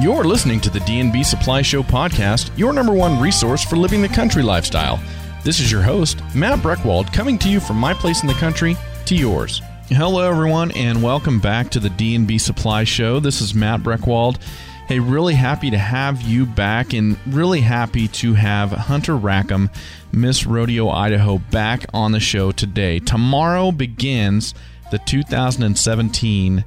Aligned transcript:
You're 0.00 0.24
listening 0.24 0.58
to 0.62 0.70
the 0.70 0.80
D&B 0.80 1.22
Supply 1.22 1.60
Show 1.60 1.82
podcast, 1.82 2.56
your 2.56 2.72
number 2.72 2.94
one 2.94 3.20
resource 3.20 3.62
for 3.62 3.76
living 3.76 4.00
the 4.00 4.08
country 4.08 4.42
lifestyle. 4.42 4.98
This 5.44 5.60
is 5.60 5.70
your 5.70 5.82
host, 5.82 6.18
Matt 6.34 6.60
Breckwald, 6.60 7.12
coming 7.12 7.38
to 7.40 7.50
you 7.50 7.60
from 7.60 7.76
my 7.76 7.92
place 7.92 8.22
in 8.22 8.26
the 8.26 8.32
country 8.34 8.74
to 9.04 9.14
yours. 9.14 9.60
Hello, 9.88 10.26
everyone, 10.26 10.70
and 10.70 11.02
welcome 11.02 11.40
back 11.40 11.68
to 11.70 11.78
the 11.78 11.90
D&B 11.90 12.38
Supply 12.38 12.84
Show. 12.84 13.20
This 13.20 13.42
is 13.42 13.54
Matt 13.54 13.80
Breckwald. 13.80 14.40
Hey, 14.88 14.98
really 14.98 15.34
happy 15.34 15.70
to 15.70 15.78
have 15.78 16.22
you 16.22 16.46
back, 16.46 16.94
and 16.94 17.18
really 17.26 17.60
happy 17.60 18.08
to 18.08 18.32
have 18.32 18.70
Hunter 18.72 19.18
Rackham, 19.18 19.68
Miss 20.10 20.46
Rodeo 20.46 20.88
Idaho, 20.88 21.36
back 21.36 21.84
on 21.92 22.12
the 22.12 22.20
show 22.20 22.50
today. 22.50 22.98
Tomorrow 22.98 23.72
begins 23.72 24.54
the 24.90 24.98
2017 25.00 26.64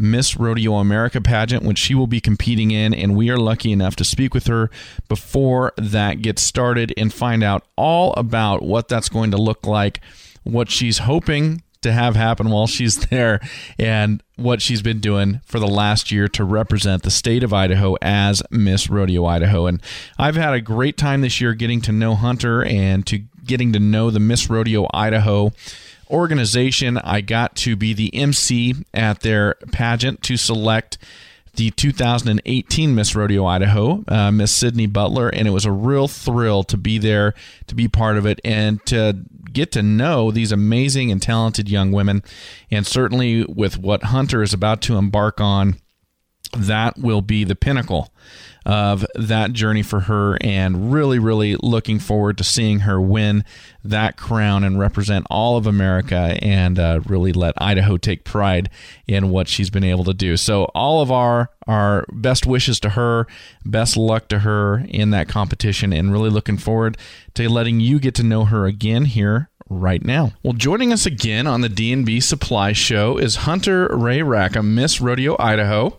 Miss 0.00 0.36
Rodeo 0.36 0.74
America 0.74 1.20
pageant, 1.20 1.62
which 1.62 1.78
she 1.78 1.94
will 1.94 2.06
be 2.06 2.20
competing 2.20 2.70
in. 2.70 2.94
And 2.94 3.14
we 3.14 3.30
are 3.30 3.38
lucky 3.38 3.72
enough 3.72 3.96
to 3.96 4.04
speak 4.04 4.34
with 4.34 4.46
her 4.46 4.70
before 5.08 5.72
that 5.76 6.22
gets 6.22 6.42
started 6.42 6.92
and 6.96 7.12
find 7.12 7.44
out 7.44 7.64
all 7.76 8.12
about 8.14 8.62
what 8.62 8.88
that's 8.88 9.08
going 9.08 9.30
to 9.32 9.36
look 9.36 9.66
like, 9.66 10.00
what 10.42 10.70
she's 10.70 10.98
hoping 10.98 11.62
to 11.82 11.92
have 11.92 12.14
happen 12.14 12.50
while 12.50 12.66
she's 12.66 12.96
there, 13.08 13.40
and 13.78 14.22
what 14.36 14.62
she's 14.62 14.82
been 14.82 15.00
doing 15.00 15.40
for 15.44 15.58
the 15.58 15.68
last 15.68 16.10
year 16.10 16.28
to 16.28 16.44
represent 16.44 17.02
the 17.02 17.10
state 17.10 17.42
of 17.42 17.52
Idaho 17.52 17.96
as 18.02 18.42
Miss 18.50 18.88
Rodeo 18.88 19.24
Idaho. 19.26 19.66
And 19.66 19.82
I've 20.18 20.36
had 20.36 20.54
a 20.54 20.60
great 20.60 20.96
time 20.96 21.20
this 21.20 21.40
year 21.40 21.54
getting 21.54 21.80
to 21.82 21.92
know 21.92 22.14
Hunter 22.14 22.64
and 22.64 23.06
to 23.06 23.18
getting 23.44 23.72
to 23.72 23.80
know 23.80 24.10
the 24.10 24.20
Miss 24.20 24.48
Rodeo 24.48 24.86
Idaho 24.92 25.52
organization. 26.10 26.98
I 26.98 27.20
got 27.20 27.56
to 27.56 27.76
be 27.76 27.94
the 27.94 28.14
MC 28.14 28.74
at 28.92 29.20
their 29.20 29.54
pageant 29.72 30.22
to 30.24 30.36
select 30.36 30.98
the 31.54 31.70
2018 31.70 32.94
Miss 32.94 33.14
Rodeo 33.14 33.44
Idaho, 33.44 34.04
uh, 34.08 34.30
Miss 34.30 34.52
Sydney 34.52 34.86
Butler, 34.86 35.28
and 35.28 35.48
it 35.48 35.50
was 35.50 35.64
a 35.64 35.72
real 35.72 36.08
thrill 36.08 36.62
to 36.64 36.76
be 36.76 36.98
there, 36.98 37.34
to 37.66 37.74
be 37.74 37.88
part 37.88 38.16
of 38.16 38.26
it, 38.26 38.40
and 38.44 38.84
to 38.86 39.24
get 39.52 39.72
to 39.72 39.82
know 39.82 40.30
these 40.30 40.52
amazing 40.52 41.10
and 41.10 41.20
talented 41.20 41.68
young 41.68 41.92
women. 41.92 42.22
And 42.70 42.86
certainly 42.86 43.44
with 43.44 43.78
what 43.78 44.04
Hunter 44.04 44.42
is 44.42 44.54
about 44.54 44.80
to 44.82 44.96
embark 44.96 45.40
on, 45.40 45.76
that 46.56 46.98
will 46.98 47.20
be 47.20 47.44
the 47.44 47.56
pinnacle 47.56 48.12
of 48.66 49.06
that 49.14 49.52
journey 49.52 49.82
for 49.82 50.00
her 50.00 50.36
and 50.40 50.92
really, 50.92 51.18
really 51.18 51.56
looking 51.56 51.98
forward 51.98 52.38
to 52.38 52.44
seeing 52.44 52.80
her 52.80 53.00
win 53.00 53.44
that 53.82 54.16
crown 54.16 54.64
and 54.64 54.78
represent 54.78 55.26
all 55.30 55.56
of 55.56 55.66
America 55.66 56.36
and 56.42 56.78
uh, 56.78 57.00
really 57.06 57.32
let 57.32 57.54
Idaho 57.60 57.96
take 57.96 58.24
pride 58.24 58.68
in 59.06 59.30
what 59.30 59.48
she's 59.48 59.70
been 59.70 59.84
able 59.84 60.04
to 60.04 60.14
do. 60.14 60.36
So, 60.36 60.64
all 60.74 61.00
of 61.00 61.10
our, 61.10 61.50
our 61.66 62.04
best 62.12 62.46
wishes 62.46 62.78
to 62.80 62.90
her, 62.90 63.26
best 63.64 63.96
luck 63.96 64.28
to 64.28 64.40
her 64.40 64.84
in 64.88 65.10
that 65.10 65.28
competition, 65.28 65.92
and 65.92 66.12
really 66.12 66.30
looking 66.30 66.58
forward 66.58 66.98
to 67.34 67.48
letting 67.48 67.80
you 67.80 67.98
get 67.98 68.14
to 68.16 68.22
know 68.22 68.44
her 68.44 68.66
again 68.66 69.06
here 69.06 69.48
right 69.70 70.04
now. 70.04 70.32
Well, 70.42 70.52
joining 70.52 70.92
us 70.92 71.06
again 71.06 71.46
on 71.46 71.60
the 71.60 71.68
D&B 71.68 72.20
Supply 72.20 72.72
Show 72.72 73.16
is 73.16 73.36
Hunter 73.36 73.88
Rae 73.96 74.20
Rackham, 74.20 74.74
Miss 74.74 75.00
Rodeo 75.00 75.36
Idaho. 75.38 75.96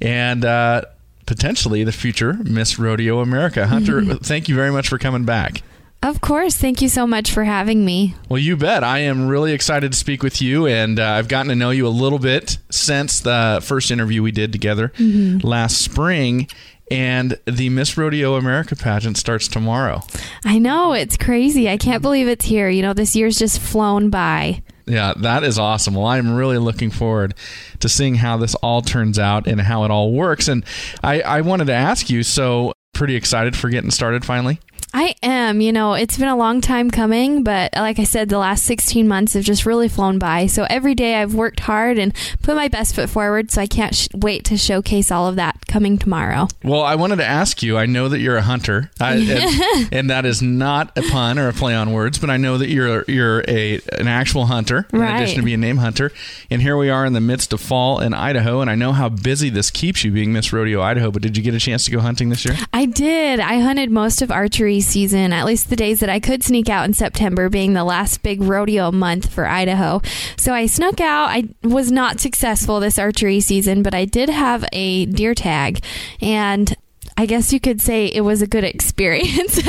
And 0.00 0.44
uh, 0.44 0.82
potentially 1.30 1.84
the 1.84 1.92
future 1.92 2.32
Miss 2.42 2.76
Rodeo 2.76 3.20
America. 3.20 3.68
Hunter, 3.68 4.02
thank 4.16 4.48
you 4.48 4.56
very 4.56 4.72
much 4.72 4.88
for 4.88 4.98
coming 4.98 5.24
back. 5.24 5.62
Of 6.02 6.20
course. 6.20 6.56
Thank 6.56 6.82
you 6.82 6.88
so 6.88 7.06
much 7.06 7.30
for 7.30 7.44
having 7.44 7.84
me. 7.84 8.16
Well, 8.28 8.40
you 8.40 8.56
bet. 8.56 8.82
I 8.82 8.98
am 9.00 9.28
really 9.28 9.52
excited 9.52 9.92
to 9.92 9.96
speak 9.96 10.24
with 10.24 10.42
you, 10.42 10.66
and 10.66 10.98
uh, 10.98 11.06
I've 11.06 11.28
gotten 11.28 11.50
to 11.50 11.54
know 11.54 11.70
you 11.70 11.86
a 11.86 11.88
little 11.88 12.18
bit 12.18 12.58
since 12.68 13.20
the 13.20 13.60
first 13.62 13.92
interview 13.92 14.24
we 14.24 14.32
did 14.32 14.50
together 14.50 14.88
mm-hmm. 14.96 15.46
last 15.46 15.80
spring. 15.80 16.48
And 16.90 17.38
the 17.44 17.68
Miss 17.68 17.96
Rodeo 17.96 18.34
America 18.34 18.74
pageant 18.74 19.16
starts 19.16 19.46
tomorrow. 19.46 20.02
I 20.44 20.58
know. 20.58 20.94
It's 20.94 21.16
crazy. 21.16 21.70
I 21.70 21.76
can't 21.76 22.02
believe 22.02 22.26
it's 22.26 22.44
here. 22.44 22.68
You 22.68 22.82
know, 22.82 22.92
this 22.92 23.14
year's 23.14 23.38
just 23.38 23.60
flown 23.60 24.10
by. 24.10 24.64
Yeah, 24.86 25.14
that 25.16 25.44
is 25.44 25.58
awesome. 25.58 25.94
Well, 25.94 26.06
I'm 26.06 26.34
really 26.34 26.58
looking 26.58 26.90
forward 26.90 27.34
to 27.80 27.88
seeing 27.88 28.16
how 28.16 28.36
this 28.36 28.54
all 28.56 28.82
turns 28.82 29.18
out 29.18 29.46
and 29.46 29.60
how 29.60 29.84
it 29.84 29.90
all 29.90 30.12
works. 30.12 30.48
And 30.48 30.64
I, 31.02 31.20
I 31.20 31.40
wanted 31.42 31.66
to 31.66 31.74
ask 31.74 32.10
you 32.10 32.22
so, 32.22 32.72
pretty 32.92 33.14
excited 33.16 33.56
for 33.56 33.70
getting 33.70 33.90
started 33.90 34.24
finally? 34.24 34.60
I 34.92 35.14
am. 35.22 35.60
You 35.60 35.72
know, 35.72 35.94
it's 35.94 36.16
been 36.16 36.28
a 36.28 36.36
long 36.36 36.60
time 36.60 36.90
coming, 36.90 37.42
but 37.42 37.72
like 37.74 37.98
I 37.98 38.04
said, 38.04 38.28
the 38.28 38.38
last 38.38 38.64
16 38.64 39.06
months 39.06 39.34
have 39.34 39.44
just 39.44 39.66
really 39.66 39.88
flown 39.88 40.18
by. 40.18 40.46
So 40.46 40.66
every 40.68 40.94
day 40.94 41.16
I've 41.16 41.34
worked 41.34 41.60
hard 41.60 41.98
and 41.98 42.14
put 42.42 42.56
my 42.56 42.68
best 42.68 42.94
foot 42.94 43.08
forward. 43.08 43.50
So 43.50 43.62
I 43.62 43.66
can't 43.66 43.94
sh- 43.94 44.08
wait 44.14 44.44
to 44.46 44.56
showcase 44.56 45.10
all 45.10 45.28
of 45.28 45.36
that 45.36 45.66
coming 45.66 45.98
tomorrow. 45.98 46.48
Well, 46.64 46.82
I 46.82 46.96
wanted 46.96 47.16
to 47.16 47.26
ask 47.26 47.62
you 47.62 47.78
I 47.78 47.86
know 47.86 48.08
that 48.08 48.18
you're 48.18 48.36
a 48.36 48.42
hunter, 48.42 48.90
I, 49.00 49.14
and, 49.16 49.94
and, 49.94 50.10
that 50.10 50.24
is 50.24 50.42
not 50.42 50.96
a 50.98 51.02
pun 51.02 51.38
or 51.38 51.48
a 51.48 51.52
play 51.52 51.74
on 51.74 51.92
words, 51.92 52.18
but 52.18 52.30
I 52.30 52.36
know 52.36 52.58
that 52.58 52.68
you're, 52.68 53.04
you're 53.06 53.44
a, 53.46 53.80
an 53.92 54.08
actual 54.08 54.46
hunter 54.46 54.86
in 54.92 54.98
right. 54.98 55.16
addition 55.16 55.36
to 55.36 55.42
being 55.44 55.54
a 55.54 55.58
name 55.58 55.76
hunter. 55.76 56.10
And 56.50 56.60
here 56.60 56.76
we 56.76 56.90
are 56.90 57.06
in 57.06 57.12
the 57.12 57.20
midst 57.20 57.52
of 57.52 57.60
fall 57.60 58.00
in 58.00 58.12
Idaho. 58.12 58.60
And 58.60 58.68
I 58.68 58.74
know 58.74 58.92
how 58.92 59.08
busy 59.08 59.50
this 59.50 59.70
keeps 59.70 60.02
you 60.02 60.10
being 60.10 60.32
Miss 60.32 60.52
Rodeo 60.52 60.80
Idaho, 60.80 61.10
but 61.10 61.22
did 61.22 61.36
you 61.36 61.42
get 61.42 61.54
a 61.54 61.60
chance 61.60 61.84
to 61.84 61.90
go 61.90 62.00
hunting 62.00 62.30
this 62.30 62.44
year? 62.44 62.56
I 62.72 62.86
did. 62.86 63.38
I 63.38 63.60
hunted 63.60 63.90
most 63.90 64.22
of 64.22 64.32
archery 64.32 64.79
season, 64.80 65.32
at 65.32 65.46
least 65.46 65.70
the 65.70 65.76
days 65.76 66.00
that 66.00 66.08
I 66.08 66.20
could 66.20 66.42
sneak 66.42 66.68
out 66.68 66.84
in 66.84 66.94
September, 66.94 67.48
being 67.48 67.72
the 67.72 67.84
last 67.84 68.22
big 68.22 68.42
rodeo 68.42 68.90
month 68.90 69.32
for 69.32 69.46
Idaho. 69.46 70.00
So 70.36 70.52
I 70.52 70.66
snuck 70.66 71.00
out. 71.00 71.28
I 71.30 71.48
was 71.62 71.90
not 71.90 72.20
successful 72.20 72.80
this 72.80 72.98
archery 72.98 73.40
season, 73.40 73.82
but 73.82 73.94
I 73.94 74.04
did 74.04 74.28
have 74.28 74.64
a 74.72 75.06
deer 75.06 75.34
tag, 75.34 75.82
and 76.20 76.76
I 77.16 77.26
guess 77.26 77.52
you 77.52 77.60
could 77.60 77.80
say 77.80 78.06
it 78.06 78.22
was 78.22 78.42
a 78.42 78.46
good 78.46 78.64
experience. 78.74 79.60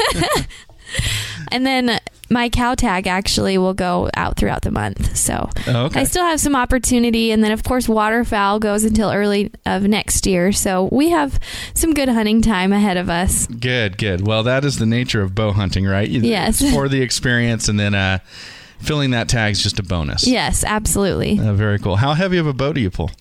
and 1.51 1.65
then 1.65 1.99
my 2.31 2.47
cow 2.47 2.73
tag 2.75 3.07
actually 3.07 3.57
will 3.57 3.73
go 3.73 4.09
out 4.15 4.37
throughout 4.37 4.61
the 4.61 4.71
month. 4.71 5.17
So 5.17 5.49
oh, 5.67 5.85
okay. 5.85 6.01
I 6.01 6.03
still 6.05 6.23
have 6.23 6.39
some 6.39 6.55
opportunity. 6.55 7.31
And 7.31 7.43
then, 7.43 7.51
of 7.51 7.63
course, 7.63 7.89
waterfowl 7.89 8.59
goes 8.59 8.83
until 8.85 9.11
early 9.11 9.51
of 9.65 9.83
next 9.83 10.25
year. 10.25 10.51
So 10.53 10.87
we 10.91 11.09
have 11.09 11.39
some 11.73 11.93
good 11.93 12.07
hunting 12.07 12.41
time 12.41 12.71
ahead 12.71 12.95
of 12.95 13.09
us. 13.09 13.47
Good, 13.47 13.97
good. 13.97 14.25
Well, 14.25 14.43
that 14.43 14.63
is 14.63 14.77
the 14.79 14.85
nature 14.85 15.21
of 15.21 15.35
bow 15.35 15.51
hunting, 15.51 15.85
right? 15.85 16.09
yes. 16.09 16.61
For 16.71 16.87
the 16.89 17.01
experience 17.01 17.67
and 17.67 17.79
then 17.79 17.93
uh, 17.93 18.19
filling 18.79 19.11
that 19.11 19.27
tag 19.27 19.51
is 19.51 19.61
just 19.61 19.79
a 19.79 19.83
bonus. 19.83 20.25
Yes, 20.25 20.63
absolutely. 20.63 21.37
Uh, 21.37 21.53
very 21.53 21.79
cool. 21.79 21.97
How 21.97 22.13
heavy 22.13 22.37
of 22.37 22.47
a 22.47 22.53
bow 22.53 22.71
do 22.71 22.79
you 22.79 22.89
pull? 22.89 23.11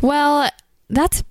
Well, 0.00 0.50
that's 0.88 1.22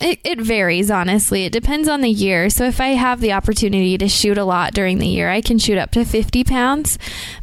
it, 0.00 0.20
it 0.24 0.40
varies, 0.40 0.90
honestly. 0.90 1.44
It 1.44 1.52
depends 1.52 1.88
on 1.88 2.00
the 2.00 2.10
year. 2.10 2.50
So, 2.50 2.64
if 2.64 2.80
I 2.80 2.88
have 2.88 3.20
the 3.20 3.32
opportunity 3.32 3.98
to 3.98 4.08
shoot 4.08 4.38
a 4.38 4.44
lot 4.44 4.74
during 4.74 4.98
the 4.98 5.06
year, 5.06 5.28
I 5.28 5.40
can 5.40 5.58
shoot 5.58 5.78
up 5.78 5.90
to 5.92 6.04
50 6.04 6.44
pounds. 6.44 6.98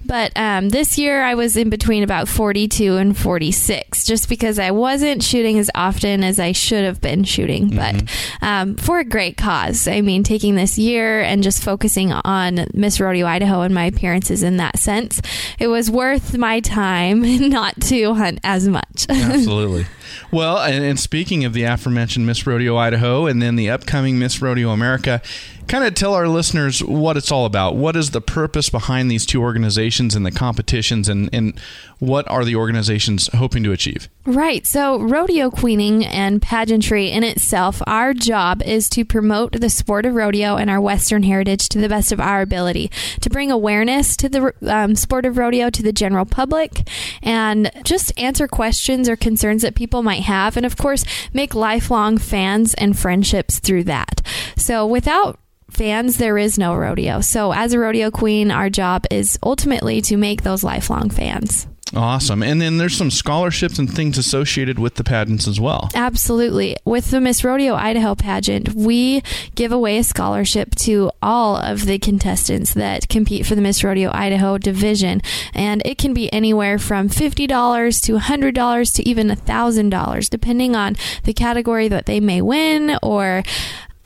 But 0.05 0.31
um, 0.35 0.69
this 0.69 0.97
year, 0.97 1.23
I 1.23 1.35
was 1.35 1.57
in 1.57 1.69
between 1.69 2.03
about 2.03 2.27
42 2.27 2.97
and 2.97 3.17
46, 3.17 4.05
just 4.05 4.29
because 4.29 4.59
I 4.59 4.71
wasn't 4.71 5.23
shooting 5.23 5.57
as 5.57 5.71
often 5.73 6.23
as 6.23 6.39
I 6.39 6.51
should 6.51 6.83
have 6.83 7.01
been 7.01 7.23
shooting. 7.23 7.69
Mm-hmm. 7.69 8.05
But 8.05 8.47
um, 8.47 8.75
for 8.75 8.99
a 8.99 9.05
great 9.05 9.37
cause. 9.37 9.87
I 9.87 10.01
mean, 10.01 10.23
taking 10.23 10.55
this 10.55 10.77
year 10.77 11.21
and 11.21 11.43
just 11.43 11.63
focusing 11.63 12.11
on 12.11 12.67
Miss 12.73 12.99
Rodeo 12.99 13.25
Idaho 13.25 13.61
and 13.61 13.73
my 13.73 13.85
appearances 13.85 14.43
in 14.43 14.57
that 14.57 14.77
sense, 14.77 15.21
it 15.59 15.67
was 15.67 15.89
worth 15.89 16.37
my 16.37 16.59
time 16.59 17.21
not 17.49 17.79
to 17.81 18.13
hunt 18.13 18.39
as 18.43 18.67
much. 18.67 19.07
Absolutely. 19.09 19.85
Well, 20.31 20.57
and, 20.59 20.83
and 20.83 20.99
speaking 20.99 21.45
of 21.45 21.53
the 21.53 21.63
aforementioned 21.63 22.25
Miss 22.25 22.45
Rodeo 22.45 22.77
Idaho 22.77 23.25
and 23.25 23.41
then 23.41 23.55
the 23.55 23.69
upcoming 23.69 24.19
Miss 24.19 24.41
Rodeo 24.41 24.69
America, 24.69 25.21
kind 25.67 25.83
of 25.83 25.95
tell 25.95 26.13
our 26.13 26.27
listeners 26.27 26.83
what 26.83 27.17
it's 27.17 27.31
all 27.31 27.45
about. 27.45 27.75
What 27.75 27.95
is 27.95 28.11
the 28.11 28.21
purpose 28.21 28.69
behind 28.69 29.09
these 29.09 29.25
two 29.25 29.41
organizations 29.41 30.15
and 30.15 30.25
the 30.25 30.31
competitions, 30.31 31.09
and, 31.09 31.29
and 31.33 31.59
what 31.99 32.29
are 32.29 32.45
the 32.45 32.55
organizations 32.55 33.29
hoping 33.33 33.63
to 33.63 33.71
achieve? 33.71 34.09
Right. 34.25 34.65
So, 34.65 34.99
rodeo 34.99 35.49
queening 35.49 36.05
and 36.05 36.41
pageantry 36.41 37.11
in 37.11 37.23
itself, 37.23 37.81
our 37.87 38.13
job 38.13 38.61
is 38.63 38.89
to 38.89 39.05
promote 39.05 39.59
the 39.59 39.69
sport 39.69 40.05
of 40.05 40.15
rodeo 40.15 40.55
and 40.55 40.69
our 40.69 40.81
Western 40.81 41.23
heritage 41.23 41.69
to 41.69 41.79
the 41.79 41.89
best 41.89 42.11
of 42.11 42.19
our 42.19 42.41
ability, 42.41 42.91
to 43.21 43.29
bring 43.29 43.51
awareness 43.51 44.15
to 44.17 44.29
the 44.29 44.53
um, 44.67 44.95
sport 44.95 45.25
of 45.25 45.37
rodeo 45.37 45.69
to 45.69 45.83
the 45.83 45.93
general 45.93 46.25
public, 46.25 46.87
and 47.21 47.71
just 47.83 48.17
answer 48.19 48.47
questions 48.47 49.09
or 49.09 49.15
concerns 49.15 49.61
that 49.61 49.75
people 49.75 50.03
might 50.03 50.23
have, 50.23 50.57
and 50.57 50.65
of 50.65 50.77
course, 50.77 51.05
make 51.33 51.55
lifelong 51.55 52.17
fans 52.17 52.73
and 52.75 52.97
friendships 52.97 53.59
through 53.59 53.83
that. 53.83 54.21
So, 54.55 54.85
without 54.85 55.39
fans, 55.75 56.17
there 56.17 56.37
is 56.37 56.57
no 56.57 56.75
rodeo. 56.75 57.21
So, 57.21 57.51
as 57.51 57.73
a 57.73 57.79
rodeo 57.79 58.11
queen, 58.11 58.51
our 58.51 58.69
job 58.69 59.05
is 59.11 59.37
ultimately 59.43 60.01
to 60.01 60.17
make 60.17 60.43
those 60.43 60.63
lifelong 60.63 61.09
fans. 61.09 61.67
Awesome. 61.93 62.41
And 62.41 62.59
then 62.61 62.77
there's 62.77 62.97
some 62.97 63.11
scholarships 63.11 63.77
and 63.77 63.91
things 63.91 64.17
associated 64.17 64.79
with 64.79 64.95
the 64.95 65.03
pageants 65.03 65.47
as 65.47 65.59
well. 65.59 65.89
Absolutely. 65.93 66.75
With 66.83 67.11
the 67.11 67.21
Miss 67.21 67.43
Rodeo 67.43 67.75
Idaho 67.75 68.15
pageant, 68.15 68.73
we 68.73 69.21
give 69.53 69.71
away 69.71 69.99
a 69.99 70.03
scholarship 70.03 70.73
to 70.75 71.11
all 71.21 71.57
of 71.57 71.85
the 71.85 71.99
contestants 71.99 72.73
that 72.73 73.07
compete 73.07 73.45
for 73.45 73.55
the 73.55 73.61
Miss 73.61 73.83
Rodeo 73.83 74.09
Idaho 74.13 74.57
division. 74.57 75.21
And 75.53 75.81
it 75.85 75.97
can 75.97 76.13
be 76.13 76.31
anywhere 76.33 76.79
from 76.79 77.07
$50 77.07 78.01
to 78.03 78.17
$100 78.17 78.95
to 78.95 79.07
even 79.07 79.27
$1,000, 79.29 80.29
depending 80.29 80.75
on 80.75 80.95
the 81.23 81.33
category 81.33 81.87
that 81.87 82.07
they 82.07 82.19
may 82.19 82.41
win 82.41 82.97
or 83.03 83.43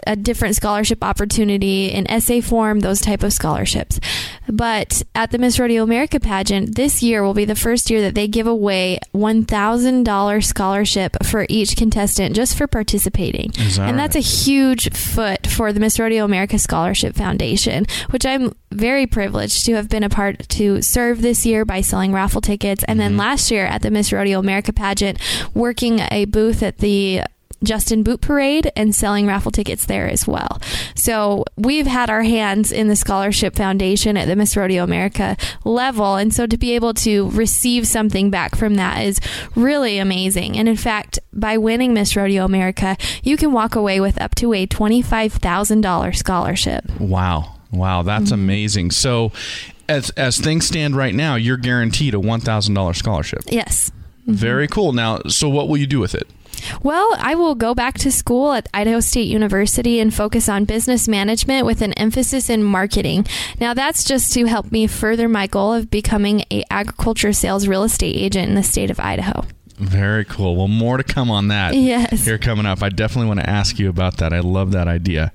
a 0.06 0.16
different 0.16 0.56
scholarship 0.56 1.04
opportunity 1.04 1.88
in 1.88 2.10
essay 2.10 2.42
form, 2.42 2.80
those 2.80 3.02
type 3.02 3.24
of 3.24 3.34
scholarships. 3.34 4.00
But 4.48 5.04
at 5.14 5.32
the 5.32 5.38
Miss 5.38 5.60
Rodeo 5.60 5.84
America 5.84 6.20
pageant, 6.20 6.76
this 6.76 7.04
year 7.04 7.24
will 7.24 7.34
be 7.34 7.46
the 7.46 7.56
first 7.56 7.90
year 7.90 8.02
that 8.02 8.16
they 8.16 8.28
give 8.28 8.48
away 8.48 9.00
$1,000 9.14 10.44
scholarship 10.44 11.18
for 11.24 11.46
each 11.50 11.76
contestant 11.76 12.36
just 12.36 12.58
for 12.58 12.68
participating. 12.68 13.52
That 13.52 13.60
and 13.60 13.78
right? 13.80 13.98
that's 13.98 14.16
a 14.16 14.20
huge 14.20 14.92
foot 14.94 15.48
for 15.48 15.72
the 15.72 15.80
Miss 15.80 16.00
Rodeo 16.00 16.26
America 16.26 16.58
Scholarship 16.58 17.16
Foundation, 17.16 17.86
which 18.10 18.26
I'm 18.26 18.54
very 18.72 19.08
privileged 19.08 19.66
to 19.66 19.74
have 19.74 19.90
been 19.90 20.04
a 20.04 20.10
part 20.10 20.48
to 20.50 20.82
serve 20.82 21.22
this 21.22 21.46
year 21.46 21.66
by 21.66 21.82
selling 21.82 22.14
raffle 22.14 22.42
tickets. 22.42 22.84
And 22.88 23.00
then 23.00 23.12
mm-hmm. 23.12 23.20
last 23.20 23.52
year 23.52 23.66
at 23.66 23.82
the 23.82 23.92
Miss 23.92 24.12
Rodeo 24.12 24.40
America 24.40 24.74
pageant, 24.74 25.20
working 25.54 26.00
a 26.12 26.26
booth 26.26 26.64
at 26.64 26.78
the 26.78 27.22
Justin 27.64 28.04
Boot 28.04 28.22
Parade 28.22 28.72
and 28.76 28.96
selling 28.96 29.28
raffle 29.28 29.52
tickets 29.52 29.86
there 29.86 30.08
as 30.08 30.28
well. 30.28 30.62
So 30.96 31.46
we've 31.58 31.88
had 31.88 32.10
our 32.10 32.24
hands 32.24 32.72
in 32.72 32.88
the 32.88 32.96
Scholarship 32.96 33.56
Foundation 33.56 34.18
at 34.18 34.28
the 34.28 34.36
Miss 34.36 34.56
Rodeo 34.56 34.84
America 34.84 35.38
level. 35.66 36.16
And 36.16 36.34
so 36.34 36.46
to 36.46 36.58
be 36.58 36.76
able 36.76 36.94
to 36.96 37.30
receive 37.32 37.88
something 37.88 38.30
back 38.30 38.56
from 38.56 38.76
that 38.76 39.06
is 39.06 39.20
really 39.56 39.98
amazing. 39.98 40.58
And 40.58 40.70
in 40.70 40.78
fact, 40.78 41.20
by 41.34 41.58
winning 41.58 41.94
Miss 41.94 42.16
Rodeo 42.16 42.46
America, 42.46 42.98
you 43.24 43.38
can 43.38 43.52
walk 43.52 43.76
away 43.76 44.00
with 44.00 44.22
up 44.22 44.36
to 44.36 44.54
a 44.54 44.66
$25,000 44.66 46.16
scholarship. 46.16 46.90
Wow. 47.00 47.56
Wow, 47.72 48.02
that's 48.02 48.26
mm-hmm. 48.26 48.34
amazing. 48.34 48.92
So 48.92 49.32
as 49.88 50.10
as 50.12 50.40
things 50.40 50.66
stand 50.66 50.96
right 50.96 51.14
now, 51.14 51.36
you're 51.36 51.58
guaranteed 51.58 52.14
a 52.14 52.18
$1,000 52.18 52.96
scholarship. 52.96 53.42
Yes. 53.48 53.92
Very 54.26 54.68
mm-hmm. 54.68 54.74
cool. 54.74 54.94
Now, 54.94 55.20
so 55.28 55.50
what 55.50 55.68
will 55.68 55.78
you 55.78 55.88
do 55.88 56.00
with 56.00 56.16
it? 56.16 56.28
Well, 56.84 57.16
I 57.18 57.36
will 57.36 57.56
go 57.56 57.74
back 57.74 57.98
to 58.00 58.12
school 58.12 58.54
at 58.54 58.68
Idaho 58.74 59.00
State 59.00 59.28
University 59.28 60.00
and 60.00 60.14
focus 60.14 60.50
on 60.50 60.66
business 60.66 61.08
management 61.08 61.66
with 61.66 61.82
an 61.82 61.94
emphasis 61.94 62.50
in 62.50 62.64
marketing. 62.64 63.26
Now, 63.60 63.74
that's 63.74 64.04
just 64.04 64.34
to 64.34 64.46
help 64.46 64.72
me 64.72 64.88
further 64.88 65.28
my 65.28 65.48
goal 65.48 65.74
of 65.74 65.90
becoming 65.90 66.46
a 66.52 66.64
agriculture 66.70 67.34
sales 67.34 67.68
real 67.68 67.84
estate 67.84 68.16
agent 68.16 68.50
in 68.50 68.56
the 68.56 68.64
state 68.64 68.92
of 68.92 69.00
Idaho. 69.00 69.46
Very 69.78 70.26
cool. 70.26 70.58
Well, 70.58 70.68
more 70.68 70.98
to 70.98 71.04
come 71.04 71.32
on 71.32 71.48
that. 71.48 71.74
Yes. 71.74 72.26
Here 72.26 72.38
coming 72.38 72.66
up. 72.66 72.84
I 72.84 72.90
definitely 72.90 73.30
want 73.30 73.40
to 73.40 73.50
ask 73.50 73.80
you 73.80 73.88
about 73.88 74.18
that. 74.18 74.34
I 74.34 74.42
love 74.42 74.74
that 74.74 74.90
idea. 74.90 75.32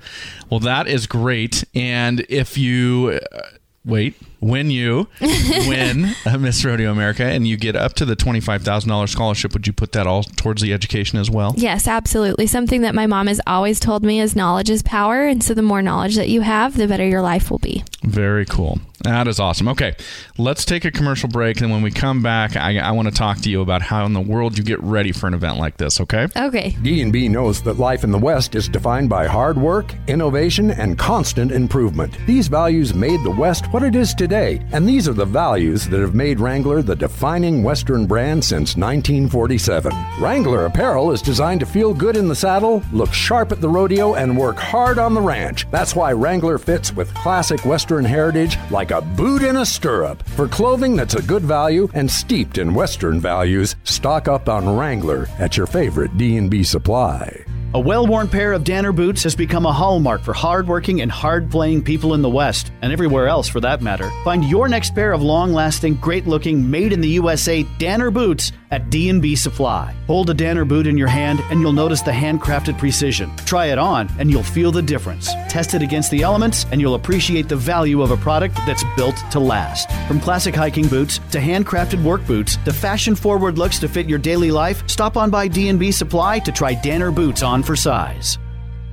Well, 0.50 0.60
that 0.60 0.86
is 0.86 1.06
great. 1.06 1.64
And 1.74 2.26
if 2.28 2.58
you 2.58 3.20
uh, 3.32 3.40
wait, 3.86 4.16
when 4.44 4.70
you 4.70 5.08
win 5.20 6.14
uh, 6.26 6.36
Miss 6.38 6.62
Rodeo 6.64 6.92
America 6.92 7.24
and 7.24 7.48
you 7.48 7.56
get 7.56 7.76
up 7.76 7.94
to 7.94 8.04
the 8.04 8.14
$25,000 8.14 9.08
scholarship, 9.08 9.54
would 9.54 9.66
you 9.66 9.72
put 9.72 9.92
that 9.92 10.06
all 10.06 10.22
towards 10.22 10.60
the 10.60 10.72
education 10.74 11.18
as 11.18 11.30
well? 11.30 11.54
Yes, 11.56 11.88
absolutely. 11.88 12.46
Something 12.46 12.82
that 12.82 12.94
my 12.94 13.06
mom 13.06 13.26
has 13.26 13.40
always 13.46 13.80
told 13.80 14.04
me 14.04 14.20
is 14.20 14.36
knowledge 14.36 14.68
is 14.68 14.82
power. 14.82 15.26
And 15.26 15.42
so 15.42 15.54
the 15.54 15.62
more 15.62 15.80
knowledge 15.80 16.16
that 16.16 16.28
you 16.28 16.42
have, 16.42 16.76
the 16.76 16.86
better 16.86 17.06
your 17.06 17.22
life 17.22 17.50
will 17.50 17.58
be. 17.58 17.82
Very 18.02 18.44
cool. 18.44 18.80
That 19.04 19.28
is 19.28 19.38
awesome. 19.38 19.68
Okay, 19.68 19.94
let's 20.38 20.64
take 20.64 20.86
a 20.86 20.90
commercial 20.90 21.28
break. 21.28 21.60
And 21.60 21.70
when 21.70 21.82
we 21.82 21.90
come 21.90 22.22
back, 22.22 22.56
I, 22.56 22.78
I 22.78 22.90
want 22.92 23.06
to 23.08 23.14
talk 23.14 23.38
to 23.42 23.50
you 23.50 23.60
about 23.60 23.82
how 23.82 24.06
in 24.06 24.14
the 24.14 24.20
world 24.20 24.56
you 24.56 24.64
get 24.64 24.82
ready 24.82 25.12
for 25.12 25.26
an 25.26 25.34
event 25.34 25.58
like 25.58 25.76
this, 25.76 26.00
okay? 26.00 26.26
Okay. 26.34 26.76
D&B 26.82 27.28
knows 27.28 27.62
that 27.62 27.78
life 27.78 28.02
in 28.02 28.10
the 28.10 28.18
West 28.18 28.54
is 28.54 28.66
defined 28.66 29.10
by 29.10 29.26
hard 29.26 29.58
work, 29.58 29.92
innovation, 30.08 30.70
and 30.70 30.98
constant 30.98 31.52
improvement. 31.52 32.16
These 32.26 32.48
values 32.48 32.94
made 32.94 33.22
the 33.24 33.30
West 33.30 33.66
what 33.74 33.82
it 33.82 33.94
is 33.94 34.14
today, 34.14 34.33
and 34.34 34.88
these 34.88 35.06
are 35.06 35.12
the 35.12 35.24
values 35.24 35.88
that 35.88 36.00
have 36.00 36.16
made 36.16 36.40
Wrangler 36.40 36.82
the 36.82 36.96
defining 36.96 37.62
Western 37.62 38.04
brand 38.04 38.44
since 38.44 38.76
1947. 38.76 39.92
Wrangler 40.18 40.66
apparel 40.66 41.12
is 41.12 41.22
designed 41.22 41.60
to 41.60 41.66
feel 41.66 41.94
good 41.94 42.16
in 42.16 42.26
the 42.26 42.34
saddle, 42.34 42.82
look 42.92 43.12
sharp 43.12 43.52
at 43.52 43.60
the 43.60 43.68
rodeo, 43.68 44.14
and 44.14 44.36
work 44.36 44.56
hard 44.56 44.98
on 44.98 45.14
the 45.14 45.20
ranch. 45.20 45.70
That's 45.70 45.94
why 45.94 46.12
Wrangler 46.12 46.58
fits 46.58 46.92
with 46.92 47.14
classic 47.14 47.64
Western 47.64 48.04
heritage 48.04 48.58
like 48.72 48.90
a 48.90 49.02
boot 49.02 49.42
in 49.42 49.58
a 49.58 49.64
stirrup. 49.64 50.26
For 50.30 50.48
clothing 50.48 50.96
that's 50.96 51.14
a 51.14 51.22
good 51.22 51.42
value 51.42 51.88
and 51.94 52.10
steeped 52.10 52.58
in 52.58 52.74
Western 52.74 53.20
values, 53.20 53.76
stock 53.84 54.26
up 54.26 54.48
on 54.48 54.76
Wrangler 54.76 55.28
at 55.38 55.56
your 55.56 55.68
favorite 55.68 56.18
D&B 56.18 56.64
supply. 56.64 57.43
A 57.74 57.80
well 57.80 58.06
worn 58.06 58.28
pair 58.28 58.52
of 58.52 58.62
Danner 58.62 58.92
boots 58.92 59.24
has 59.24 59.34
become 59.34 59.66
a 59.66 59.72
hallmark 59.72 60.22
for 60.22 60.32
hardworking 60.32 61.00
and 61.00 61.10
hard 61.10 61.50
playing 61.50 61.82
people 61.82 62.14
in 62.14 62.22
the 62.22 62.30
West, 62.30 62.70
and 62.82 62.92
everywhere 62.92 63.26
else 63.26 63.48
for 63.48 63.58
that 63.58 63.82
matter. 63.82 64.12
Find 64.22 64.44
your 64.44 64.68
next 64.68 64.94
pair 64.94 65.10
of 65.10 65.24
long 65.24 65.52
lasting, 65.52 65.96
great 65.96 66.24
looking, 66.28 66.70
made 66.70 66.92
in 66.92 67.00
the 67.00 67.08
USA 67.08 67.64
Danner 67.80 68.12
boots 68.12 68.52
at 68.70 68.90
D&B 68.90 69.36
Supply. 69.36 69.94
Hold 70.06 70.30
a 70.30 70.34
Danner 70.34 70.64
boot 70.64 70.86
in 70.86 70.98
your 70.98 71.08
hand 71.08 71.40
and 71.50 71.60
you'll 71.60 71.72
notice 71.72 72.02
the 72.02 72.10
handcrafted 72.10 72.78
precision. 72.78 73.34
Try 73.38 73.66
it 73.66 73.78
on 73.78 74.08
and 74.18 74.30
you'll 74.30 74.42
feel 74.42 74.72
the 74.72 74.82
difference. 74.82 75.32
Test 75.48 75.74
it 75.74 75.82
against 75.82 76.10
the 76.10 76.22
elements 76.22 76.66
and 76.70 76.80
you'll 76.80 76.96
appreciate 76.96 77.48
the 77.48 77.56
value 77.56 78.02
of 78.02 78.10
a 78.10 78.16
product 78.16 78.56
that's 78.66 78.84
built 78.96 79.16
to 79.30 79.40
last. 79.40 79.90
From 80.08 80.20
classic 80.20 80.54
hiking 80.54 80.88
boots 80.88 81.18
to 81.30 81.38
handcrafted 81.38 82.02
work 82.02 82.26
boots 82.26 82.56
to 82.64 82.72
fashion 82.72 83.14
forward 83.14 83.58
looks 83.58 83.78
to 83.78 83.88
fit 83.88 84.08
your 84.08 84.18
daily 84.18 84.50
life, 84.50 84.88
stop 84.88 85.16
on 85.16 85.30
by 85.30 85.48
D&B 85.48 85.90
Supply 85.92 86.38
to 86.40 86.52
try 86.52 86.74
Danner 86.74 87.10
boots 87.10 87.42
on 87.42 87.63
for 87.64 87.76
size. 87.76 88.38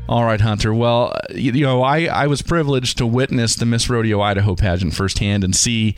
All 0.09 0.25
right, 0.25 0.41
Hunter. 0.41 0.73
Well, 0.73 1.13
uh, 1.13 1.33
you, 1.33 1.51
you 1.53 1.65
know, 1.65 1.83
I, 1.83 2.05
I 2.05 2.27
was 2.27 2.41
privileged 2.41 2.97
to 2.97 3.05
witness 3.05 3.55
the 3.55 3.65
Miss 3.65 3.89
Rodeo 3.89 4.19
Idaho 4.21 4.55
pageant 4.55 4.93
firsthand 4.93 5.43
and 5.43 5.55
see 5.55 5.95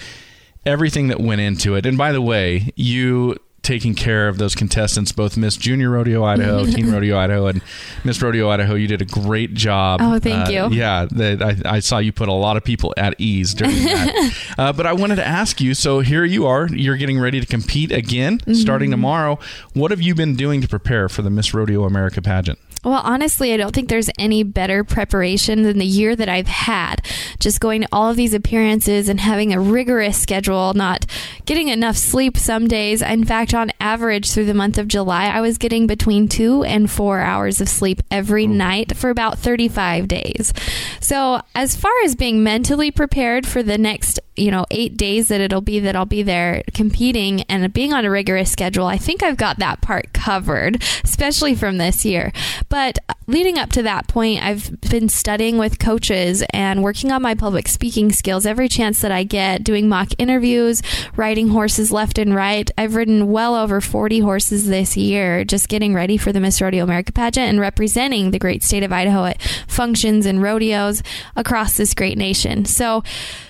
everything 0.65 1.07
that 1.07 1.19
went 1.19 1.41
into 1.41 1.75
it. 1.75 1.85
And 1.85 1.97
by 1.97 2.11
the 2.11 2.21
way, 2.21 2.71
you 2.75 3.37
taking 3.63 3.95
care 3.95 4.27
of 4.27 4.37
those 4.37 4.53
contestants, 4.55 5.11
both 5.13 5.37
Miss 5.37 5.55
Junior 5.57 5.89
Rodeo 5.89 6.23
Idaho, 6.23 6.65
Teen 6.71 6.91
Rodeo 6.91 7.17
Idaho, 7.17 7.47
and 7.47 7.61
Miss 8.03 8.21
Rodeo 8.21 8.49
Idaho. 8.49 8.75
You 8.75 8.87
did 8.87 9.01
a 9.01 9.05
great 9.05 9.53
job. 9.53 10.01
Oh, 10.03 10.19
thank 10.19 10.47
Uh, 10.49 10.51
you. 10.51 10.69
Yeah, 10.77 11.07
that 11.11 11.41
I, 11.41 11.75
I 11.77 11.79
saw 11.79 11.97
you 11.97 12.11
put 12.11 12.27
a 12.29 12.33
lot 12.33 12.57
of 12.57 12.63
people 12.63 12.93
at 12.97 13.15
ease 13.19 13.53
during 13.53 13.75
that. 13.85 14.33
uh, 14.57 14.73
but 14.73 14.85
I 14.85 14.93
wanted 14.93 15.15
to 15.15 15.25
ask 15.25 15.61
you. 15.61 15.73
So 15.73 16.01
here 16.01 16.25
you 16.25 16.45
are. 16.45 16.67
You're 16.67 16.97
getting 16.97 17.19
ready 17.19 17.39
to 17.39 17.45
compete 17.45 17.91
again, 17.91 18.39
Mm-hmm. 18.39 18.53
starting 18.53 18.91
tomorrow. 18.91 19.39
What 19.73 19.91
have 19.91 20.01
you 20.01 20.13
been 20.13 20.35
doing 20.35 20.61
to 20.61 20.67
prepare 20.67 21.07
for 21.09 21.21
the 21.21 21.29
Miss 21.29 21.53
Rodeo 21.53 21.85
America 21.85 22.21
pageant? 22.21 22.59
Well, 22.83 23.01
honestly, 23.03 23.53
I 23.53 23.57
don't 23.57 23.73
think 23.73 23.87
there's 23.87 24.09
any 24.19 24.43
better 24.43 24.83
preparation 24.83 25.63
than 25.63 25.79
the 25.79 25.85
year 25.85 26.15
that 26.15 26.27
I've 26.27 26.47
had. 26.47 27.05
Just 27.39 27.61
going 27.61 27.81
to 27.81 27.87
all 27.91 28.09
of 28.09 28.17
these 28.17 28.33
appearances 28.33 29.07
and 29.07 29.19
having 29.19 29.53
a 29.53 29.59
rigorous 29.59 30.21
schedule, 30.21 30.73
not 30.73 31.05
getting 31.45 31.69
enough 31.69 31.95
sleep 31.95 32.37
some 32.37 32.67
days. 32.67 33.01
In 33.01 33.23
fact, 33.23 33.53
on 33.53 33.71
average, 33.79 34.31
through 34.31 34.45
the 34.45 34.53
month 34.53 34.77
of 34.77 34.87
July, 34.87 35.27
I 35.27 35.39
was 35.39 35.57
getting 35.57 35.87
between 35.87 36.27
two 36.27 36.63
and 36.63 36.91
four 36.91 37.21
hours 37.21 37.61
of 37.61 37.69
sleep 37.69 38.01
every 38.11 38.47
night 38.47 38.97
for 38.97 39.09
about 39.09 39.39
35 39.39 40.07
days. 40.07 40.53
So, 40.99 41.41
as 41.55 41.75
far 41.75 41.93
as 42.03 42.15
being 42.15 42.43
mentally 42.43 42.91
prepared 42.91 43.47
for 43.47 43.63
the 43.63 43.77
next 43.77 44.19
you 44.35 44.49
know 44.49 44.65
eight 44.71 44.97
days 44.97 45.27
that 45.27 45.41
it'll 45.41 45.61
be 45.61 45.79
that 45.79 45.95
I'll 45.95 46.05
be 46.05 46.23
there 46.23 46.63
competing 46.73 47.41
and 47.43 47.71
being 47.73 47.93
on 47.93 48.05
a 48.05 48.09
rigorous 48.09 48.51
schedule, 48.51 48.85
I 48.85 48.97
think 48.97 49.23
I've 49.23 49.37
got 49.37 49.59
that 49.59 49.81
part 49.81 50.13
covered, 50.13 50.83
especially 51.03 51.55
from 51.55 51.77
this 51.77 52.05
year. 52.05 52.31
But 52.73 52.97
leading 53.27 53.59
up 53.59 53.69
to 53.73 53.83
that 53.83 54.07
point, 54.07 54.41
I've 54.41 54.81
been 54.81 55.07
studying 55.07 55.59
with 55.59 55.77
coaches 55.77 56.43
and 56.49 56.81
working 56.81 57.11
on 57.11 57.21
my 57.21 57.35
public 57.35 57.67
speaking 57.67 58.11
skills 58.11 58.47
every 58.47 58.67
chance 58.67 59.01
that 59.01 59.11
I 59.11 59.25
get, 59.25 59.63
doing 59.63 59.87
mock 59.87 60.09
interviews, 60.17 60.81
riding 61.15 61.49
horses 61.49 61.91
left 61.91 62.17
and 62.17 62.33
right. 62.33 62.71
I've 62.75 62.95
ridden 62.95 63.31
well 63.31 63.53
over 63.53 63.79
40 63.79 64.21
horses 64.21 64.65
this 64.65 64.97
year, 64.97 65.45
just 65.45 65.69
getting 65.69 65.93
ready 65.93 66.17
for 66.17 66.31
the 66.31 66.39
Miss 66.39 66.59
Rodeo 66.59 66.83
America 66.83 67.11
pageant 67.11 67.47
and 67.47 67.59
representing 67.59 68.31
the 68.31 68.39
great 68.39 68.63
state 68.63 68.81
of 68.81 68.91
Idaho 68.91 69.25
at 69.25 69.39
functions 69.67 70.25
and 70.25 70.41
rodeos 70.41 71.03
across 71.35 71.77
this 71.77 71.93
great 71.93 72.17
nation. 72.17 72.65
So, 72.65 73.03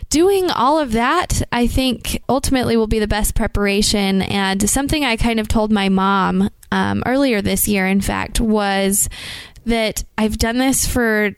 doing 0.10 0.51
all 0.51 0.77
of 0.77 0.92
that, 0.92 1.42
I 1.50 1.65
think 1.65 2.22
ultimately 2.27 2.75
will 2.75 2.88
be 2.88 3.00
the 3.00 3.08
best 3.08 3.36
preparation. 3.36 4.22
And 4.22 4.70
something 4.70 5.06
I 5.06 5.15
kind 5.15 5.39
of 5.39 5.48
told 5.48 5.72
my 5.72 5.88
mom 5.88 6.50
um, 6.74 7.03
earlier 7.06 7.39
this 7.39 7.68
year, 7.68 7.86
in 7.86 8.01
fact, 8.01 8.42
was 8.42 9.08
that 9.68 10.03
I've 10.18 10.39
done 10.39 10.58
this 10.58 10.88
for 10.88 11.36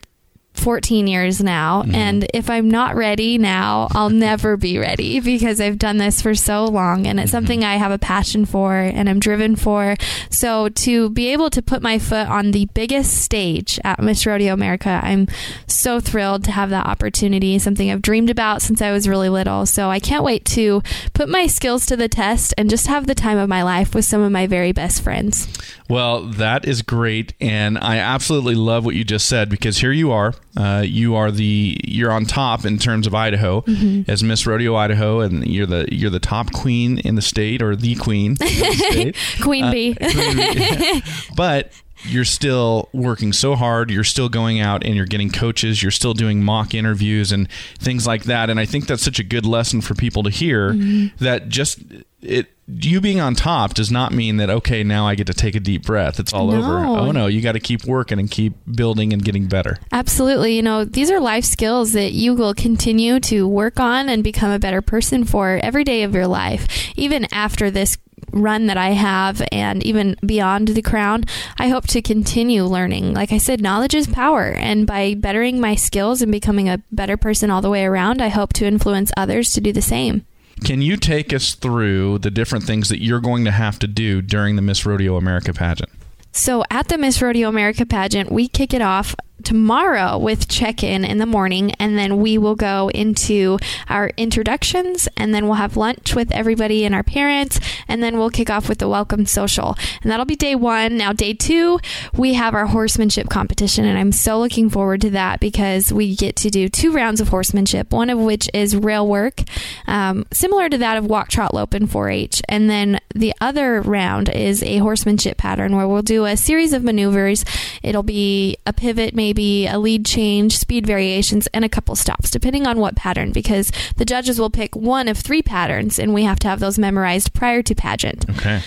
14 0.58 1.06
years 1.06 1.42
now. 1.42 1.82
Mm-hmm. 1.82 1.94
And 1.94 2.26
if 2.34 2.50
I'm 2.50 2.68
not 2.70 2.96
ready 2.96 3.38
now, 3.38 3.88
I'll 3.92 4.10
never 4.10 4.56
be 4.56 4.78
ready 4.78 5.20
because 5.20 5.60
I've 5.60 5.78
done 5.78 5.98
this 5.98 6.20
for 6.22 6.34
so 6.34 6.64
long 6.64 7.06
and 7.06 7.20
it's 7.20 7.26
Mm-hmm. 7.26 7.36
something 7.36 7.64
I 7.64 7.76
have 7.76 7.90
a 7.92 7.98
passion 7.98 8.46
for 8.46 8.74
and 8.76 9.08
I'm 9.08 9.18
driven 9.20 9.56
for. 9.56 9.96
So 10.30 10.68
to 10.70 11.10
be 11.10 11.28
able 11.32 11.50
to 11.50 11.60
put 11.60 11.82
my 11.82 11.98
foot 11.98 12.28
on 12.28 12.52
the 12.52 12.66
biggest 12.72 13.18
stage 13.22 13.78
at 13.84 14.00
Miss 14.00 14.24
Rodeo 14.24 14.54
America, 14.54 15.00
I'm 15.02 15.26
so 15.66 16.00
thrilled 16.00 16.44
to 16.44 16.52
have 16.52 16.70
that 16.70 16.86
opportunity, 16.86 17.58
something 17.58 17.90
I've 17.90 18.00
dreamed 18.02 18.30
about 18.30 18.62
since 18.62 18.80
I 18.80 18.92
was 18.92 19.08
really 19.08 19.28
little. 19.28 19.66
So 19.66 19.90
I 19.90 19.98
can't 20.00 20.24
wait 20.24 20.44
to 20.46 20.82
put 21.14 21.28
my 21.28 21.46
skills 21.46 21.84
to 21.86 21.96
the 21.96 22.08
test 22.08 22.54
and 22.56 22.70
just 22.70 22.86
have 22.86 23.06
the 23.06 23.14
time 23.14 23.38
of 23.38 23.48
my 23.48 23.62
life 23.62 23.94
with 23.94 24.04
some 24.04 24.22
of 24.22 24.32
my 24.32 24.46
very 24.46 24.72
best 24.72 25.02
friends. 25.02 25.48
Well, 25.88 26.22
that 26.22 26.64
is 26.66 26.82
great, 26.82 27.34
and 27.40 27.76
I 27.78 27.98
absolutely 27.98 28.54
love 28.54 28.84
what 28.84 28.94
you 28.94 29.04
just 29.04 29.28
said 29.28 29.48
because 29.48 29.78
here 29.78 29.92
you 29.92 30.10
are. 30.10 30.34
Uh, 30.56 30.82
you 30.86 31.14
are 31.16 31.30
the 31.30 31.78
you're 31.84 32.10
on 32.10 32.24
top 32.24 32.64
in 32.64 32.78
terms 32.78 33.06
of 33.06 33.14
Idaho 33.14 33.60
Mm-hmm. 33.62 34.10
as 34.10 34.22
Miss 34.22 34.46
Rodeo 34.46 34.74
Idaho, 34.76 35.20
and 35.20 35.46
you're 35.46 35.66
the 35.66 35.86
you're 35.92 36.10
the 36.10 36.18
top 36.20 36.52
queen 36.52 36.98
in 36.98 37.14
the 37.14 37.22
state 37.22 37.60
or 37.62 37.76
the 37.76 37.94
queen. 37.96 38.34
the 38.34 38.46
state. 38.90 39.16
Queen 39.42 39.64
Uh, 39.64 39.70
Bee. 39.70 39.96
but 41.36 41.70
you're 42.04 42.24
still 42.24 42.88
working 42.92 43.32
so 43.32 43.54
hard. 43.56 43.90
You're 43.90 44.04
still 44.04 44.28
going 44.28 44.60
out 44.60 44.84
and 44.84 44.94
you're 44.94 45.06
getting 45.06 45.30
coaches. 45.30 45.82
You're 45.82 45.90
still 45.92 46.14
doing 46.14 46.42
mock 46.42 46.74
interviews 46.74 47.32
and 47.32 47.48
things 47.78 48.06
like 48.06 48.24
that. 48.24 48.50
And 48.50 48.60
I 48.60 48.66
think 48.66 48.86
that's 48.86 49.02
such 49.02 49.18
a 49.18 49.24
good 49.24 49.46
lesson 49.46 49.80
for 49.80 49.94
people 49.94 50.22
to 50.24 50.30
hear 50.30 50.72
Mm-hmm. 50.72 51.24
that 51.24 51.48
just 51.48 51.78
it 52.22 52.48
you 52.68 53.00
being 53.00 53.20
on 53.20 53.36
top 53.36 53.74
does 53.74 53.92
not 53.92 54.12
mean 54.12 54.38
that 54.38 54.50
okay 54.50 54.82
now 54.82 55.06
I 55.06 55.14
get 55.14 55.28
to 55.28 55.34
take 55.34 55.54
a 55.54 55.60
deep 55.60 55.86
breath. 55.86 56.18
It's 56.18 56.32
all 56.32 56.48
No. 56.50 56.58
over. 56.58 56.78
Oh 56.84 57.12
no, 57.12 57.28
you 57.28 57.40
got 57.40 57.52
to 57.52 57.60
keep 57.60 57.84
working 57.84 58.18
and 58.18 58.28
keep 58.28 58.54
building 58.74 59.12
and 59.12 59.24
getting 59.24 59.46
better. 59.46 59.76
Absolutely. 59.92 60.56
You 60.56 60.62
know, 60.62 60.84
these 60.84 61.08
are 61.10 61.20
life 61.20 61.44
skills 61.44 61.92
that 61.92 62.10
you 62.12 62.34
will 62.34 62.54
continue 62.54 63.20
to 63.20 63.46
work 63.46 63.78
on 63.78 64.08
and 64.08 64.24
become 64.24 64.50
a 64.50 64.58
better 64.58 64.82
person 64.82 65.24
for 65.24 65.60
every 65.62 65.84
day 65.84 66.02
of 66.02 66.12
your 66.14 66.26
life. 66.26 66.66
Even 66.96 67.26
after 67.32 67.70
this 67.70 67.98
run 68.32 68.66
that 68.66 68.76
I 68.76 68.90
have 68.90 69.42
and 69.52 69.82
even 69.84 70.16
beyond 70.24 70.68
the 70.68 70.82
crown, 70.82 71.24
I 71.58 71.68
hope 71.68 71.86
to 71.88 72.02
continue 72.02 72.64
learning. 72.64 73.14
Like 73.14 73.32
I 73.32 73.38
said, 73.38 73.60
knowledge 73.60 73.94
is 73.94 74.06
power. 74.06 74.50
And 74.52 74.86
by 74.86 75.14
bettering 75.14 75.60
my 75.60 75.74
skills 75.74 76.22
and 76.22 76.32
becoming 76.32 76.68
a 76.68 76.82
better 76.92 77.16
person 77.16 77.50
all 77.50 77.62
the 77.62 77.70
way 77.70 77.84
around, 77.84 78.20
I 78.20 78.28
hope 78.28 78.52
to 78.54 78.66
influence 78.66 79.12
others 79.16 79.52
to 79.52 79.60
do 79.60 79.72
the 79.72 79.82
same. 79.82 80.24
Can 80.64 80.80
you 80.80 80.96
take 80.96 81.32
us 81.32 81.54
through 81.54 82.18
the 82.18 82.30
different 82.30 82.64
things 82.64 82.88
that 82.88 83.02
you're 83.02 83.20
going 83.20 83.44
to 83.44 83.50
have 83.50 83.78
to 83.80 83.86
do 83.86 84.22
during 84.22 84.56
the 84.56 84.62
Miss 84.62 84.86
Rodeo 84.86 85.16
America 85.16 85.52
pageant? 85.52 85.90
So 86.32 86.64
at 86.70 86.88
the 86.88 86.98
Miss 86.98 87.20
Rodeo 87.20 87.48
America 87.48 87.86
pageant, 87.86 88.30
we 88.30 88.48
kick 88.48 88.74
it 88.74 88.82
off 88.82 89.14
tomorrow 89.46 90.18
with 90.18 90.48
check 90.48 90.82
in 90.82 91.04
in 91.04 91.18
the 91.18 91.26
morning, 91.26 91.70
and 91.78 91.96
then 91.96 92.18
we 92.18 92.36
will 92.36 92.56
go 92.56 92.90
into 92.92 93.58
our 93.88 94.10
introductions, 94.16 95.08
and 95.16 95.32
then 95.32 95.46
we'll 95.46 95.54
have 95.54 95.76
lunch 95.76 96.16
with 96.16 96.32
everybody 96.32 96.84
and 96.84 96.96
our 96.96 97.04
parents, 97.04 97.60
and 97.86 98.02
then 98.02 98.18
we'll 98.18 98.28
kick 98.28 98.50
off 98.50 98.68
with 98.68 98.78
the 98.78 98.88
welcome 98.88 99.24
social. 99.24 99.76
And 100.02 100.10
that'll 100.10 100.26
be 100.26 100.34
day 100.34 100.56
one. 100.56 100.96
Now, 100.96 101.12
day 101.12 101.32
two, 101.32 101.78
we 102.12 102.34
have 102.34 102.54
our 102.54 102.66
horsemanship 102.66 103.28
competition, 103.28 103.84
and 103.84 103.96
I'm 103.96 104.10
so 104.10 104.40
looking 104.40 104.68
forward 104.68 105.00
to 105.02 105.10
that 105.10 105.38
because 105.38 105.92
we 105.92 106.16
get 106.16 106.34
to 106.36 106.50
do 106.50 106.68
two 106.68 106.90
rounds 106.90 107.20
of 107.20 107.28
horsemanship, 107.28 107.92
one 107.92 108.10
of 108.10 108.18
which 108.18 108.50
is 108.52 108.74
rail 108.74 109.06
work, 109.06 109.42
um, 109.86 110.26
similar 110.32 110.68
to 110.68 110.78
that 110.78 110.96
of 110.96 111.06
walk, 111.06 111.28
trot, 111.28 111.54
lope, 111.54 111.72
and 111.72 111.88
4 111.88 112.10
H. 112.10 112.42
And 112.48 112.68
then 112.68 112.98
the 113.14 113.32
other 113.40 113.80
round 113.80 114.28
is 114.28 114.64
a 114.64 114.78
horsemanship 114.78 115.38
pattern 115.38 115.76
where 115.76 115.86
we'll 115.86 116.02
do 116.02 116.24
a 116.24 116.36
series 116.36 116.72
of 116.72 116.82
maneuvers. 116.82 117.44
It'll 117.84 118.02
be 118.02 118.56
a 118.66 118.72
pivot, 118.72 119.14
maybe 119.14 119.35
a 119.38 119.78
lead 119.78 120.04
change, 120.04 120.58
speed 120.58 120.86
variations, 120.86 121.46
and 121.48 121.64
a 121.64 121.68
couple 121.68 121.96
stops, 121.96 122.30
depending 122.30 122.66
on 122.66 122.78
what 122.78 122.96
pattern, 122.96 123.32
because 123.32 123.72
the 123.96 124.04
judges 124.04 124.38
will 124.38 124.50
pick 124.50 124.74
one 124.74 125.08
of 125.08 125.18
three 125.18 125.42
patterns, 125.42 125.98
and 125.98 126.14
we 126.14 126.24
have 126.24 126.38
to 126.40 126.48
have 126.48 126.60
those 126.60 126.78
memorized 126.78 127.32
prior 127.32 127.62
to 127.62 127.74
pageant. 127.74 128.28
Okay. 128.30 128.62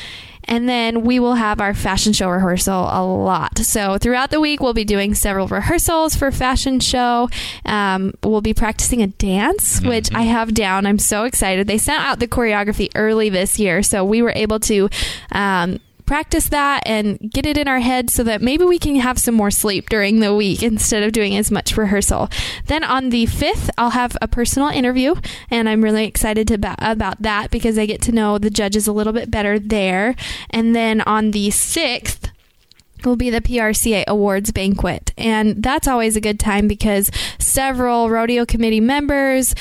And 0.45 0.67
then 0.67 1.03
we 1.03 1.19
will 1.19 1.35
have 1.35 1.61
our 1.61 1.75
fashion 1.75 2.11
show 2.11 2.27
rehearsal 2.27 2.89
a 2.91 3.05
lot. 3.05 3.59
So 3.59 3.99
throughout 3.99 4.31
the 4.31 4.39
week, 4.39 4.61
we'll 4.61 4.73
be 4.73 4.83
doing 4.83 5.13
several 5.13 5.47
rehearsals 5.47 6.15
for 6.15 6.31
fashion 6.31 6.79
show. 6.79 7.29
Um, 7.65 8.15
we'll 8.23 8.41
be 8.41 8.55
practicing 8.55 9.03
a 9.03 9.07
dance, 9.07 9.79
which 9.81 10.11
I 10.11 10.23
have 10.23 10.55
down. 10.55 10.87
I'm 10.87 10.97
so 10.97 11.25
excited. 11.25 11.67
They 11.67 11.77
sent 11.77 12.01
out 12.01 12.19
the 12.19 12.27
choreography 12.27 12.89
early 12.95 13.29
this 13.29 13.59
year, 13.59 13.83
so 13.83 14.03
we 14.03 14.23
were 14.23 14.33
able 14.35 14.59
to. 14.61 14.89
Um, 15.31 15.79
practice 16.09 16.49
that 16.49 16.81
and 16.87 17.19
get 17.19 17.45
it 17.45 17.55
in 17.55 17.67
our 17.67 17.81
head 17.81 18.09
so 18.09 18.23
that 18.23 18.41
maybe 18.41 18.65
we 18.65 18.79
can 18.79 18.95
have 18.95 19.19
some 19.19 19.35
more 19.35 19.51
sleep 19.51 19.89
during 19.89 20.21
the 20.21 20.33
week 20.33 20.63
instead 20.63 21.03
of 21.03 21.11
doing 21.11 21.37
as 21.37 21.51
much 21.51 21.77
rehearsal. 21.77 22.27
Then 22.65 22.83
on 22.83 23.11
the 23.11 23.27
5th, 23.27 23.69
I'll 23.77 23.91
have 23.91 24.17
a 24.19 24.27
personal 24.27 24.69
interview 24.69 25.13
and 25.51 25.69
I'm 25.69 25.83
really 25.83 26.05
excited 26.05 26.47
ba- 26.59 26.75
about 26.79 27.21
that 27.21 27.51
because 27.51 27.77
I 27.77 27.85
get 27.85 28.01
to 28.01 28.11
know 28.11 28.39
the 28.39 28.49
judges 28.49 28.87
a 28.87 28.91
little 28.91 29.13
bit 29.13 29.29
better 29.29 29.59
there. 29.59 30.15
And 30.49 30.75
then 30.75 31.01
on 31.01 31.29
the 31.29 31.49
6th, 31.49 32.31
will 33.05 33.15
be 33.15 33.29
the 33.29 33.39
PRCA 33.39 34.03
Awards 34.07 34.51
banquet. 34.51 35.13
And 35.15 35.61
that's 35.63 35.87
always 35.87 36.15
a 36.15 36.21
good 36.21 36.39
time 36.39 36.67
because 36.67 37.11
several 37.37 38.09
rodeo 38.09 38.45
committee 38.45 38.81
members, 38.81 39.53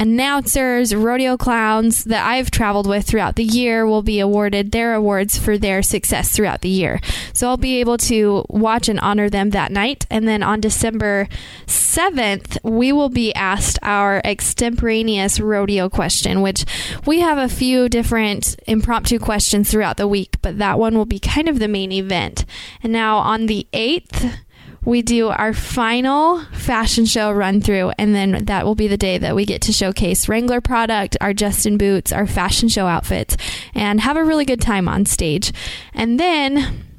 announcers, 0.00 0.94
rodeo 0.94 1.36
clowns 1.36 2.04
that 2.04 2.26
I've 2.26 2.50
traveled 2.50 2.88
with 2.88 3.06
throughout 3.06 3.36
the 3.36 3.44
year 3.44 3.86
will 3.86 4.02
be 4.02 4.18
awarded 4.18 4.72
their 4.72 4.94
awards 4.94 5.38
for 5.38 5.58
their 5.58 5.82
success 5.82 6.30
throughout 6.30 6.62
the 6.62 6.68
year. 6.70 7.00
So 7.34 7.46
I'll 7.48 7.58
be 7.58 7.78
able 7.80 7.98
to 7.98 8.44
watch 8.48 8.88
and 8.88 8.98
honor 8.98 9.28
them 9.28 9.50
that 9.50 9.70
night. 9.70 10.06
And 10.10 10.26
then 10.26 10.42
on 10.42 10.60
December 10.60 11.28
7th, 11.66 12.56
we 12.64 12.92
will 12.92 13.10
be 13.10 13.34
asked 13.34 13.78
our 13.82 14.22
extemporaneous 14.24 15.38
rodeo 15.38 15.90
question, 15.90 16.40
which 16.40 16.64
we 17.06 17.20
have 17.20 17.38
a 17.38 17.48
few 17.48 17.88
different 17.88 18.56
impromptu 18.66 19.18
questions 19.18 19.70
throughout 19.70 19.98
the 19.98 20.08
week, 20.08 20.36
but 20.40 20.58
that 20.58 20.78
one 20.78 20.96
will 20.96 21.04
be 21.04 21.18
kind 21.18 21.48
of 21.48 21.58
the 21.58 21.68
main 21.68 21.92
event. 21.92 22.46
And 22.82 22.92
now 22.92 23.18
on 23.18 23.46
the 23.46 23.66
8th, 23.74 24.38
we 24.84 25.02
do 25.02 25.28
our 25.28 25.52
final 25.52 26.40
fashion 26.52 27.04
show 27.04 27.30
run 27.30 27.60
through, 27.60 27.92
and 27.98 28.14
then 28.14 28.44
that 28.46 28.64
will 28.64 28.74
be 28.74 28.88
the 28.88 28.96
day 28.96 29.18
that 29.18 29.34
we 29.34 29.44
get 29.44 29.62
to 29.62 29.72
showcase 29.72 30.28
Wrangler 30.28 30.60
product, 30.60 31.16
our 31.20 31.34
Justin 31.34 31.76
boots, 31.76 32.12
our 32.12 32.26
fashion 32.26 32.68
show 32.68 32.86
outfits, 32.86 33.36
and 33.74 34.00
have 34.00 34.16
a 34.16 34.24
really 34.24 34.44
good 34.44 34.60
time 34.60 34.88
on 34.88 35.06
stage. 35.06 35.52
And 35.92 36.18
then 36.18 36.89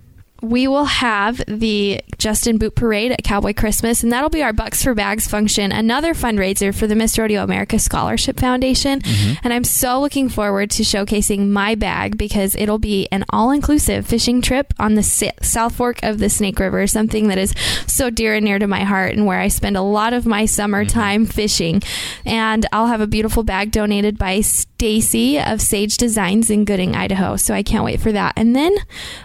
we 0.42 0.68
will 0.68 0.86
have 0.86 1.42
the 1.48 2.02
Justin 2.18 2.58
Boot 2.58 2.76
Parade 2.76 3.12
at 3.12 3.24
Cowboy 3.24 3.54
Christmas, 3.54 4.04
and 4.04 4.12
that'll 4.12 4.30
be 4.30 4.44
our 4.44 4.54
Bucks 4.54 4.84
for 4.84 4.94
Bags 4.94 5.28
function, 5.28 5.72
another 5.72 6.14
fundraiser 6.14 6.74
for 6.74 6.88
the 6.88 6.96
Miss 6.96 7.18
Rodeo 7.18 7.44
America 7.44 7.78
Scholarship 7.78 8.40
Foundation. 8.40 9.02
Mm-hmm. 9.02 9.34
And 9.44 9.54
I'm 9.54 9.64
so 9.64 10.02
looking 10.02 10.30
forward 10.30 10.72
to 10.72 10.84
showcasing 10.84 11.50
my 11.50 11.76
bag 11.76 12.18
because 12.18 12.56
it'll 12.56 12.80
be 12.80 13.08
an 13.12 13.24
all 13.30 13.52
inclusive 13.52 14.06
fishing 14.08 14.42
trip 14.42 14.74
on 14.80 14.96
the 14.96 15.04
South 15.04 15.76
Fork 15.76 16.02
of 16.04 16.18
the 16.18 16.30
Snake 16.30 16.60
River, 16.60 16.88
something 16.88 17.28
that 17.28 17.38
is 17.38 17.54
so 17.88 18.10
dear 18.10 18.36
and 18.36 18.46
near 18.46 18.60
to 18.60 18.68
my 18.68 18.84
heart 18.84 19.14
and 19.14 19.26
where 19.26 19.40
I 19.40 19.48
spend 19.48 19.78
a 19.78 19.82
lot 19.82 20.14
of 20.14 20.26
my 20.26 20.46
summer 20.46 20.84
mm-hmm. 20.84 21.00
time 21.00 21.26
fishing. 21.26 21.84
And 22.26 22.66
I'll 22.72 22.88
have 22.88 23.02
a 23.02 23.08
beautiful 23.08 23.44
bag 23.44 23.72
donated 23.72 24.18
by 24.18 24.42
Stacy 24.82 25.40
of 25.40 25.62
Sage 25.62 25.96
Designs 25.96 26.50
in 26.50 26.66
Gooding, 26.66 26.96
Idaho. 26.96 27.36
So 27.36 27.54
I 27.54 27.62
can't 27.62 27.84
wait 27.86 28.02
for 28.02 28.12
that. 28.14 28.34
And 28.36 28.56
then, 28.56 28.76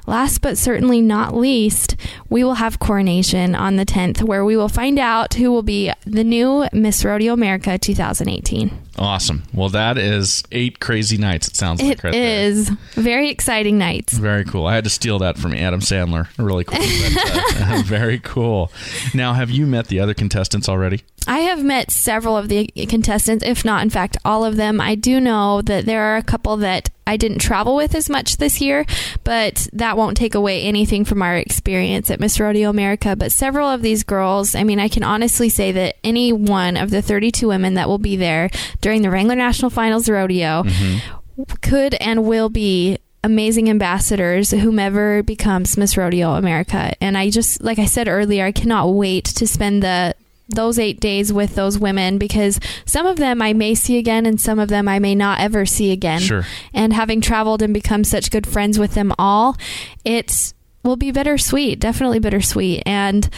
last 0.06 0.42
but 0.42 0.58
certainly 0.58 1.00
not 1.00 1.34
least, 1.34 1.96
we 2.28 2.44
will 2.44 2.56
have 2.56 2.78
coronation 2.78 3.54
on 3.54 3.76
the 3.76 3.86
10th, 3.86 4.22
where 4.22 4.44
we 4.44 4.54
will 4.54 4.68
find 4.68 4.98
out 4.98 5.32
who 5.32 5.50
will 5.50 5.62
be 5.62 5.90
the 6.04 6.24
new 6.24 6.68
Miss 6.74 7.02
Rodeo 7.02 7.32
America 7.32 7.78
2018. 7.78 8.85
Awesome. 8.98 9.42
Well, 9.52 9.68
that 9.70 9.98
is 9.98 10.42
eight 10.52 10.80
crazy 10.80 11.18
nights. 11.18 11.48
It 11.48 11.56
sounds 11.56 11.82
like 11.82 11.98
It 11.98 12.04
right 12.04 12.12
there. 12.12 12.44
is 12.48 12.70
very 12.94 13.28
exciting 13.30 13.76
nights. 13.78 14.14
Very 14.14 14.44
cool. 14.44 14.66
I 14.66 14.74
had 14.74 14.84
to 14.84 14.90
steal 14.90 15.18
that 15.18 15.36
from 15.38 15.52
Adam 15.54 15.80
Sandler. 15.80 16.28
Really 16.38 16.64
cool. 16.64 16.78
But, 16.78 17.62
uh, 17.62 17.82
very 17.84 18.18
cool. 18.20 18.72
Now, 19.14 19.34
have 19.34 19.50
you 19.50 19.66
met 19.66 19.88
the 19.88 20.00
other 20.00 20.14
contestants 20.14 20.68
already? 20.68 21.02
I 21.26 21.40
have 21.40 21.62
met 21.62 21.90
several 21.90 22.36
of 22.36 22.48
the 22.48 22.68
contestants, 22.88 23.44
if 23.44 23.64
not, 23.64 23.82
in 23.82 23.90
fact, 23.90 24.16
all 24.24 24.44
of 24.44 24.56
them. 24.56 24.80
I 24.80 24.94
do 24.94 25.20
know 25.20 25.60
that 25.62 25.84
there 25.84 26.02
are 26.02 26.16
a 26.16 26.22
couple 26.22 26.56
that 26.58 26.90
I 27.06 27.16
didn't 27.16 27.38
travel 27.38 27.76
with 27.76 27.94
as 27.94 28.10
much 28.10 28.36
this 28.36 28.60
year, 28.60 28.84
but 29.24 29.68
that 29.72 29.96
won't 29.96 30.16
take 30.16 30.34
away 30.34 30.62
anything 30.62 31.04
from 31.04 31.22
our 31.22 31.36
experience 31.36 32.10
at 32.10 32.20
Miss 32.20 32.40
Rodeo 32.40 32.68
America. 32.68 33.14
But 33.14 33.32
several 33.32 33.68
of 33.68 33.82
these 33.82 34.02
girls, 34.02 34.54
I 34.54 34.64
mean, 34.64 34.80
I 34.80 34.88
can 34.88 35.02
honestly 35.02 35.48
say 35.48 35.72
that 35.72 35.96
any 36.02 36.32
one 36.32 36.76
of 36.76 36.90
the 36.90 37.02
32 37.02 37.46
women 37.46 37.74
that 37.74 37.88
will 37.88 37.98
be 37.98 38.16
there 38.16 38.50
during 38.80 39.02
the 39.02 39.10
Wrangler 39.10 39.36
National 39.36 39.70
Finals 39.70 40.08
Rodeo 40.08 40.64
mm-hmm. 40.64 41.42
could 41.62 41.94
and 41.94 42.24
will 42.24 42.48
be 42.48 42.98
amazing 43.22 43.68
ambassadors 43.68 44.52
whomever 44.52 45.22
becomes 45.22 45.76
Miss 45.76 45.96
Rodeo 45.96 46.34
America. 46.34 46.92
And 47.00 47.18
I 47.18 47.30
just 47.30 47.62
like 47.62 47.78
I 47.78 47.86
said 47.86 48.08
earlier, 48.08 48.44
I 48.44 48.52
cannot 48.52 48.94
wait 48.94 49.24
to 49.24 49.46
spend 49.46 49.82
the 49.82 50.14
those 50.48 50.78
8 50.78 51.00
days 51.00 51.32
with 51.32 51.54
those 51.54 51.78
women 51.78 52.18
because 52.18 52.60
some 52.84 53.06
of 53.06 53.16
them 53.16 53.42
I 53.42 53.52
may 53.52 53.74
see 53.74 53.98
again 53.98 54.26
and 54.26 54.40
some 54.40 54.58
of 54.58 54.68
them 54.68 54.86
I 54.88 54.98
may 54.98 55.14
not 55.14 55.40
ever 55.40 55.66
see 55.66 55.90
again. 55.90 56.20
Sure. 56.20 56.44
And 56.72 56.92
having 56.92 57.20
traveled 57.20 57.62
and 57.62 57.74
become 57.74 58.04
such 58.04 58.30
good 58.30 58.46
friends 58.46 58.78
with 58.78 58.94
them 58.94 59.12
all, 59.18 59.56
it's 60.04 60.54
will 60.86 60.96
be 60.96 61.10
bittersweet, 61.10 61.80
definitely 61.80 62.18
bittersweet. 62.20 62.82
And 62.86 63.28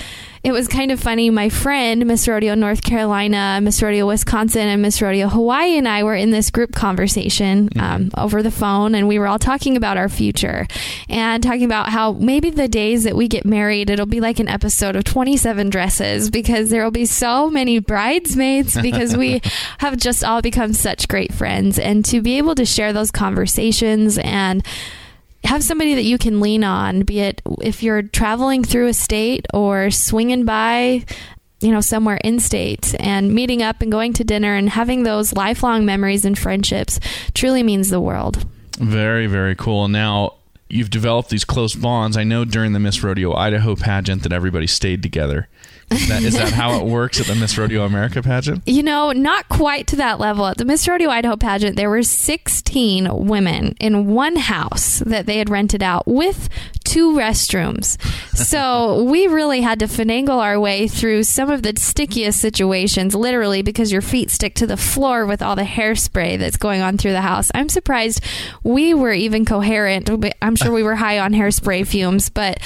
it 0.44 0.52
was 0.52 0.68
kind 0.68 0.92
of 0.92 1.00
funny. 1.00 1.30
My 1.30 1.48
friend, 1.48 2.06
Miss 2.06 2.28
Rodeo 2.28 2.54
North 2.54 2.82
Carolina, 2.84 3.58
Miss 3.60 3.82
Rodeo 3.82 4.06
Wisconsin, 4.06 4.68
and 4.68 4.80
Miss 4.80 5.02
Rodeo 5.02 5.28
Hawaii 5.28 5.76
and 5.76 5.88
I 5.88 6.04
were 6.04 6.14
in 6.14 6.30
this 6.30 6.50
group 6.50 6.72
conversation 6.74 7.48
Mm-hmm. 7.48 7.80
um, 7.80 8.10
over 8.16 8.42
the 8.42 8.50
phone, 8.50 8.94
and 8.94 9.08
we 9.08 9.18
were 9.18 9.26
all 9.26 9.38
talking 9.38 9.76
about 9.76 9.96
our 9.96 10.08
future 10.08 10.66
and 11.08 11.42
talking 11.42 11.64
about 11.64 11.88
how 11.88 12.12
maybe 12.12 12.50
the 12.50 12.68
days 12.68 13.04
that 13.04 13.16
we 13.16 13.26
get 13.26 13.44
married, 13.44 13.90
it'll 13.90 14.06
be 14.06 14.20
like 14.20 14.38
an 14.38 14.48
episode 14.48 14.96
of 14.96 15.04
27 15.04 15.70
Dresses 15.70 16.30
because 16.30 16.70
there 16.70 16.84
will 16.84 16.90
be 16.90 17.06
so 17.06 17.50
many 17.50 17.78
bridesmaids 17.78 18.78
because 18.82 19.16
we 19.16 19.40
have 19.78 19.96
just 19.96 20.22
all 20.24 20.40
become 20.42 20.72
such 20.72 21.08
great 21.08 21.32
friends. 21.32 21.78
And 21.78 22.04
to 22.06 22.20
be 22.20 22.38
able 22.38 22.54
to 22.56 22.64
share 22.64 22.92
those 22.92 23.10
conversations 23.10 24.18
and 24.18 24.64
have 25.44 25.62
somebody 25.62 25.94
that 25.94 26.04
you 26.04 26.18
can 26.18 26.40
lean 26.40 26.64
on, 26.64 27.02
be 27.02 27.20
it 27.20 27.42
if 27.60 27.82
you're 27.82 28.02
traveling 28.02 28.64
through 28.64 28.88
a 28.88 28.94
state 28.94 29.46
or 29.54 29.90
swinging 29.90 30.44
by, 30.44 31.04
you 31.60 31.70
know, 31.70 31.80
somewhere 31.80 32.18
in 32.22 32.40
state 32.40 32.94
and 33.00 33.32
meeting 33.32 33.62
up 33.62 33.80
and 33.80 33.90
going 33.90 34.12
to 34.14 34.24
dinner 34.24 34.54
and 34.54 34.68
having 34.68 35.02
those 35.02 35.32
lifelong 35.32 35.84
memories 35.84 36.24
and 36.24 36.38
friendships 36.38 36.98
truly 37.34 37.62
means 37.62 37.90
the 37.90 38.00
world. 38.00 38.44
Very, 38.78 39.26
very 39.26 39.54
cool. 39.56 39.88
Now, 39.88 40.34
you've 40.68 40.90
developed 40.90 41.30
these 41.30 41.44
close 41.44 41.74
bonds. 41.74 42.16
I 42.16 42.24
know 42.24 42.44
during 42.44 42.72
the 42.72 42.80
Miss 42.80 43.02
Rodeo 43.02 43.34
Idaho 43.34 43.76
pageant 43.76 44.22
that 44.22 44.32
everybody 44.32 44.66
stayed 44.66 45.02
together. 45.02 45.48
Is 45.90 46.08
that, 46.08 46.22
is 46.22 46.34
that 46.34 46.52
how 46.52 46.78
it 46.78 46.84
works 46.90 47.18
at 47.18 47.26
the 47.26 47.34
Miss 47.34 47.56
Rodeo 47.56 47.84
America 47.84 48.22
pageant? 48.22 48.62
You 48.66 48.82
know, 48.82 49.12
not 49.12 49.48
quite 49.48 49.86
to 49.88 49.96
that 49.96 50.20
level. 50.20 50.46
At 50.46 50.58
the 50.58 50.66
Miss 50.66 50.86
Rodeo 50.86 51.08
Idaho 51.08 51.36
pageant, 51.36 51.76
there 51.76 51.88
were 51.88 52.02
16 52.02 53.26
women 53.26 53.74
in 53.80 54.08
one 54.08 54.36
house 54.36 54.98
that 55.06 55.24
they 55.24 55.38
had 55.38 55.48
rented 55.48 55.82
out 55.82 56.06
with 56.06 56.50
two 56.88 57.12
restrooms. 57.12 58.00
So 58.34 59.02
we 59.10 59.26
really 59.26 59.60
had 59.60 59.78
to 59.80 59.86
finagle 59.86 60.38
our 60.42 60.58
way 60.58 60.88
through 60.88 61.22
some 61.24 61.50
of 61.50 61.62
the 61.62 61.74
stickiest 61.76 62.40
situations, 62.40 63.14
literally, 63.14 63.62
because 63.62 63.92
your 63.92 64.00
feet 64.02 64.30
stick 64.30 64.54
to 64.56 64.66
the 64.66 64.76
floor 64.78 65.26
with 65.26 65.42
all 65.42 65.54
the 65.54 65.62
hairspray 65.62 66.38
that's 66.38 66.56
going 66.56 66.80
on 66.80 66.96
through 66.96 67.12
the 67.12 67.20
house. 67.20 67.50
I'm 67.54 67.68
surprised 67.68 68.22
we 68.64 68.94
were 68.94 69.12
even 69.12 69.44
coherent. 69.44 70.08
I'm 70.42 70.56
sure 70.56 70.72
we 70.72 70.82
were 70.82 70.96
high 70.96 71.18
on 71.18 71.32
hairspray 71.32 71.86
fumes, 71.86 72.30
but 72.30 72.58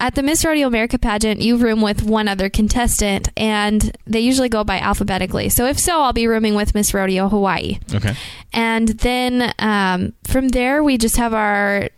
at 0.00 0.14
the 0.16 0.22
Miss 0.22 0.44
Rodeo 0.44 0.66
America 0.66 0.98
pageant, 0.98 1.40
you 1.40 1.56
room 1.56 1.80
with 1.80 2.02
one 2.02 2.26
other 2.28 2.48
contestant, 2.50 3.28
and 3.36 3.96
they 4.06 4.20
usually 4.20 4.48
go 4.48 4.64
by 4.64 4.78
alphabetically. 4.78 5.48
So 5.50 5.66
if 5.66 5.78
so, 5.78 6.00
I'll 6.00 6.12
be 6.12 6.26
rooming 6.26 6.54
with 6.54 6.74
Miss 6.74 6.92
Rodeo 6.92 7.28
Hawaii, 7.28 7.78
Okay. 7.94 8.14
and 8.52 8.88
then 8.88 9.52
um, 9.58 10.12
from 10.24 10.48
there 10.48 10.82
we 10.82 10.98
just 10.98 11.16
have 11.16 11.32
our 11.32 11.88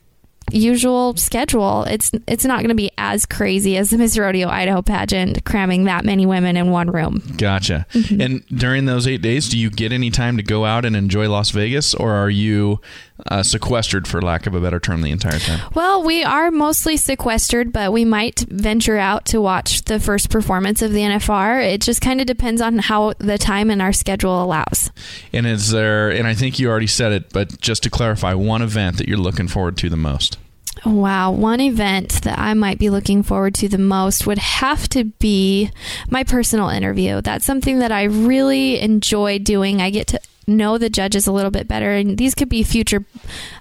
usual 0.51 1.17
schedule. 1.17 1.85
It's 1.85 2.11
it's 2.27 2.45
not 2.45 2.59
going 2.59 2.69
to 2.69 2.75
be 2.75 2.91
as 2.99 3.27
crazy 3.27 3.77
as 3.77 3.91
the 3.91 3.99
Miss 3.99 4.17
Rodeo 4.17 4.49
Idaho 4.49 4.83
pageant, 4.83 5.45
cramming 5.45 5.85
that 5.85 6.05
many 6.05 6.27
women 6.27 6.57
in 6.57 6.71
one 6.71 6.91
room. 6.91 7.23
Gotcha. 7.37 7.87
And 8.19 8.47
during 8.49 8.85
those 8.85 9.07
eight 9.07 9.23
days, 9.23 9.49
do 9.49 9.59
you 9.59 9.71
get 9.71 9.93
any 9.93 10.11
time 10.11 10.37
to 10.37 10.43
go 10.43 10.65
out 10.65 10.85
and 10.85 10.97
enjoy 10.97 11.29
Las 11.29 11.51
Vegas, 11.51 11.95
or 11.95 12.13
are 12.13 12.31
you 12.31 12.81
uh, 13.29 13.43
sequestered, 13.43 14.07
for 14.07 14.23
lack 14.23 14.47
of 14.47 14.55
a 14.55 14.61
better 14.61 14.79
term, 14.81 15.03
the 15.03 15.11
entire 15.11 15.39
time? 15.39 15.69
Well, 15.75 16.03
we 16.03 16.23
are 16.23 16.51
mostly 16.51 16.97
sequestered, 16.97 17.73
but 17.73 17.93
we 17.93 18.05
might 18.05 18.41
venture 18.49 18.99
out 18.99 19.25
to 19.27 19.41
watch 19.41 19.83
the 19.83 19.99
first 19.99 20.31
performance 20.31 20.83
of 20.83 20.93
the 20.93 21.01
NFR. 21.01 21.65
It 21.65 21.81
just 21.81 22.01
kind 22.01 22.21
of 22.21 22.27
depends 22.27 22.61
on 22.61 22.79
how 22.79 23.15
the 23.19 23.39
time 23.39 23.71
and 23.71 23.81
our 23.83 23.93
schedule 23.93 24.43
allows. 24.43 24.86
And 25.33 25.47
is 25.47 25.71
there, 25.71 26.11
and 26.11 26.27
I 26.27 26.35
think 26.35 26.59
you 26.59 26.69
already 26.69 26.87
said 26.87 27.13
it, 27.13 27.33
but 27.33 27.61
just 27.61 27.83
to 27.85 27.91
clarify, 27.91 28.35
one 28.35 28.63
event 28.63 28.99
that 28.99 29.09
you're 29.09 29.19
looking 29.19 29.49
forward 29.49 29.77
to 29.79 29.89
the 29.89 29.97
most? 29.97 30.39
Wow, 30.85 31.33
one 31.33 31.61
event 31.61 32.23
that 32.23 32.39
I 32.39 32.53
might 32.55 32.79
be 32.79 32.91
looking 32.91 33.23
forward 33.23 33.55
to 33.57 33.69
the 33.69 33.79
most 33.79 34.27
would 34.27 34.39
have 34.39 34.89
to 34.91 35.05
be 35.05 35.71
my 36.11 36.23
personal 36.23 36.69
interview. 36.69 37.23
That's 37.23 37.47
something 37.47 37.79
that 37.79 37.93
I 37.93 38.05
really 38.05 38.81
enjoy 38.81 39.39
doing. 39.39 39.81
I 39.81 39.91
get 39.91 40.07
to 40.09 40.21
know 40.47 40.79
the 40.79 40.91
judges 40.91 41.27
a 41.27 41.33
little 41.33 41.51
bit 41.51 41.67
better, 41.67 41.93
and 41.93 42.19
these 42.19 42.35
could 42.35 42.49
be 42.49 42.63
future 42.63 43.05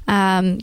um, 0.08 0.60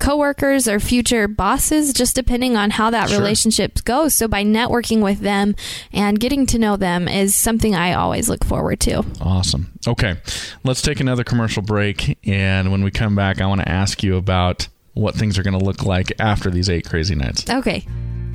coworkers 0.00 0.66
or 0.68 0.80
future 0.80 1.28
bosses, 1.28 1.92
just 1.92 2.14
depending 2.14 2.56
on 2.56 2.70
how 2.70 2.90
that 2.90 3.08
Sure. 3.08 3.18
relationship 3.18 3.84
goes. 3.84 4.14
So, 4.14 4.28
by 4.28 4.44
networking 4.44 5.00
with 5.02 5.20
them 5.20 5.54
and 5.92 6.18
getting 6.20 6.46
to 6.46 6.58
know 6.58 6.76
them 6.76 7.08
is 7.08 7.34
something 7.34 7.74
I 7.74 7.94
always 7.94 8.28
look 8.28 8.44
forward 8.44 8.80
to. 8.80 9.04
Awesome. 9.20 9.72
Okay, 9.86 10.16
let's 10.64 10.82
take 10.82 11.00
another 11.00 11.24
commercial 11.24 11.62
break. 11.62 12.18
And 12.26 12.70
when 12.72 12.82
we 12.82 12.90
come 12.90 13.14
back, 13.14 13.40
I 13.40 13.46
want 13.46 13.60
to 13.60 13.68
ask 13.68 14.02
you 14.02 14.16
about 14.16 14.68
what 14.94 15.14
things 15.14 15.38
are 15.38 15.42
going 15.42 15.58
to 15.58 15.64
look 15.64 15.84
like 15.84 16.12
after 16.18 16.50
these 16.50 16.70
eight 16.70 16.88
crazy 16.88 17.14
nights. 17.14 17.44
Okay. 17.48 17.86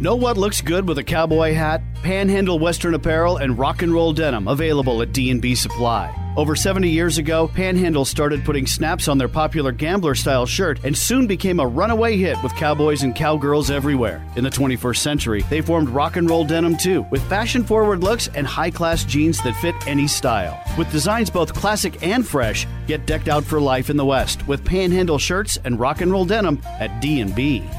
Know 0.01 0.15
what 0.15 0.35
looks 0.35 0.61
good 0.61 0.87
with 0.87 0.97
a 0.97 1.03
cowboy 1.03 1.53
hat? 1.53 1.83
Panhandle 2.01 2.57
Western 2.57 2.95
apparel 2.95 3.37
and 3.37 3.55
rock 3.55 3.83
and 3.83 3.93
roll 3.93 4.13
denim 4.13 4.47
available 4.47 5.03
at 5.03 5.13
D&B 5.13 5.53
Supply. 5.53 6.11
Over 6.35 6.55
70 6.55 6.89
years 6.89 7.19
ago, 7.19 7.47
Panhandle 7.47 8.05
started 8.05 8.43
putting 8.43 8.65
snaps 8.65 9.07
on 9.07 9.19
their 9.19 9.27
popular 9.27 9.71
gambler 9.71 10.15
style 10.15 10.47
shirt 10.47 10.83
and 10.83 10.97
soon 10.97 11.27
became 11.27 11.59
a 11.59 11.67
runaway 11.67 12.17
hit 12.17 12.41
with 12.41 12.51
cowboys 12.55 13.03
and 13.03 13.13
cowgirls 13.13 13.69
everywhere. 13.69 14.25
In 14.35 14.43
the 14.43 14.49
21st 14.49 14.97
century, 14.97 15.43
they 15.51 15.61
formed 15.61 15.89
rock 15.89 16.15
and 16.15 16.27
roll 16.27 16.45
denim 16.45 16.77
too, 16.77 17.05
with 17.11 17.21
fashion 17.29 17.63
forward 17.63 18.03
looks 18.03 18.27
and 18.29 18.47
high 18.47 18.71
class 18.71 19.03
jeans 19.03 19.39
that 19.43 19.55
fit 19.57 19.75
any 19.85 20.07
style. 20.07 20.59
With 20.79 20.91
designs 20.91 21.29
both 21.29 21.53
classic 21.53 22.01
and 22.01 22.27
fresh, 22.27 22.65
get 22.87 23.05
decked 23.05 23.27
out 23.27 23.43
for 23.43 23.61
life 23.61 23.91
in 23.91 23.97
the 23.97 24.05
West 24.05 24.47
with 24.47 24.65
Panhandle 24.65 25.19
shirts 25.19 25.59
and 25.63 25.79
rock 25.79 26.01
and 26.01 26.11
roll 26.11 26.25
denim 26.25 26.59
at 26.79 27.01
D&B. 27.01 27.69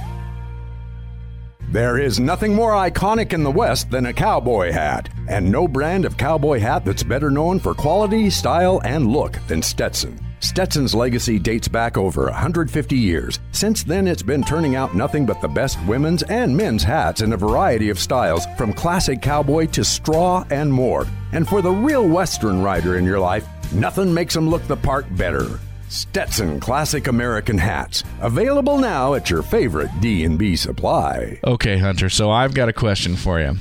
There 1.72 1.96
is 1.96 2.20
nothing 2.20 2.54
more 2.54 2.72
iconic 2.72 3.32
in 3.32 3.42
the 3.42 3.50
West 3.50 3.90
than 3.90 4.04
a 4.04 4.12
cowboy 4.12 4.72
hat, 4.72 5.08
and 5.26 5.50
no 5.50 5.66
brand 5.66 6.04
of 6.04 6.18
cowboy 6.18 6.58
hat 6.58 6.84
that's 6.84 7.02
better 7.02 7.30
known 7.30 7.58
for 7.58 7.72
quality, 7.72 8.28
style, 8.28 8.82
and 8.84 9.06
look 9.06 9.38
than 9.48 9.62
Stetson. 9.62 10.20
Stetson's 10.40 10.94
legacy 10.94 11.38
dates 11.38 11.68
back 11.68 11.96
over 11.96 12.24
150 12.24 12.94
years. 12.94 13.40
Since 13.52 13.84
then, 13.84 14.06
it's 14.06 14.22
been 14.22 14.44
turning 14.44 14.76
out 14.76 14.94
nothing 14.94 15.24
but 15.24 15.40
the 15.40 15.48
best 15.48 15.78
women's 15.86 16.22
and 16.24 16.54
men's 16.54 16.82
hats 16.82 17.22
in 17.22 17.32
a 17.32 17.38
variety 17.38 17.88
of 17.88 17.98
styles, 17.98 18.44
from 18.58 18.74
classic 18.74 19.22
cowboy 19.22 19.64
to 19.68 19.82
straw 19.82 20.44
and 20.50 20.70
more. 20.70 21.06
And 21.32 21.48
for 21.48 21.62
the 21.62 21.70
real 21.70 22.06
Western 22.06 22.62
rider 22.62 22.98
in 22.98 23.06
your 23.06 23.18
life, 23.18 23.48
nothing 23.72 24.12
makes 24.12 24.34
them 24.34 24.46
look 24.46 24.66
the 24.68 24.76
part 24.76 25.06
better. 25.16 25.58
Stetson 25.92 26.58
Classic 26.58 27.06
American 27.06 27.58
Hats, 27.58 28.02
available 28.20 28.78
now 28.78 29.14
at 29.14 29.28
your 29.28 29.42
favorite 29.42 29.90
D&B 30.00 30.56
supply. 30.56 31.38
Okay, 31.44 31.76
Hunter. 31.76 32.08
So 32.08 32.30
I've 32.30 32.54
got 32.54 32.68
a 32.70 32.72
question 32.72 33.14
for 33.14 33.38
you. 33.38 33.56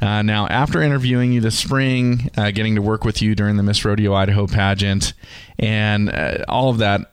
Uh, 0.00 0.22
now, 0.22 0.46
after 0.46 0.80
interviewing 0.80 1.32
you 1.32 1.40
this 1.42 1.58
spring, 1.58 2.30
uh, 2.36 2.50
getting 2.50 2.76
to 2.76 2.82
work 2.82 3.04
with 3.04 3.20
you 3.20 3.34
during 3.34 3.56
the 3.56 3.62
Miss 3.62 3.84
Rodeo 3.84 4.14
Idaho 4.14 4.46
pageant, 4.46 5.12
and 5.58 6.08
uh, 6.08 6.44
all 6.48 6.70
of 6.70 6.78
that, 6.78 7.12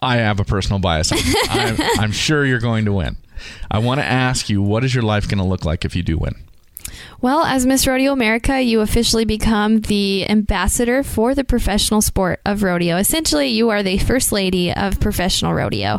I 0.00 0.18
have 0.18 0.38
a 0.38 0.44
personal 0.44 0.78
bias. 0.78 1.10
I'm, 1.10 1.18
I'm, 1.50 2.00
I'm 2.00 2.12
sure 2.12 2.46
you're 2.46 2.60
going 2.60 2.84
to 2.84 2.92
win. 2.92 3.16
I 3.68 3.80
want 3.80 4.00
to 4.00 4.06
ask 4.06 4.48
you, 4.48 4.62
what 4.62 4.84
is 4.84 4.94
your 4.94 5.02
life 5.02 5.28
going 5.28 5.38
to 5.38 5.44
look 5.44 5.64
like 5.64 5.84
if 5.84 5.96
you 5.96 6.04
do 6.04 6.18
win? 6.18 6.36
Well, 7.20 7.42
as 7.42 7.66
Miss 7.66 7.86
Rodeo 7.86 8.12
America, 8.12 8.60
you 8.60 8.80
officially 8.80 9.24
become 9.24 9.80
the 9.80 10.28
ambassador 10.30 11.02
for 11.02 11.34
the 11.34 11.42
professional 11.42 12.00
sport 12.00 12.40
of 12.44 12.62
rodeo. 12.62 12.96
Essentially, 12.96 13.48
you 13.48 13.70
are 13.70 13.82
the 13.82 13.98
first 13.98 14.30
lady 14.30 14.72
of 14.72 15.00
professional 15.00 15.52
rodeo. 15.52 15.98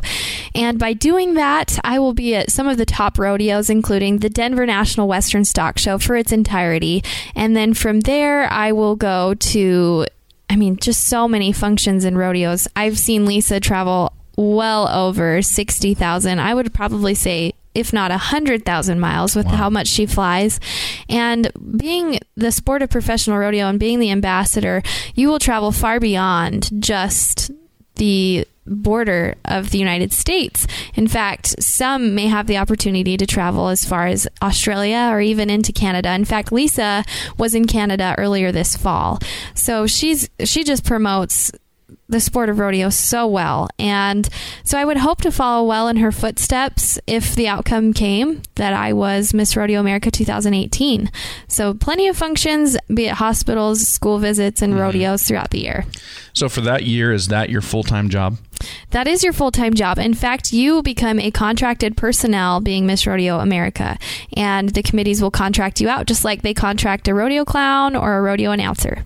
And 0.55 0.79
by 0.79 0.93
doing 0.93 1.33
that, 1.33 1.77
I 1.83 1.99
will 1.99 2.13
be 2.13 2.35
at 2.35 2.51
some 2.51 2.67
of 2.67 2.77
the 2.77 2.85
top 2.85 3.19
rodeos, 3.19 3.69
including 3.69 4.19
the 4.19 4.29
Denver 4.29 4.65
National 4.65 5.07
Western 5.07 5.43
Stock 5.43 5.77
Show 5.77 5.97
for 5.97 6.15
its 6.15 6.31
entirety. 6.31 7.03
And 7.35 7.55
then 7.55 7.73
from 7.73 7.99
there, 8.01 8.51
I 8.51 8.71
will 8.71 8.95
go 8.95 9.33
to, 9.33 10.05
I 10.49 10.55
mean, 10.55 10.77
just 10.77 11.07
so 11.07 11.27
many 11.27 11.51
functions 11.51 12.05
and 12.05 12.17
rodeos. 12.17 12.67
I've 12.75 12.97
seen 12.97 13.25
Lisa 13.25 13.59
travel 13.59 14.13
well 14.37 14.87
over 14.87 15.41
60,000. 15.41 16.39
I 16.39 16.53
would 16.53 16.73
probably 16.73 17.13
say 17.13 17.53
if 17.73 17.93
not 17.93 18.11
100,000 18.11 18.99
miles 18.99 19.35
with 19.35 19.45
how 19.45 19.69
much 19.69 19.87
she 19.87 20.05
flies. 20.05 20.59
And 21.07 21.51
being 21.77 22.19
the 22.35 22.51
sport 22.51 22.81
of 22.81 22.89
professional 22.89 23.37
rodeo 23.37 23.67
and 23.67 23.79
being 23.79 23.99
the 23.99 24.11
ambassador, 24.11 24.81
you 25.15 25.27
will 25.27 25.39
travel 25.39 25.71
far 25.71 25.99
beyond 25.99 26.69
just 26.81 27.51
the 27.95 28.47
border 28.65 29.35
of 29.45 29.71
the 29.71 29.77
United 29.77 30.13
States. 30.13 30.67
In 30.93 31.07
fact, 31.07 31.61
some 31.61 32.15
may 32.15 32.27
have 32.27 32.47
the 32.47 32.57
opportunity 32.57 33.17
to 33.17 33.25
travel 33.25 33.67
as 33.67 33.83
far 33.83 34.07
as 34.07 34.27
Australia 34.41 35.09
or 35.11 35.19
even 35.21 35.49
into 35.49 35.73
Canada. 35.73 36.11
In 36.13 36.25
fact, 36.25 36.51
Lisa 36.51 37.03
was 37.37 37.55
in 37.55 37.65
Canada 37.65 38.15
earlier 38.17 38.51
this 38.51 38.75
fall. 38.75 39.19
So 39.55 39.87
she's 39.87 40.29
she 40.43 40.63
just 40.63 40.85
promotes 40.85 41.51
the 42.09 42.19
sport 42.19 42.49
of 42.49 42.59
rodeo 42.59 42.89
so 42.89 43.27
well. 43.27 43.69
And 43.77 44.27
so 44.63 44.77
I 44.77 44.83
would 44.83 44.97
hope 44.97 45.21
to 45.21 45.31
follow 45.31 45.65
well 45.65 45.87
in 45.87 45.97
her 45.97 46.11
footsteps 46.11 46.99
if 47.07 47.35
the 47.35 47.47
outcome 47.47 47.93
came 47.93 48.41
that 48.55 48.73
I 48.73 48.93
was 48.93 49.33
Miss 49.33 49.55
Rodeo 49.55 49.79
America 49.79 50.11
2018. 50.11 51.11
So 51.47 51.73
plenty 51.75 52.07
of 52.07 52.17
functions, 52.17 52.75
be 52.93 53.05
it 53.05 53.13
hospitals, 53.13 53.87
school 53.87 54.17
visits, 54.17 54.61
and 54.61 54.73
mm-hmm. 54.73 54.81
rodeos 54.81 55.23
throughout 55.23 55.51
the 55.51 55.59
year. 55.59 55.85
So 56.33 56.49
for 56.49 56.61
that 56.61 56.83
year, 56.83 57.13
is 57.13 57.27
that 57.27 57.49
your 57.49 57.61
full 57.61 57.83
time 57.83 58.09
job? 58.09 58.37
That 58.89 59.07
is 59.07 59.23
your 59.23 59.33
full 59.33 59.51
time 59.51 59.73
job. 59.73 59.99
In 59.99 60.13
fact, 60.13 60.51
you 60.51 60.81
become 60.81 61.19
a 61.19 61.31
contracted 61.31 61.95
personnel 61.95 62.59
being 62.59 62.85
Miss 62.85 63.05
Rodeo 63.05 63.39
America, 63.39 63.97
and 64.35 64.69
the 64.69 64.83
committees 64.83 65.21
will 65.21 65.31
contract 65.31 65.79
you 65.79 65.89
out 65.89 66.07
just 66.07 66.25
like 66.25 66.41
they 66.41 66.53
contract 66.53 67.07
a 67.07 67.13
rodeo 67.13 67.45
clown 67.45 67.95
or 67.95 68.17
a 68.17 68.21
rodeo 68.21 68.51
announcer. 68.51 69.05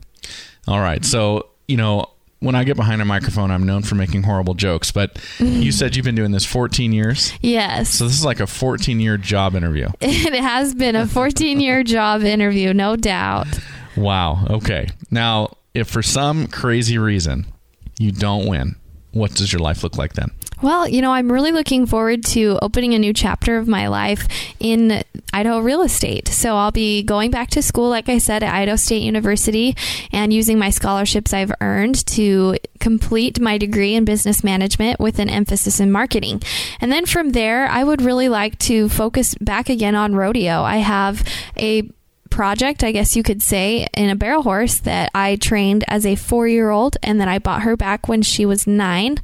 All 0.67 0.79
right. 0.79 1.03
So, 1.03 1.49
you 1.67 1.77
know, 1.77 2.12
when 2.43 2.55
I 2.55 2.65
get 2.65 2.75
behind 2.75 3.01
a 3.01 3.05
microphone, 3.05 3.51
I'm 3.51 3.65
known 3.65 3.83
for 3.83 3.95
making 3.95 4.23
horrible 4.23 4.53
jokes, 4.53 4.91
but 4.91 5.17
you 5.39 5.71
said 5.71 5.95
you've 5.95 6.03
been 6.03 6.13
doing 6.13 6.31
this 6.31 6.45
14 6.45 6.91
years. 6.91 7.33
Yes. 7.41 7.89
So 7.89 8.03
this 8.03 8.13
is 8.13 8.25
like 8.25 8.41
a 8.41 8.47
14 8.47 8.99
year 8.99 9.17
job 9.17 9.55
interview. 9.55 9.89
It 10.01 10.33
has 10.41 10.73
been 10.73 10.95
a 10.95 11.07
14 11.07 11.59
year 11.59 11.83
job 11.83 12.23
interview, 12.23 12.73
no 12.73 12.95
doubt. 12.95 13.47
Wow. 13.95 14.45
Okay. 14.49 14.89
Now, 15.09 15.57
if 15.73 15.87
for 15.87 16.01
some 16.01 16.47
crazy 16.47 16.97
reason 16.97 17.45
you 17.99 18.11
don't 18.11 18.47
win, 18.47 18.75
what 19.11 19.33
does 19.33 19.53
your 19.53 19.59
life 19.59 19.83
look 19.83 19.97
like 19.97 20.13
then? 20.13 20.31
Well, 20.61 20.87
you 20.87 21.01
know, 21.01 21.11
I'm 21.11 21.31
really 21.31 21.51
looking 21.51 21.85
forward 21.85 22.23
to 22.25 22.57
opening 22.61 22.93
a 22.93 22.99
new 22.99 23.13
chapter 23.13 23.57
of 23.57 23.67
my 23.67 23.87
life 23.87 24.27
in 24.59 25.03
Idaho 25.33 25.59
real 25.59 25.81
estate. 25.81 26.27
So 26.27 26.55
I'll 26.55 26.71
be 26.71 27.03
going 27.03 27.31
back 27.31 27.49
to 27.51 27.61
school, 27.61 27.89
like 27.89 28.07
I 28.07 28.17
said, 28.17 28.43
at 28.43 28.53
Idaho 28.53 28.75
State 28.75 29.01
University 29.01 29.75
and 30.11 30.31
using 30.31 30.57
my 30.57 30.69
scholarships 30.69 31.33
I've 31.33 31.53
earned 31.59 32.05
to 32.07 32.57
complete 32.79 33.39
my 33.39 33.57
degree 33.57 33.95
in 33.95 34.05
business 34.05 34.43
management 34.43 34.99
with 34.99 35.19
an 35.19 35.29
emphasis 35.29 35.79
in 35.79 35.91
marketing. 35.91 36.41
And 36.79 36.91
then 36.91 37.05
from 37.05 37.31
there, 37.31 37.67
I 37.67 37.83
would 37.83 38.01
really 38.01 38.29
like 38.29 38.59
to 38.59 38.89
focus 38.89 39.35
back 39.35 39.69
again 39.69 39.95
on 39.95 40.15
rodeo. 40.15 40.61
I 40.61 40.77
have 40.77 41.27
a 41.57 41.89
project, 42.33 42.83
I 42.83 42.91
guess 42.91 43.15
you 43.15 43.21
could 43.21 43.43
say, 43.43 43.87
in 43.93 44.09
a 44.09 44.15
barrel 44.15 44.41
horse 44.41 44.79
that 44.79 45.11
I 45.13 45.35
trained 45.35 45.83
as 45.87 46.03
a 46.03 46.15
four 46.15 46.47
year 46.47 46.71
old 46.71 46.97
and 47.03 47.21
then 47.21 47.29
I 47.29 47.37
bought 47.37 47.61
her 47.61 47.77
back 47.77 48.07
when 48.07 48.23
she 48.23 48.43
was 48.43 48.65
nine. 48.65 49.19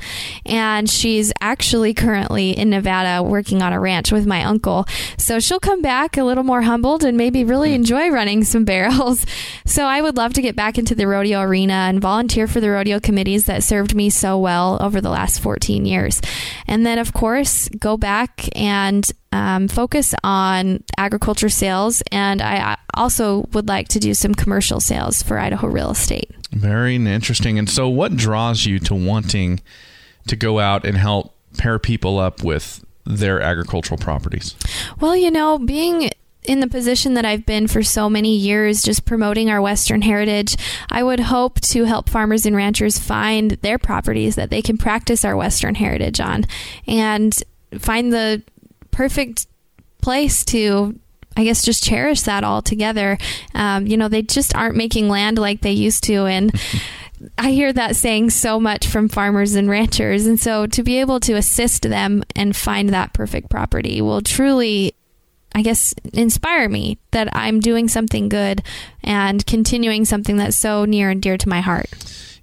And 0.46 0.88
she's 0.88 1.34
actually 1.42 1.96
currently 1.96 2.52
in 2.52 2.70
Nevada 2.70 3.24
working 3.24 3.64
on 3.64 3.74
a 3.74 3.80
ranch 3.80 4.12
with 4.12 4.28
my 4.28 4.44
uncle. 4.44 4.86
So 5.18 5.40
she'll 5.40 5.60
come 5.60 5.82
back 5.82 6.18
a 6.18 6.24
little 6.24 6.44
more 6.44 6.62
humbled 6.62 7.04
and 7.04 7.18
maybe 7.18 7.44
really 7.44 7.72
mm. 7.72 7.76
enjoy 7.76 8.10
running 8.10 8.44
some 8.44 8.64
barrels. 8.64 9.26
So 9.66 9.84
I 9.84 10.02
would 10.02 10.18
love 10.18 10.34
to 10.34 10.42
get 10.42 10.56
back 10.56 10.80
into 10.80 10.96
the 10.96 11.06
rodeo 11.06 11.42
arena 11.42 11.74
and 11.74 12.02
volunteer 12.02 12.48
for 12.48 12.60
the 12.60 12.72
rodeo 12.72 13.00
committees 13.00 13.46
that 13.46 13.64
served 13.64 13.94
me 13.94 14.10
so 14.10 14.38
well 14.40 14.78
over 14.82 15.00
the 15.00 15.12
last 15.12 15.42
14 15.42 15.86
years. 15.86 16.22
And 16.66 16.86
then, 16.86 16.98
of 16.98 17.14
course, 17.14 17.70
go 17.70 17.96
back 17.96 18.50
and 18.56 19.10
um, 19.32 19.68
focus 19.68 20.14
on 20.24 20.84
agriculture 20.98 21.50
sales, 21.50 22.02
and 22.12 22.42
I 22.42 22.78
also 22.94 23.48
would 23.54 23.68
like 23.68 23.88
to 23.90 24.00
do 24.00 24.14
some 24.14 24.34
commercial 24.34 24.80
sales 24.80 25.22
for 25.22 25.38
Idaho 25.38 25.68
real 25.68 25.92
estate. 25.92 26.32
Very 26.52 26.96
interesting. 26.96 27.60
And 27.60 27.70
so, 27.70 27.88
what 27.88 28.16
draws 28.16 28.66
you 28.66 28.80
to 28.80 28.96
wanting 28.96 29.62
to 30.28 30.36
go 30.36 30.60
out 30.60 30.86
and 30.86 30.98
help 30.98 31.36
pair 31.58 31.78
people 31.80 32.20
up 32.20 32.44
with 32.44 32.84
their 33.06 33.42
agricultural 33.42 33.98
properties? 33.98 34.56
Well, 35.00 35.16
you 35.16 35.32
know, 35.32 35.60
being 35.60 36.10
in 36.44 36.62
the 36.62 36.68
position 36.68 37.14
that 37.16 37.26
I've 37.26 37.46
been 37.46 37.68
for 37.68 37.84
so 37.84 38.10
many 38.10 38.36
years, 38.36 38.82
just 38.82 39.06
promoting 39.06 39.50
our 39.50 39.62
Western 39.62 40.02
heritage, 40.02 40.56
I 40.90 41.04
would 41.04 41.20
hope 41.20 41.60
to 41.62 41.84
help 41.84 42.10
farmers 42.10 42.46
and 42.46 42.56
ranchers 42.56 42.98
find 42.98 43.52
their 43.62 43.78
properties 43.78 44.36
that 44.36 44.50
they 44.50 44.62
can 44.62 44.78
practice 44.78 45.26
our 45.26 45.36
Western 45.36 45.76
heritage 45.76 46.20
on 46.20 46.46
and 46.88 47.38
find 47.78 48.12
the 48.12 48.42
perfect 49.00 49.48
place 50.02 50.44
to 50.44 51.00
I 51.38 51.46
guess 51.46 51.64
just 51.64 51.86
cherish 51.86 52.24
that 52.24 52.44
all 52.44 52.62
together. 52.62 53.18
Um, 53.54 53.88
you 53.88 53.96
know, 53.96 54.10
they 54.10 54.22
just 54.22 54.54
aren't 54.54 54.76
making 54.76 55.08
land 55.08 55.38
like 55.38 55.62
they 55.62 55.72
used 55.72 56.04
to, 56.06 56.26
and 56.26 56.52
I 57.38 57.52
hear 57.52 57.72
that 57.72 57.96
saying 57.96 58.32
so 58.32 58.60
much 58.60 58.88
from 58.88 59.08
farmers 59.08 59.56
and 59.56 59.70
ranchers. 59.70 60.26
And 60.26 60.38
so 60.38 60.68
to 60.68 60.84
be 60.84 61.00
able 61.00 61.22
to 61.22 61.36
assist 61.36 61.84
them 61.84 62.26
and 62.36 62.54
find 62.54 62.90
that 62.90 63.14
perfect 63.14 63.50
property 63.50 64.02
will 64.02 64.20
truly, 64.22 64.96
I 65.56 65.62
guess, 65.62 65.94
inspire 66.12 66.68
me 66.68 66.98
that 67.12 67.30
I'm 67.32 67.62
doing 67.62 67.88
something 67.88 68.28
good 68.28 68.62
and 69.02 69.46
continuing 69.46 70.04
something 70.04 70.36
that's 70.36 70.58
so 70.58 70.84
near 70.84 71.10
and 71.10 71.22
dear 71.22 71.38
to 71.38 71.48
my 71.48 71.62
heart. 71.62 71.90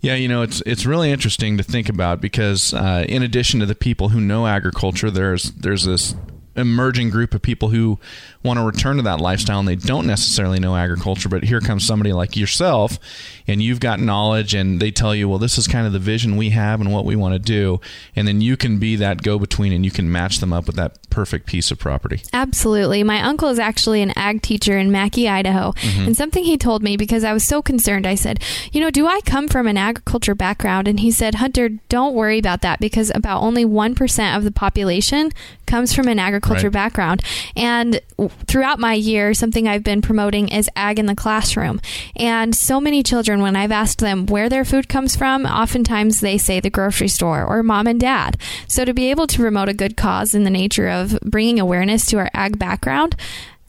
Yeah, 0.01 0.15
you 0.15 0.29
know, 0.29 0.43
it's 0.43 0.63
it's 0.65 0.87
really 0.87 1.11
interesting 1.11 1.59
to 1.59 1.63
think 1.63 1.91
about 1.91 2.21
because 2.21 2.73
uh, 2.73 3.05
in 3.09 3.23
addition 3.23 3.61
to 3.61 3.67
the 3.67 3.75
people 3.75 4.11
who 4.11 4.21
know 4.21 4.47
agriculture, 4.47 5.11
there's 5.11 5.51
there's 5.53 5.85
this 5.85 6.15
emerging 6.57 7.11
group 7.11 7.35
of 7.35 7.43
people 7.43 7.69
who 7.69 7.99
want 8.43 8.59
to 8.59 8.65
return 8.65 8.97
to 8.97 9.03
that 9.03 9.21
lifestyle 9.21 9.59
and 9.59 9.69
they 9.69 9.77
don't 9.77 10.07
necessarily 10.07 10.59
know 10.59 10.77
agriculture 10.77 11.29
but 11.29 11.45
here 11.45 11.61
comes 11.61 11.87
somebody 11.87 12.13
like 12.13 12.37
yourself 12.37 12.99
and 13.47 13.63
you've 13.63 13.81
got 13.81 14.01
knowledge 14.01 14.55
and 14.55 14.81
they 14.81 14.91
tell 14.91 15.15
you 15.15 15.29
well 15.29 15.39
this 15.39 15.59
is 15.59 15.67
kind 15.67 15.87
of 15.87 15.93
the 15.93 15.99
vision 15.99 16.37
we 16.37 16.51
have 16.51 16.81
and 16.81 16.93
what 16.93 17.05
we 17.05 17.17
want 17.17 17.33
to 17.35 17.39
do 17.39 17.81
and 18.15 18.27
then 18.27 18.41
you 18.41 18.57
can 18.57 18.79
be 18.79 18.97
that 18.97 19.23
go 19.23 19.39
between 19.39 19.73
and 19.73 19.85
you 19.85 19.91
can 19.91 20.11
match 20.11 20.39
them 20.39 20.53
up 20.53 20.67
with 20.67 20.77
that 20.77 20.99
perfect 21.11 21.47
piece 21.47 21.71
of 21.71 21.79
property. 21.79 22.21
Absolutely. 22.35 23.03
My 23.03 23.23
uncle 23.23 23.49
is 23.49 23.59
actually 23.59 24.03
an 24.03 24.13
ag 24.17 24.43
teacher 24.43 24.77
in 24.77 24.93
Mackay 24.93 25.27
Idaho. 25.29 25.73
Mm-hmm. 25.73 26.07
and 26.07 26.17
something 26.17 26.45
he 26.45 26.57
told 26.57 26.83
me 26.83 26.97
because 26.97 27.25
I 27.25 27.33
was 27.33 27.45
so 27.45 27.63
concerned 27.63 28.07
I 28.07 28.15
said 28.15 28.43
you 28.73 28.81
know 28.81 28.91
do 28.91 29.07
I 29.07 29.21
come 29.25 29.49
from 29.49 29.67
an 29.67 29.77
agriculture 29.77 30.35
background? 30.35 30.89
And 30.89 31.01
he 31.01 31.11
said 31.11 31.37
Hunter 31.37 31.71
don't 31.89 32.15
worry 32.15 32.39
about 32.39 32.63
that 32.63 32.81
because 32.81 33.11
about 33.15 33.43
only 33.43 33.65
1% 33.65 34.37
of 34.37 34.45
the 34.45 34.51
population 34.51 35.33
comes 35.67 35.93
from 35.93 36.09
an 36.09 36.19
agriculture 36.19 36.46
right. 36.55 36.73
background 36.73 37.23
and 37.57 38.01
throughout 38.47 38.79
my 38.79 38.95
year, 38.95 39.35
something 39.35 39.69
I've 39.69 39.85
been 39.85 40.03
promoting 40.03 40.49
is 40.49 40.71
ag 40.77 40.99
in 40.99 41.07
the 41.07 41.15
classroom. 41.15 41.81
And 42.17 42.55
so 42.55 42.81
many 42.81 43.03
children, 43.03 43.41
when 43.41 43.57
I've 43.57 43.73
asked 43.73 43.99
them 43.99 44.27
where 44.27 44.49
their 44.49 44.65
food 44.65 44.89
comes 44.89 45.17
from, 45.17 45.47
oftentimes 45.47 46.21
they 46.21 46.39
say 46.39 46.61
the 46.61 46.71
grocery 46.71 47.09
store 47.09 47.45
or 47.45 47.63
mom 47.63 47.87
and 47.87 48.01
dad. 48.01 48.39
So 48.69 48.85
to 48.85 48.95
be 48.95 49.11
able 49.11 49.27
to 49.27 49.39
promote 49.39 49.69
a 49.69 49.75
good 49.75 49.97
cause 49.97 50.35
in 50.35 50.45
the 50.45 50.51
nature 50.51 50.89
of 50.89 51.19
bringing 51.21 51.61
awareness 51.61 52.07
to 52.07 52.19
our 52.19 52.31
ag 52.35 52.59
background, 52.59 53.17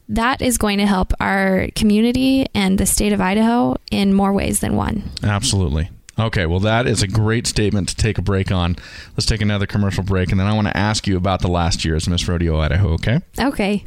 that 0.08 0.40
is 0.40 0.56
going 0.56 0.78
to 0.78 0.86
help 0.86 1.12
our 1.20 1.68
community 1.74 2.46
and 2.54 2.78
the 2.78 2.86
state 2.86 3.12
of 3.12 3.20
Idaho 3.20 3.76
in 3.90 4.14
more 4.14 4.32
ways 4.32 4.60
than 4.60 4.74
one. 4.74 5.02
Absolutely. 5.22 5.90
Okay, 6.18 6.46
well, 6.46 6.60
that 6.60 6.86
is 6.88 7.02
a 7.02 7.06
great 7.06 7.46
statement 7.46 7.88
to 7.90 7.96
take 7.96 8.18
a 8.18 8.22
break 8.22 8.50
on. 8.50 8.76
Let's 9.12 9.26
take 9.26 9.40
another 9.40 9.66
commercial 9.66 10.02
break, 10.02 10.30
and 10.30 10.40
then 10.40 10.48
I 10.48 10.54
want 10.54 10.66
to 10.66 10.76
ask 10.76 11.06
you 11.06 11.16
about 11.16 11.42
the 11.42 11.48
last 11.48 11.84
year 11.84 11.94
as 11.94 12.08
Miss 12.08 12.26
Rodeo 12.26 12.58
Idaho, 12.58 12.94
okay? 12.94 13.20
Okay. 13.38 13.84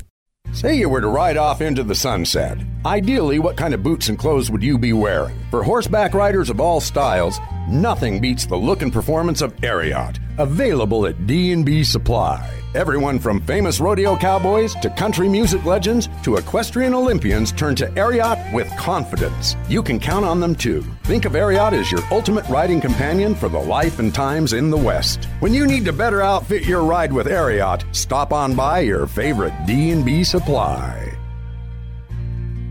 Say 0.53 0.75
you 0.75 0.89
were 0.89 1.01
to 1.01 1.07
ride 1.07 1.37
off 1.37 1.61
into 1.61 1.83
the 1.83 1.95
sunset. 1.95 2.57
Ideally, 2.85 3.39
what 3.39 3.57
kind 3.57 3.73
of 3.73 3.83
boots 3.83 4.09
and 4.09 4.17
clothes 4.17 4.49
would 4.49 4.63
you 4.63 4.77
be 4.77 4.93
wearing? 4.93 5.37
For 5.49 5.63
horseback 5.63 6.13
riders 6.13 6.49
of 6.49 6.59
all 6.59 6.79
styles, 6.79 7.39
nothing 7.69 8.19
beats 8.19 8.45
the 8.45 8.57
look 8.57 8.81
and 8.81 8.91
performance 8.91 9.41
of 9.41 9.55
Ariat, 9.57 10.19
available 10.37 11.05
at 11.05 11.27
D&B 11.27 11.83
Supply. 11.83 12.60
Everyone 12.73 13.19
from 13.19 13.41
famous 13.41 13.81
rodeo 13.81 14.15
cowboys 14.15 14.75
to 14.75 14.89
country 14.91 15.27
music 15.27 15.65
legends 15.65 16.07
to 16.23 16.37
equestrian 16.37 16.93
Olympians 16.93 17.51
turn 17.51 17.75
to 17.75 17.87
Ariat 17.87 18.53
with 18.53 18.69
confidence. 18.77 19.57
You 19.67 19.83
can 19.83 19.99
count 19.99 20.23
on 20.23 20.39
them 20.39 20.55
too. 20.55 20.81
Think 21.03 21.25
of 21.25 21.33
Ariat 21.33 21.73
as 21.73 21.91
your 21.91 22.01
ultimate 22.11 22.47
riding 22.47 22.79
companion 22.79 23.35
for 23.35 23.49
the 23.49 23.59
life 23.59 23.99
and 23.99 24.15
times 24.15 24.53
in 24.53 24.69
the 24.69 24.77
West. 24.77 25.25
When 25.41 25.53
you 25.53 25.67
need 25.67 25.83
to 25.83 25.91
better 25.91 26.21
outfit 26.21 26.63
your 26.63 26.83
ride 26.83 27.11
with 27.11 27.27
Ariat, 27.27 27.83
stop 27.93 28.31
on 28.31 28.55
by 28.55 28.79
your 28.79 29.05
favorite 29.05 29.53
D&B 29.67 30.23
supply. 30.23 31.13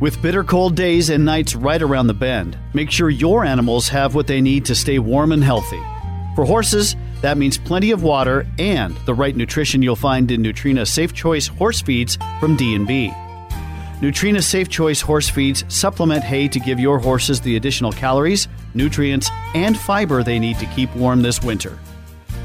With 0.00 0.22
bitter 0.22 0.44
cold 0.44 0.76
days 0.76 1.10
and 1.10 1.26
nights 1.26 1.54
right 1.54 1.82
around 1.82 2.06
the 2.06 2.14
bend, 2.14 2.58
make 2.72 2.90
sure 2.90 3.10
your 3.10 3.44
animals 3.44 3.86
have 3.90 4.14
what 4.14 4.26
they 4.26 4.40
need 4.40 4.64
to 4.64 4.74
stay 4.74 4.98
warm 4.98 5.30
and 5.30 5.44
healthy. 5.44 5.82
For 6.34 6.46
horses, 6.46 6.96
that 7.22 7.38
means 7.38 7.58
plenty 7.58 7.90
of 7.90 8.02
water 8.02 8.46
and 8.58 8.96
the 9.06 9.14
right 9.14 9.36
nutrition 9.36 9.82
you'll 9.82 9.96
find 9.96 10.30
in 10.30 10.42
Nutrena 10.42 10.86
Safe 10.86 11.12
Choice 11.12 11.46
horse 11.46 11.82
feeds 11.82 12.18
from 12.38 12.56
D&B. 12.56 13.12
Nutrena 14.00 14.42
Safe 14.42 14.68
Choice 14.68 15.00
horse 15.00 15.28
feeds 15.28 15.64
supplement 15.68 16.24
hay 16.24 16.48
to 16.48 16.58
give 16.58 16.80
your 16.80 16.98
horses 16.98 17.40
the 17.40 17.56
additional 17.56 17.92
calories, 17.92 18.48
nutrients, 18.72 19.30
and 19.54 19.76
fiber 19.76 20.22
they 20.22 20.38
need 20.38 20.58
to 20.58 20.66
keep 20.66 20.94
warm 20.96 21.20
this 21.20 21.42
winter. 21.42 21.78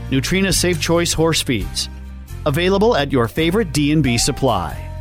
Nutrena 0.10 0.54
Safe 0.54 0.82
Choice 0.82 1.14
horse 1.14 1.42
feeds. 1.42 1.90
Available 2.46 2.96
at 2.96 3.12
your 3.12 3.28
favorite 3.28 3.72
D&B 3.72 4.18
supply. 4.18 4.95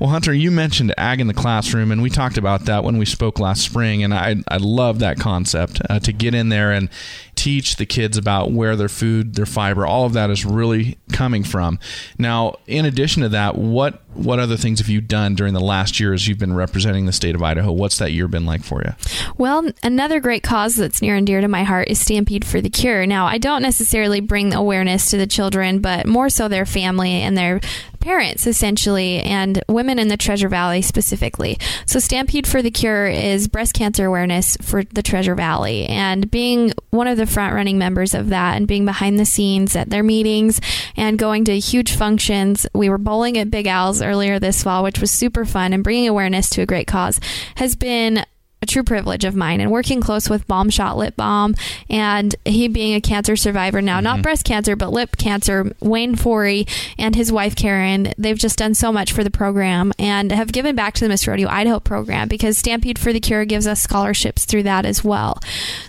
Well, 0.00 0.08
Hunter, 0.08 0.32
you 0.32 0.50
mentioned 0.50 0.94
ag 0.96 1.20
in 1.20 1.26
the 1.26 1.34
classroom, 1.34 1.92
and 1.92 2.00
we 2.00 2.08
talked 2.08 2.38
about 2.38 2.64
that 2.64 2.84
when 2.84 2.96
we 2.96 3.04
spoke 3.04 3.38
last 3.38 3.60
spring, 3.60 4.02
and 4.02 4.14
I, 4.14 4.36
I 4.48 4.56
love 4.56 4.98
that 5.00 5.20
concept 5.20 5.82
uh, 5.90 5.98
to 6.00 6.10
get 6.10 6.34
in 6.34 6.48
there 6.48 6.72
and 6.72 6.88
teach 7.34 7.76
the 7.76 7.84
kids 7.84 8.16
about 8.16 8.50
where 8.50 8.76
their 8.76 8.88
food, 8.88 9.34
their 9.34 9.44
fiber, 9.44 9.86
all 9.86 10.06
of 10.06 10.14
that 10.14 10.30
is 10.30 10.46
really 10.46 10.96
coming 11.12 11.44
from. 11.44 11.78
Now, 12.16 12.56
in 12.66 12.86
addition 12.86 13.22
to 13.24 13.28
that, 13.28 13.58
what 13.58 14.02
what 14.14 14.38
other 14.38 14.56
things 14.56 14.80
have 14.80 14.88
you 14.88 15.00
done 15.00 15.34
during 15.34 15.54
the 15.54 15.60
last 15.60 16.00
year 16.00 16.12
as 16.12 16.26
you've 16.26 16.38
been 16.38 16.54
representing 16.54 17.06
the 17.06 17.12
state 17.12 17.34
of 17.34 17.42
Idaho? 17.42 17.72
What's 17.72 17.98
that 17.98 18.12
year 18.12 18.28
been 18.28 18.46
like 18.46 18.62
for 18.64 18.82
you? 18.82 18.92
Well, 19.38 19.70
another 19.82 20.20
great 20.20 20.42
cause 20.42 20.76
that's 20.76 21.00
near 21.00 21.16
and 21.16 21.26
dear 21.26 21.40
to 21.40 21.48
my 21.48 21.62
heart 21.62 21.88
is 21.88 22.00
Stampede 22.00 22.44
for 22.44 22.60
the 22.60 22.70
Cure. 22.70 23.06
Now, 23.06 23.26
I 23.26 23.38
don't 23.38 23.62
necessarily 23.62 24.20
bring 24.20 24.52
awareness 24.52 25.10
to 25.10 25.16
the 25.16 25.26
children, 25.26 25.80
but 25.80 26.06
more 26.06 26.28
so 26.28 26.48
their 26.48 26.66
family 26.66 27.12
and 27.12 27.36
their 27.36 27.60
parents 28.00 28.46
essentially 28.46 29.20
and 29.20 29.62
women 29.68 29.98
in 29.98 30.08
the 30.08 30.16
Treasure 30.16 30.48
Valley 30.48 30.82
specifically. 30.82 31.58
So 31.86 31.98
Stampede 31.98 32.46
for 32.46 32.62
the 32.62 32.70
Cure 32.70 33.06
is 33.06 33.46
breast 33.46 33.74
cancer 33.74 34.06
awareness 34.06 34.56
for 34.62 34.84
the 34.84 35.02
Treasure 35.02 35.34
Valley 35.34 35.86
and 35.86 36.30
being 36.30 36.72
one 36.90 37.06
of 37.06 37.18
the 37.18 37.26
front 37.26 37.54
running 37.54 37.78
members 37.78 38.14
of 38.14 38.30
that 38.30 38.56
and 38.56 38.66
being 38.66 38.86
behind 38.86 39.18
the 39.18 39.26
scenes 39.26 39.76
at 39.76 39.90
their 39.90 40.02
meetings 40.02 40.60
and 40.96 41.18
going 41.18 41.44
to 41.44 41.58
huge 41.58 41.94
functions. 41.94 42.66
We 42.74 42.88
were 42.88 42.98
bowling 42.98 43.36
at 43.38 43.50
Big 43.50 43.66
Al's 43.66 43.99
earlier 44.02 44.38
this 44.38 44.62
fall, 44.62 44.82
which 44.82 45.00
was 45.00 45.10
super 45.10 45.44
fun 45.44 45.72
and 45.72 45.84
bringing 45.84 46.08
awareness 46.08 46.50
to 46.50 46.62
a 46.62 46.66
great 46.66 46.86
cause 46.86 47.20
has 47.56 47.76
been 47.76 48.24
a 48.62 48.66
true 48.66 48.82
privilege 48.82 49.24
of 49.24 49.34
mine 49.34 49.60
and 49.60 49.70
working 49.70 50.00
close 50.00 50.28
with 50.28 50.46
Balm 50.46 50.68
Shot 50.68 50.96
Lip 50.96 51.16
Balm 51.16 51.54
and 51.88 52.34
he 52.44 52.68
being 52.68 52.94
a 52.94 53.00
cancer 53.00 53.34
survivor 53.36 53.80
now, 53.80 53.96
mm-hmm. 53.96 54.04
not 54.04 54.22
breast 54.22 54.44
cancer, 54.44 54.76
but 54.76 54.92
lip 54.92 55.16
cancer, 55.16 55.72
Wayne 55.80 56.14
Forey 56.14 56.66
and 56.98 57.14
his 57.14 57.32
wife 57.32 57.56
Karen, 57.56 58.12
they've 58.18 58.38
just 58.38 58.58
done 58.58 58.74
so 58.74 58.92
much 58.92 59.12
for 59.12 59.24
the 59.24 59.30
program 59.30 59.92
and 59.98 60.30
have 60.30 60.52
given 60.52 60.76
back 60.76 60.94
to 60.94 61.00
the 61.00 61.08
Miss 61.08 61.26
Rodeo 61.26 61.48
Idaho 61.48 61.80
program 61.80 62.28
because 62.28 62.58
Stampede 62.58 62.98
for 62.98 63.12
the 63.12 63.20
Cure 63.20 63.44
gives 63.44 63.66
us 63.66 63.80
scholarships 63.80 64.44
through 64.44 64.64
that 64.64 64.84
as 64.84 65.02
well. 65.02 65.38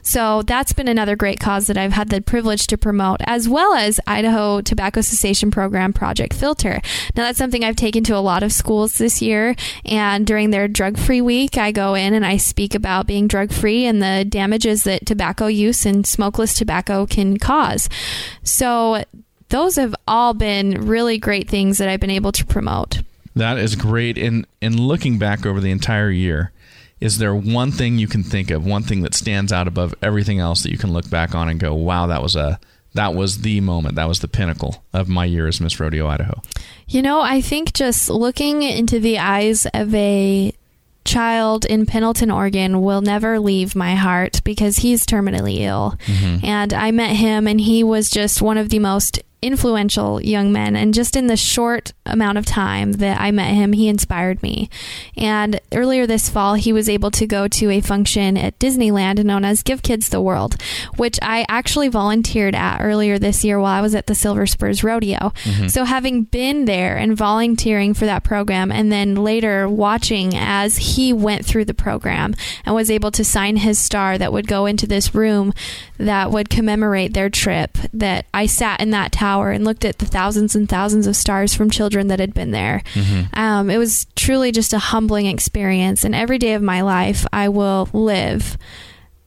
So 0.01 0.41
that's 0.43 0.73
been 0.73 0.87
another 0.87 1.15
great 1.15 1.39
cause 1.39 1.67
that 1.67 1.77
I've 1.77 1.93
had 1.93 2.09
the 2.09 2.21
privilege 2.21 2.67
to 2.67 2.77
promote, 2.77 3.19
as 3.25 3.49
well 3.49 3.73
as 3.73 3.99
Idaho 4.07 4.61
Tobacco 4.61 5.01
Cessation 5.01 5.51
Program 5.51 5.91
Project 5.91 6.33
Filter. 6.33 6.81
Now 7.15 7.23
that's 7.23 7.37
something 7.37 7.63
I've 7.63 7.75
taken 7.75 8.03
to 8.05 8.15
a 8.15 8.19
lot 8.19 8.43
of 8.43 8.53
schools 8.53 8.97
this 8.97 9.21
year 9.21 9.55
and 9.85 10.25
during 10.25 10.51
their 10.51 10.67
drug 10.67 10.97
free 10.97 11.21
week, 11.21 11.57
I 11.57 11.71
go 11.71 11.95
in 11.95 12.13
and 12.13 12.25
I 12.25 12.37
speak 12.37 12.60
speak 12.61 12.75
about 12.75 13.07
being 13.07 13.27
drug 13.27 13.51
free 13.51 13.87
and 13.87 14.03
the 14.03 14.23
damages 14.23 14.83
that 14.83 15.03
tobacco 15.03 15.47
use 15.47 15.83
and 15.83 16.05
smokeless 16.05 16.53
tobacco 16.53 17.07
can 17.07 17.37
cause. 17.37 17.89
So, 18.43 19.03
those 19.49 19.77
have 19.77 19.95
all 20.07 20.35
been 20.35 20.85
really 20.85 21.17
great 21.17 21.49
things 21.49 21.79
that 21.79 21.89
I've 21.89 21.99
been 21.99 22.11
able 22.11 22.31
to 22.33 22.45
promote. 22.45 23.01
That 23.35 23.57
is 23.57 23.75
great. 23.75 24.15
And 24.19 24.45
in 24.61 24.79
looking 24.79 25.17
back 25.17 25.43
over 25.43 25.59
the 25.59 25.71
entire 25.71 26.11
year, 26.11 26.51
is 26.99 27.17
there 27.17 27.33
one 27.33 27.71
thing 27.71 27.97
you 27.97 28.07
can 28.07 28.21
think 28.21 28.51
of, 28.51 28.63
one 28.63 28.83
thing 28.83 29.01
that 29.01 29.15
stands 29.15 29.51
out 29.51 29.67
above 29.67 29.95
everything 30.03 30.37
else 30.37 30.61
that 30.61 30.71
you 30.71 30.77
can 30.77 30.93
look 30.93 31.09
back 31.09 31.33
on 31.33 31.49
and 31.49 31.59
go, 31.59 31.73
"Wow, 31.73 32.05
that 32.05 32.21
was 32.21 32.35
a 32.35 32.59
that 32.93 33.15
was 33.15 33.39
the 33.39 33.59
moment. 33.59 33.95
That 33.95 34.07
was 34.07 34.19
the 34.19 34.27
pinnacle 34.27 34.83
of 34.93 35.09
my 35.09 35.25
year 35.25 35.47
as 35.47 35.59
Miss 35.59 35.79
Rodeo 35.79 36.07
Idaho." 36.07 36.43
You 36.87 37.01
know, 37.01 37.21
I 37.21 37.41
think 37.41 37.73
just 37.73 38.07
looking 38.07 38.61
into 38.61 38.99
the 38.99 39.17
eyes 39.17 39.65
of 39.73 39.95
a 39.95 40.53
child 41.05 41.65
in 41.65 41.85
Pendleton, 41.85 42.31
Oregon 42.31 42.81
will 42.81 43.01
never 43.01 43.39
leave 43.39 43.75
my 43.75 43.95
heart 43.95 44.41
because 44.43 44.77
he's 44.77 45.05
terminally 45.05 45.59
ill. 45.61 45.95
Mm-hmm. 46.05 46.45
And 46.45 46.73
I 46.73 46.91
met 46.91 47.15
him, 47.15 47.47
and 47.47 47.59
he 47.59 47.83
was 47.83 48.09
just 48.09 48.41
one 48.41 48.57
of 48.57 48.69
the 48.69 48.79
most 48.79 49.19
influential 49.41 50.21
young 50.21 50.51
men. 50.51 50.75
And 50.75 50.93
just 50.93 51.15
in 51.15 51.27
the 51.27 51.35
short 51.35 51.93
amount 52.05 52.37
of 52.37 52.45
time 52.45 52.93
that 52.93 53.19
I 53.19 53.31
met 53.31 53.55
him, 53.55 53.73
he 53.73 53.87
inspired 53.87 54.43
me. 54.43 54.69
And 55.17 55.59
earlier 55.73 56.05
this 56.05 56.29
fall, 56.29 56.53
he 56.53 56.71
was 56.71 56.87
able 56.87 57.09
to 57.11 57.25
go 57.25 57.47
to 57.47 57.71
a 57.71 57.81
function 57.81 58.37
at 58.37 58.59
Disneyland 58.59 59.23
known 59.23 59.43
as 59.43 59.63
Give 59.63 59.81
Kids 59.81 60.09
the 60.09 60.21
World, 60.21 60.61
which 60.95 61.17
I 61.23 61.45
actually 61.49 61.87
volunteered 61.87 62.53
at 62.53 62.81
earlier 62.81 63.17
this 63.17 63.43
year 63.43 63.59
while 63.59 63.73
I 63.73 63.81
was 63.81 63.95
at 63.95 64.05
the 64.05 64.15
Silver 64.15 64.45
Spurs 64.45 64.83
Rodeo. 64.83 65.33
Mm-hmm. 65.43 65.67
So 65.69 65.85
having 65.85 66.23
been 66.23 66.65
there 66.65 66.97
and 66.97 67.17
volunteering 67.17 67.95
for 67.95 68.05
that 68.05 68.23
program, 68.23 68.71
and 68.71 68.91
then 68.91 69.15
later 69.15 69.67
watching 69.67 70.35
as 70.35 70.77
he 70.77 71.11
went 71.11 71.45
through 71.45 71.65
the 71.65 71.73
program 71.73 72.35
and 72.63 72.75
was 72.75 72.91
able 72.91 73.11
to 73.11 73.23
sign 73.23 73.57
his 73.57 73.79
star 73.79 74.19
that 74.19 74.31
would 74.31 74.47
go 74.47 74.67
into 74.67 74.85
this 74.85 75.15
room 75.15 75.53
that 75.97 76.29
would 76.29 76.49
commemorate 76.49 77.13
their 77.13 77.29
trip, 77.29 77.77
that 77.91 78.25
I 78.33 78.45
sat 78.45 78.81
in 78.81 78.91
that 78.91 79.11
tower 79.11 79.30
tower 79.31 79.51
and 79.51 79.63
looked 79.63 79.85
at 79.85 79.99
the 79.99 80.05
thousands 80.05 80.55
and 80.55 80.67
thousands 80.67 81.07
of 81.07 81.15
stars 81.15 81.53
from 81.53 81.69
children 81.69 82.07
that 82.07 82.19
had 82.19 82.33
been 82.33 82.51
there. 82.51 82.83
Mm-hmm. 82.93 83.39
Um, 83.39 83.69
it 83.69 83.77
was 83.77 84.07
truly 84.15 84.51
just 84.51 84.73
a 84.73 84.79
humbling 84.79 85.25
experience. 85.25 86.03
And 86.03 86.13
every 86.13 86.37
day 86.37 86.53
of 86.53 86.61
my 86.61 86.81
life, 86.81 87.25
I 87.31 87.49
will 87.49 87.89
live 87.93 88.57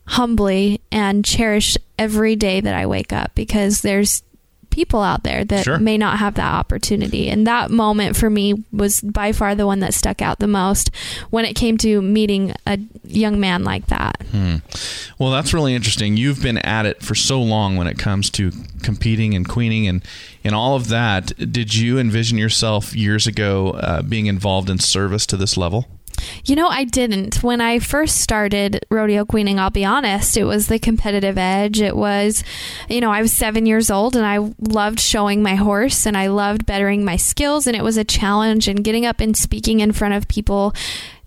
humbly 0.07 0.81
and 0.93 1.25
cherish 1.25 1.77
every 1.99 2.37
day 2.37 2.61
that 2.61 2.75
I 2.75 2.87
wake 2.87 3.13
up 3.13 3.35
because 3.35 3.81
there's 3.81 4.23
people 4.75 5.03
out 5.03 5.23
there 5.23 5.45
that 5.45 5.65
sure. 5.65 5.79
may 5.79 5.97
not 5.97 6.19
have 6.19 6.35
that 6.35 6.53
opportunity. 6.53 7.29
And 7.29 7.47
that 7.47 7.71
moment 7.71 8.17
for 8.17 8.29
me 8.29 8.65
was 8.73 9.01
by 9.01 9.31
far 9.31 9.55
the 9.55 9.67
one 9.67 9.79
that 9.81 9.95
stuck 9.95 10.21
out 10.21 10.41
the 10.41 10.49
most 10.49 10.91
when 11.31 11.45
it 11.45 11.55
came 11.55 11.79
to 11.79 12.03
meeting 12.03 12.53
a 12.67 12.79
young 13.05 13.39
man 13.39 13.63
like 13.63 13.87
that. 13.87 14.21
Hmm. 14.33 14.57
Well, 15.19 15.31
that's 15.31 15.55
really 15.55 15.75
interesting. 15.75 16.17
You've 16.17 16.43
been 16.43 16.59
at 16.59 16.87
it 16.87 17.03
for 17.03 17.15
so 17.15 17.41
long 17.41 17.77
when 17.77 17.87
it 17.87 17.99
comes 17.99 18.31
to 18.31 18.51
competing 18.83 19.35
and 19.35 19.49
queening 19.49 19.87
and, 19.87 20.05
and 20.43 20.57
all 20.57 20.75
of 20.75 20.89
that. 20.89 21.27
Did 21.53 21.75
you 21.75 22.01
envision 22.01 22.37
yourself 22.37 22.97
years 22.97 23.29
ago 23.29 23.71
uh, 23.71 24.03
being 24.03 24.27
involved 24.27 24.69
in 24.69 24.81
service 24.81 25.25
to 25.27 25.37
this 25.37 25.57
level? 25.57 25.87
You 26.45 26.57
know, 26.57 26.69
I 26.69 26.85
didn't. 26.85 27.43
When 27.43 27.61
I 27.61 27.79
first 27.79 28.21
started 28.21 28.85
rodeo 28.91 29.25
queening, 29.25 29.59
I'll 29.59 29.71
be 29.71 29.85
honest, 29.85 30.37
it 30.37 30.45
was 30.45 30.69
the 30.69 30.79
competitive 30.79 31.39
edge. 31.39 31.81
It 31.81 31.97
was, 31.97 32.45
you 32.89 33.01
know, 33.01 33.11
I 33.11 33.23
was 33.23 33.33
seven 33.33 33.67
years 33.67 33.91
old 33.91 34.17
and 34.17 34.27
I 34.27 34.39
loved 34.59 35.01
showing 35.01 35.43
my 35.43 35.55
horse 35.55 36.07
and 36.07 36.17
I 36.17 36.29
loved 36.29 36.67
bettering 36.67 37.05
my 37.05 37.17
skills. 37.17 37.67
And 37.67 37.77
it 37.77 37.83
was 37.83 37.97
a 37.97 38.05
challenge 38.05 38.69
and 38.69 38.85
getting 38.85 39.07
up 39.07 39.21
and 39.21 39.37
speaking 39.37 39.81
in 39.81 39.93
front 39.93 40.15
of 40.15 40.29
people 40.29 40.75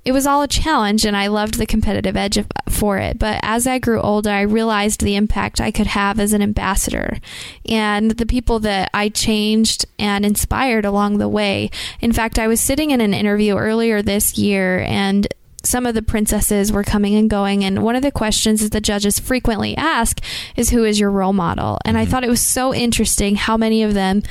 it 0.08 0.14
was 0.14 0.26
all 0.26 0.42
a 0.42 0.48
challenge 0.48 1.04
and 1.04 1.18
I 1.18 1.28
loved 1.28 1.56
the 1.56 1.66
competitive 1.66 2.16
edge 2.16 2.38
of, 2.38 2.48
for 2.78 2.98
it. 2.98 3.20
But 3.20 3.40
as 3.44 3.68
I 3.68 3.80
grew 3.80 4.00
older, 4.00 4.30
I 4.30 4.42
realized 4.42 5.02
the 5.02 5.16
impact 5.16 5.60
I 5.60 5.72
could 5.72 5.88
have 5.88 6.20
as 6.20 6.34
an 6.34 6.42
ambassador 6.42 7.18
and 7.68 8.12
the 8.12 8.26
people 8.26 8.60
that 8.60 8.90
I 8.94 9.10
changed 9.10 9.86
and 9.98 10.26
inspired 10.26 10.86
along 10.86 11.18
the 11.18 11.30
way. 11.30 11.72
In 12.00 12.14
fact, 12.14 12.40
I 12.40 12.48
was 12.48 12.62
sitting 12.62 12.92
in 12.92 13.02
an 13.02 13.14
interview 13.14 13.56
earlier 13.56 14.02
this 14.02 14.38
year 14.38 14.80
and 14.80 15.28
some 15.64 15.86
of 15.86 15.96
the 15.96 16.02
princesses 16.02 16.72
were 16.72 16.84
coming 16.84 17.16
and 17.16 17.30
going 17.30 17.64
and 17.64 17.84
one 17.84 17.96
of 17.96 18.04
the 18.04 18.12
questions 18.12 18.62
that 18.62 18.72
the 18.72 18.80
judges 18.80 19.20
frequently 19.20 19.76
ask 19.76 20.24
is 20.56 20.70
who 20.70 20.86
is 20.86 21.00
your 21.00 21.12
role 21.12 21.34
model 21.34 21.78
and 21.84 21.98
i 21.98 22.04
mm-hmm. 22.04 22.12
thought 22.12 22.24
it 22.24 22.30
was 22.30 22.40
so 22.40 22.74
interesting 22.74 23.36
how 23.36 23.58
many 23.58 23.84
of 23.84 23.94
them 23.94 24.24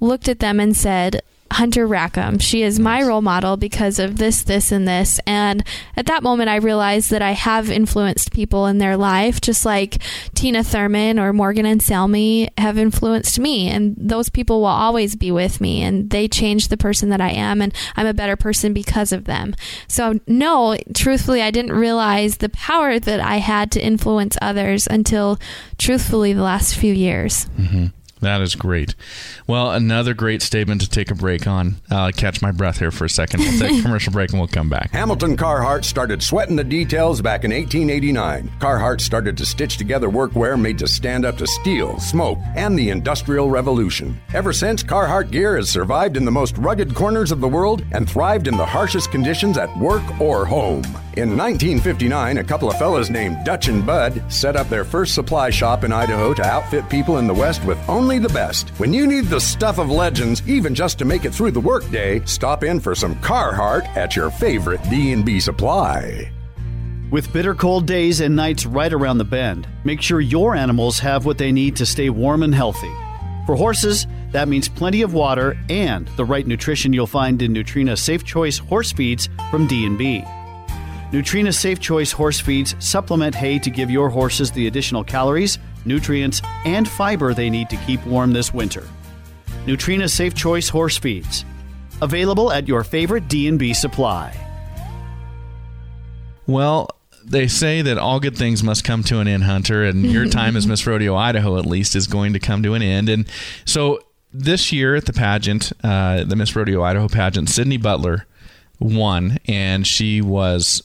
looked 0.00 0.28
at 0.28 0.40
them 0.40 0.58
and 0.58 0.76
said 0.76 1.20
Hunter 1.52 1.86
Rackham. 1.86 2.38
She 2.38 2.62
is 2.62 2.78
my 2.78 3.02
role 3.02 3.22
model 3.22 3.56
because 3.56 3.98
of 3.98 4.18
this, 4.18 4.42
this, 4.42 4.72
and 4.72 4.86
this. 4.86 5.20
And 5.26 5.64
at 5.96 6.06
that 6.06 6.22
moment, 6.22 6.48
I 6.48 6.56
realized 6.56 7.10
that 7.10 7.22
I 7.22 7.32
have 7.32 7.70
influenced 7.70 8.32
people 8.32 8.66
in 8.66 8.78
their 8.78 8.96
life, 8.96 9.40
just 9.40 9.64
like 9.64 10.02
Tina 10.34 10.62
Thurman 10.62 11.18
or 11.18 11.32
Morgan 11.32 11.66
and 11.66 11.80
Selmy 11.80 12.48
have 12.58 12.78
influenced 12.78 13.38
me. 13.38 13.68
And 13.68 13.94
those 13.96 14.28
people 14.28 14.60
will 14.60 14.66
always 14.66 15.16
be 15.16 15.30
with 15.30 15.60
me, 15.60 15.82
and 15.82 16.10
they 16.10 16.28
changed 16.28 16.70
the 16.70 16.76
person 16.76 17.08
that 17.10 17.20
I 17.20 17.30
am, 17.30 17.62
and 17.62 17.74
I'm 17.96 18.06
a 18.06 18.14
better 18.14 18.36
person 18.36 18.72
because 18.72 19.12
of 19.12 19.24
them. 19.24 19.54
So, 19.88 20.20
no, 20.26 20.76
truthfully, 20.94 21.42
I 21.42 21.50
didn't 21.50 21.72
realize 21.72 22.38
the 22.38 22.48
power 22.48 22.98
that 22.98 23.20
I 23.20 23.36
had 23.36 23.70
to 23.72 23.84
influence 23.84 24.36
others 24.42 24.86
until, 24.86 25.38
truthfully, 25.78 26.32
the 26.32 26.42
last 26.42 26.74
few 26.74 26.92
years. 26.92 27.46
Mm-hmm. 27.58 27.86
That 28.20 28.40
is 28.40 28.54
great. 28.54 28.94
Well, 29.46 29.72
another 29.72 30.14
great 30.14 30.40
statement 30.40 30.80
to 30.80 30.88
take 30.88 31.10
a 31.10 31.14
break 31.14 31.46
on. 31.46 31.76
I'll 31.90 32.12
catch 32.12 32.40
my 32.40 32.50
breath 32.50 32.78
here 32.78 32.90
for 32.90 33.04
a 33.04 33.10
second. 33.10 33.40
We'll 33.40 33.58
take 33.58 33.78
a 33.78 33.82
commercial 33.86 34.12
break 34.12 34.30
and 34.30 34.40
we'll 34.40 34.48
come 34.48 34.70
back. 34.70 34.90
Hamilton 34.92 35.36
Carhartt 35.36 35.84
started 35.84 36.22
sweating 36.22 36.56
the 36.56 36.64
details 36.64 37.20
back 37.20 37.44
in 37.44 37.50
1889. 37.50 38.50
Carhartt 38.58 39.00
started 39.02 39.36
to 39.36 39.44
stitch 39.44 39.76
together 39.76 40.08
workwear 40.08 40.58
made 40.60 40.78
to 40.78 40.88
stand 40.88 41.26
up 41.26 41.36
to 41.36 41.46
steel, 41.46 42.00
smoke, 42.00 42.38
and 42.54 42.78
the 42.78 42.88
Industrial 42.88 43.50
Revolution. 43.50 44.18
Ever 44.32 44.52
since, 44.52 44.82
Carhartt 44.82 45.30
gear 45.30 45.56
has 45.56 45.68
survived 45.68 46.16
in 46.16 46.24
the 46.24 46.30
most 46.30 46.56
rugged 46.56 46.94
corners 46.94 47.32
of 47.32 47.40
the 47.40 47.48
world 47.48 47.84
and 47.92 48.08
thrived 48.08 48.48
in 48.48 48.56
the 48.56 48.66
harshest 48.66 49.10
conditions 49.10 49.58
at 49.58 49.76
work 49.76 50.20
or 50.20 50.46
home. 50.46 50.84
In 51.16 51.30
1959, 51.30 52.36
a 52.36 52.44
couple 52.44 52.68
of 52.68 52.76
fellas 52.76 53.08
named 53.08 53.38
Dutch 53.42 53.68
and 53.68 53.86
Bud 53.86 54.22
set 54.30 54.54
up 54.54 54.68
their 54.68 54.84
first 54.84 55.14
supply 55.14 55.48
shop 55.48 55.82
in 55.82 55.90
Idaho 55.90 56.34
to 56.34 56.44
outfit 56.44 56.86
people 56.90 57.16
in 57.16 57.26
the 57.26 57.32
West 57.32 57.64
with 57.64 57.78
only 57.88 58.18
the 58.18 58.28
best. 58.28 58.68
When 58.76 58.92
you 58.92 59.06
need 59.06 59.24
the 59.24 59.40
stuff 59.40 59.78
of 59.78 59.90
legends, 59.90 60.46
even 60.46 60.74
just 60.74 60.98
to 60.98 61.06
make 61.06 61.24
it 61.24 61.32
through 61.32 61.52
the 61.52 61.60
workday, 61.60 62.22
stop 62.26 62.64
in 62.64 62.80
for 62.80 62.94
some 62.94 63.14
Carhartt 63.22 63.86
at 63.96 64.14
your 64.14 64.30
favorite 64.30 64.82
D&B 64.90 65.40
supply. 65.40 66.30
With 67.10 67.32
bitter 67.32 67.54
cold 67.54 67.86
days 67.86 68.20
and 68.20 68.36
nights 68.36 68.66
right 68.66 68.92
around 68.92 69.16
the 69.16 69.24
bend, 69.24 69.66
make 69.84 70.02
sure 70.02 70.20
your 70.20 70.54
animals 70.54 70.98
have 70.98 71.24
what 71.24 71.38
they 71.38 71.50
need 71.50 71.76
to 71.76 71.86
stay 71.86 72.10
warm 72.10 72.42
and 72.42 72.54
healthy. 72.54 72.92
For 73.46 73.56
horses, 73.56 74.06
that 74.32 74.48
means 74.48 74.68
plenty 74.68 75.00
of 75.00 75.14
water 75.14 75.56
and 75.70 76.08
the 76.18 76.26
right 76.26 76.46
nutrition 76.46 76.92
you'll 76.92 77.06
find 77.06 77.40
in 77.40 77.54
Nutrena 77.54 77.96
Safe 77.96 78.22
Choice 78.22 78.58
horse 78.58 78.92
feeds 78.92 79.30
from 79.50 79.66
D&B. 79.66 80.22
Nutrena 81.12 81.54
Safe 81.54 81.78
Choice 81.78 82.10
horse 82.10 82.40
feeds 82.40 82.74
supplement 82.80 83.34
hay 83.34 83.60
to 83.60 83.70
give 83.70 83.90
your 83.90 84.08
horses 84.08 84.50
the 84.50 84.66
additional 84.66 85.04
calories, 85.04 85.58
nutrients, 85.84 86.42
and 86.64 86.88
fiber 86.88 87.32
they 87.32 87.48
need 87.48 87.70
to 87.70 87.76
keep 87.76 88.04
warm 88.06 88.32
this 88.32 88.52
winter. 88.52 88.82
Nutrena 89.66 90.10
Safe 90.10 90.34
Choice 90.34 90.68
horse 90.68 90.96
feeds. 90.98 91.44
Available 92.02 92.50
at 92.50 92.66
your 92.66 92.82
favorite 92.82 93.28
D&B 93.28 93.72
supply. 93.72 94.36
Well, 96.46 96.90
they 97.24 97.46
say 97.48 97.82
that 97.82 97.98
all 97.98 98.20
good 98.20 98.36
things 98.36 98.62
must 98.62 98.84
come 98.84 99.02
to 99.04 99.20
an 99.20 99.28
end, 99.28 99.44
Hunter, 99.44 99.84
and 99.84 100.04
your 100.04 100.26
time 100.28 100.56
as 100.56 100.66
Miss 100.66 100.86
Rodeo 100.86 101.14
Idaho, 101.14 101.56
at 101.56 101.66
least, 101.66 101.96
is 101.96 102.06
going 102.06 102.32
to 102.32 102.40
come 102.40 102.62
to 102.64 102.74
an 102.74 102.82
end. 102.82 103.08
And 103.08 103.26
so 103.64 104.00
this 104.32 104.72
year 104.72 104.94
at 104.96 105.06
the 105.06 105.12
pageant, 105.12 105.72
uh, 105.82 106.24
the 106.24 106.36
Miss 106.36 106.54
Rodeo 106.54 106.82
Idaho 106.82 107.08
pageant, 107.08 107.48
Sydney 107.48 107.76
Butler 107.76 108.26
won, 108.78 109.38
and 109.46 109.86
she 109.86 110.20
was. 110.20 110.82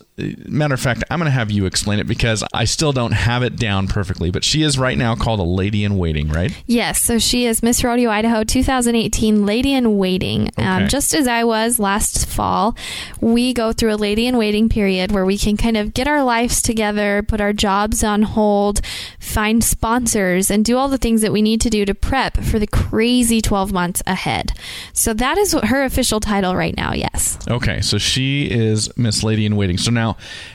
Matter 0.48 0.74
of 0.74 0.80
fact, 0.80 1.04
I'm 1.10 1.20
going 1.20 1.28
to 1.28 1.32
have 1.32 1.52
you 1.52 1.66
explain 1.66 2.00
it 2.00 2.08
because 2.08 2.44
I 2.54 2.66
still 2.66 2.92
don't 2.92 3.12
have 3.12 3.44
it 3.44 3.56
down 3.56 3.88
perfectly. 3.88 4.32
But 4.32 4.44
she 4.44 4.64
is 4.64 4.78
right 4.78 4.98
now 4.98 5.16
called 5.16 5.40
a 5.40 5.44
lady 5.44 5.84
in 5.84 5.98
waiting, 5.98 6.30
right? 6.30 6.52
Yes, 6.68 7.02
so 7.02 7.20
she 7.20 7.46
is 7.46 7.64
Miss 7.64 7.84
Rodeo 7.84 8.10
Idaho 8.10 8.44
2018 8.44 9.46
Lady 9.46 9.74
in 9.74 9.98
Waiting. 9.98 10.50
Okay. 10.50 10.64
Um, 10.64 10.88
just 10.88 11.14
as 11.14 11.28
I 11.28 11.44
was 11.44 11.80
last 11.80 12.28
fall, 12.28 12.76
we 13.20 13.54
go 13.54 13.72
through 13.72 13.94
a 13.94 13.96
lady 13.96 14.28
in 14.28 14.38
waiting 14.38 14.70
period 14.70 15.12
where 15.12 15.26
we 15.26 15.38
can 15.38 15.58
kind 15.58 15.78
of 15.78 15.94
get 15.94 16.08
our 16.08 16.24
lives 16.24 16.62
together, 16.62 17.24
put 17.28 17.42
our 17.42 17.54
jobs 17.54 18.04
on 18.04 18.24
hold, 18.24 18.82
find 19.20 19.64
sponsors, 19.64 20.52
and 20.52 20.66
do 20.66 20.78
all 20.78 20.88
the 20.88 20.98
things 20.98 21.22
that 21.22 21.32
we 21.32 21.42
need 21.42 21.62
to 21.62 21.70
do 21.70 21.86
to 21.86 21.94
prep 21.94 22.38
for 22.38 22.60
the 22.60 22.68
crazy 22.68 23.42
12 23.42 23.72
months 23.72 24.02
ahead. 24.06 24.54
So 24.94 25.14
that 25.14 25.38
is 25.38 25.54
her 25.54 25.84
official 25.84 26.20
title 26.20 26.56
right 26.56 26.76
now, 26.76 26.94
yes. 26.94 27.38
Okay, 27.48 27.82
so 27.82 27.98
she 27.98 28.50
is 28.50 28.96
Miss 28.98 29.24
Lady 29.24 29.46
in 29.46 29.56
Waiting. 29.56 29.78
So 29.78 29.92
now, 29.92 30.11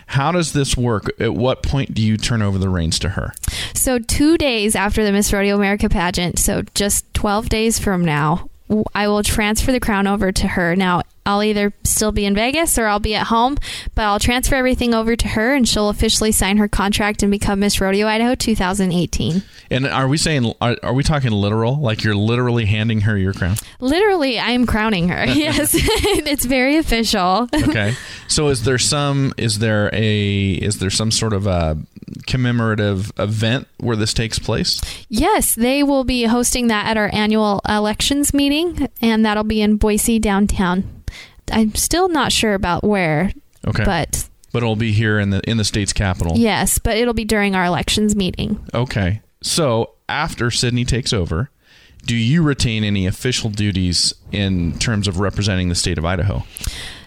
how 0.07 0.33
does 0.33 0.53
this 0.53 0.77
work? 0.77 1.11
At 1.21 1.35
what 1.35 1.63
point 1.63 1.95
do 1.95 2.03
you 2.03 2.17
turn 2.17 2.43
over 2.43 2.59
the 2.59 2.69
reins 2.69 2.99
to 3.01 3.11
her? 3.11 3.33
So, 3.75 3.99
two 3.99 4.39
days 4.39 4.77
after 4.77 5.05
the 5.05 5.13
Miss 5.13 5.33
Rodeo 5.33 5.57
America 5.57 5.89
pageant, 5.89 6.39
so 6.39 6.63
just 6.75 7.13
12 7.15 7.49
days 7.49 7.79
from 7.79 8.05
now, 8.05 8.49
I 8.95 9.09
will 9.09 9.23
transfer 9.23 9.73
the 9.73 9.81
crown 9.81 10.07
over 10.07 10.33
to 10.33 10.49
her. 10.49 10.75
Now, 10.75 11.03
I'll 11.27 11.43
either 11.43 11.73
still 11.85 12.13
be 12.13 12.25
in 12.25 12.35
Vegas 12.35 12.79
or 12.79 12.87
I'll 12.87 13.01
be 13.01 13.15
at 13.15 13.27
home, 13.27 13.57
but 13.95 14.03
I'll 14.03 14.21
transfer 14.21 14.55
everything 14.55 14.95
over 14.95 15.17
to 15.17 15.29
her 15.29 15.55
and 15.55 15.69
she'll 15.69 15.89
officially 15.89 16.33
sign 16.33 16.57
her 16.59 16.69
contract 16.69 17.23
and 17.23 17.31
become 17.31 17.61
Miss 17.61 17.81
Rodeo 17.81 18.07
Idaho 18.07 18.35
2018. 18.35 19.43
And 19.71 19.87
are 19.87 20.07
we 20.07 20.17
saying, 20.17 20.55
are, 20.61 20.77
are 20.83 20.93
we 20.95 21.03
talking 21.03 21.33
literal? 21.33 21.79
Like 21.81 22.05
you're 22.05 22.15
literally 22.15 22.67
handing 22.67 23.03
her 23.03 23.17
your 23.17 23.33
crown? 23.33 23.57
Literally, 23.81 24.39
I'm 24.39 24.67
crowning 24.67 25.09
her. 25.09 25.25
yes, 25.27 25.73
it's 25.75 26.45
very 26.45 26.77
official. 26.77 27.49
Okay. 27.67 27.95
so 28.29 28.49
is 28.49 28.63
there 28.63 28.79
some, 28.79 29.35
is 29.37 29.59
there 29.59 29.91
a, 29.93 30.51
is 30.53 30.79
there 30.79 30.91
some 30.91 31.11
sort 31.11 31.33
of 31.33 31.49
a 31.49 31.77
commemorative 32.27 33.11
event 33.19 33.67
where 33.79 33.97
this 33.97 34.15
takes 34.15 34.39
place? 34.39 34.81
Yes, 35.09 35.55
they 35.57 35.83
will 35.83 36.05
be 36.05 36.25
hosting 36.25 36.69
that 36.69 36.87
at 36.87 36.97
our 36.97 37.11
annual 37.13 37.61
elections 37.69 38.33
meeting, 38.33 38.89
and 39.03 39.25
that'll 39.25 39.43
be 39.43 39.61
in 39.61 39.79
Boise 39.79 40.21
downtown. 40.21 40.96
I'm 41.53 41.75
still 41.75 42.09
not 42.09 42.33
sure 42.33 42.55
about 42.55 42.85
where, 42.85 43.33
Okay. 43.67 43.85
but 43.85 44.29
but 44.53 44.63
it'll 44.63 44.77
be 44.77 44.93
here 44.93 45.19
in 45.19 45.31
the 45.31 45.41
in 45.49 45.57
the 45.57 45.65
state's 45.65 45.93
capital. 45.93 46.37
yes, 46.37 46.79
but 46.79 46.97
it'll 46.97 47.15
be 47.15 47.25
during 47.25 47.55
our 47.55 47.65
elections 47.65 48.17
meeting. 48.17 48.65
Okay. 48.75 49.21
So 49.43 49.93
after 50.09 50.51
Sydney 50.51 50.85
takes 50.85 51.13
over, 51.13 51.51
do 52.05 52.15
you 52.17 52.43
retain 52.43 52.85
any 52.85 53.07
official 53.07 53.51
duties 53.51 54.15
in 54.33 54.79
terms 54.79 55.07
of 55.09 55.19
representing 55.21 55.69
the 55.69 55.75
state 55.75 55.99
of 55.99 56.05
Idaho? 56.05 56.45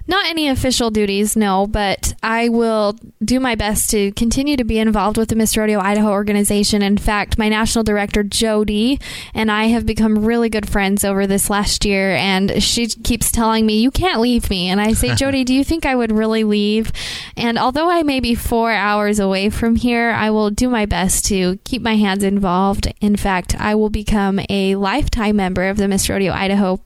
Not 0.09 0.25
any 0.25 0.49
official 0.49 0.89
duties, 0.89 1.35
no, 1.35 1.67
but 1.67 2.15
I 2.23 2.49
will 2.49 2.97
do 3.23 3.39
my 3.39 3.53
best 3.53 3.91
to 3.91 4.11
continue 4.13 4.57
to 4.57 4.63
be 4.63 4.79
involved 4.79 5.17
with 5.17 5.29
the 5.29 5.35
Miss 5.35 5.55
Rodeo 5.55 5.79
Idaho 5.79 6.09
organization. 6.09 6.81
In 6.81 6.97
fact, 6.97 7.37
my 7.37 7.47
national 7.47 7.83
director, 7.83 8.23
Jody, 8.23 8.99
and 9.35 9.51
I 9.51 9.65
have 9.65 9.85
become 9.85 10.25
really 10.25 10.49
good 10.49 10.67
friends 10.67 11.05
over 11.05 11.27
this 11.27 11.51
last 11.51 11.85
year, 11.85 12.15
and 12.15 12.63
she 12.63 12.87
keeps 12.87 13.31
telling 13.31 13.67
me, 13.67 13.81
You 13.81 13.91
can't 13.91 14.19
leave 14.19 14.49
me. 14.49 14.69
And 14.69 14.81
I 14.81 14.93
say, 14.93 15.13
Jody, 15.15 15.43
do 15.43 15.53
you 15.53 15.63
think 15.63 15.85
I 15.85 15.95
would 15.95 16.11
really 16.11 16.43
leave? 16.43 16.91
And 17.37 17.59
although 17.59 17.91
I 17.91 18.01
may 18.01 18.19
be 18.19 18.33
four 18.33 18.71
hours 18.71 19.19
away 19.19 19.51
from 19.51 19.75
here, 19.75 20.09
I 20.09 20.31
will 20.31 20.49
do 20.49 20.69
my 20.69 20.87
best 20.87 21.25
to 21.25 21.57
keep 21.65 21.83
my 21.83 21.97
hands 21.97 22.23
involved. 22.23 22.91
In 22.99 23.15
fact, 23.15 23.55
I 23.59 23.75
will 23.75 23.91
become 23.91 24.39
a 24.49 24.73
lifetime 24.73 25.35
member 25.35 25.69
of 25.69 25.77
the 25.77 25.87
Miss 25.87 26.09
Rodeo 26.09 26.33
Idaho 26.33 26.79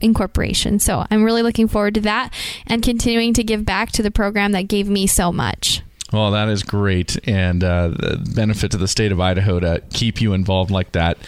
incorporation. 0.00 0.78
So 0.78 1.04
I'm 1.10 1.22
really 1.24 1.42
looking 1.42 1.68
forward 1.68 1.94
to 1.94 2.00
that 2.02 2.32
and 2.66 2.82
continuing 2.82 3.34
to 3.34 3.44
give 3.44 3.64
back 3.64 3.90
to 3.92 4.02
the 4.02 4.10
program 4.10 4.52
that 4.52 4.62
gave 4.68 4.88
me 4.88 5.06
so 5.06 5.32
much. 5.32 5.82
Well, 6.10 6.30
that 6.30 6.48
is 6.48 6.62
great, 6.62 7.18
and 7.28 7.62
uh, 7.62 7.88
the 7.88 8.32
benefit 8.34 8.70
to 8.70 8.78
the 8.78 8.88
state 8.88 9.12
of 9.12 9.20
Idaho 9.20 9.60
to 9.60 9.82
keep 9.90 10.22
you 10.22 10.32
involved 10.32 10.70
like 10.70 10.92
that, 10.92 11.18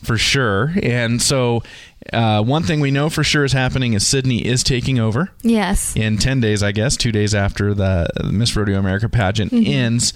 for 0.00 0.16
sure. 0.16 0.72
And 0.80 1.20
so, 1.20 1.64
uh, 2.12 2.44
one 2.44 2.62
thing 2.62 2.78
we 2.78 2.92
know 2.92 3.10
for 3.10 3.24
sure 3.24 3.44
is 3.44 3.52
happening 3.52 3.94
is 3.94 4.06
Sydney 4.06 4.46
is 4.46 4.62
taking 4.62 5.00
over 5.00 5.32
Yes. 5.42 5.96
in 5.96 6.18
ten 6.18 6.38
days, 6.38 6.62
I 6.62 6.70
guess, 6.70 6.96
two 6.96 7.10
days 7.10 7.34
after 7.34 7.74
the 7.74 8.08
Miss 8.30 8.54
Rodeo 8.54 8.78
America 8.78 9.08
pageant 9.08 9.52
ends. 9.52 10.12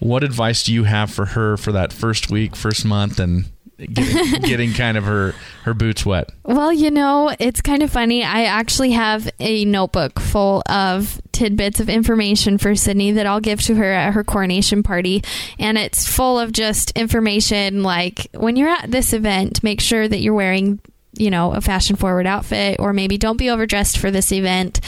What 0.00 0.22
advice 0.22 0.64
do 0.64 0.74
you 0.74 0.84
have 0.84 1.10
for 1.10 1.24
her 1.24 1.56
for 1.56 1.72
that 1.72 1.94
first 1.94 2.28
week, 2.30 2.54
first 2.54 2.84
month, 2.84 3.18
and 3.18 3.46
getting, 3.86 4.40
getting 4.42 4.72
kind 4.72 4.96
of 4.96 5.04
her 5.04 5.34
her 5.64 5.74
boots 5.74 6.04
wet? 6.04 6.30
Well, 6.44 6.72
you 6.72 6.90
know, 6.90 7.34
it's 7.38 7.60
kind 7.60 7.82
of 7.82 7.90
funny. 7.90 8.24
I 8.24 8.44
actually 8.44 8.92
have 8.92 9.30
a 9.38 9.64
notebook 9.64 10.18
full 10.20 10.62
of 10.68 11.20
tidbits 11.32 11.80
of 11.80 11.88
information 11.88 12.58
for 12.58 12.74
Sydney 12.74 13.12
that 13.12 13.26
I'll 13.26 13.40
give 13.40 13.60
to 13.62 13.74
her 13.76 13.92
at 13.92 14.14
her 14.14 14.24
coronation 14.24 14.82
party. 14.82 15.22
And 15.58 15.78
it's 15.78 16.06
full 16.06 16.38
of 16.38 16.52
just 16.52 16.90
information 16.92 17.82
like 17.82 18.28
when 18.34 18.56
you're 18.56 18.68
at 18.68 18.90
this 18.90 19.12
event, 19.12 19.62
make 19.62 19.80
sure 19.80 20.06
that 20.06 20.18
you're 20.18 20.34
wearing 20.34 20.80
you 21.14 21.30
know, 21.30 21.52
a 21.52 21.60
fashion 21.60 21.94
forward 21.96 22.26
outfit, 22.26 22.76
or 22.78 22.92
maybe 22.92 23.18
don't 23.18 23.36
be 23.36 23.50
overdressed 23.50 23.98
for 23.98 24.10
this 24.10 24.32
event, 24.32 24.80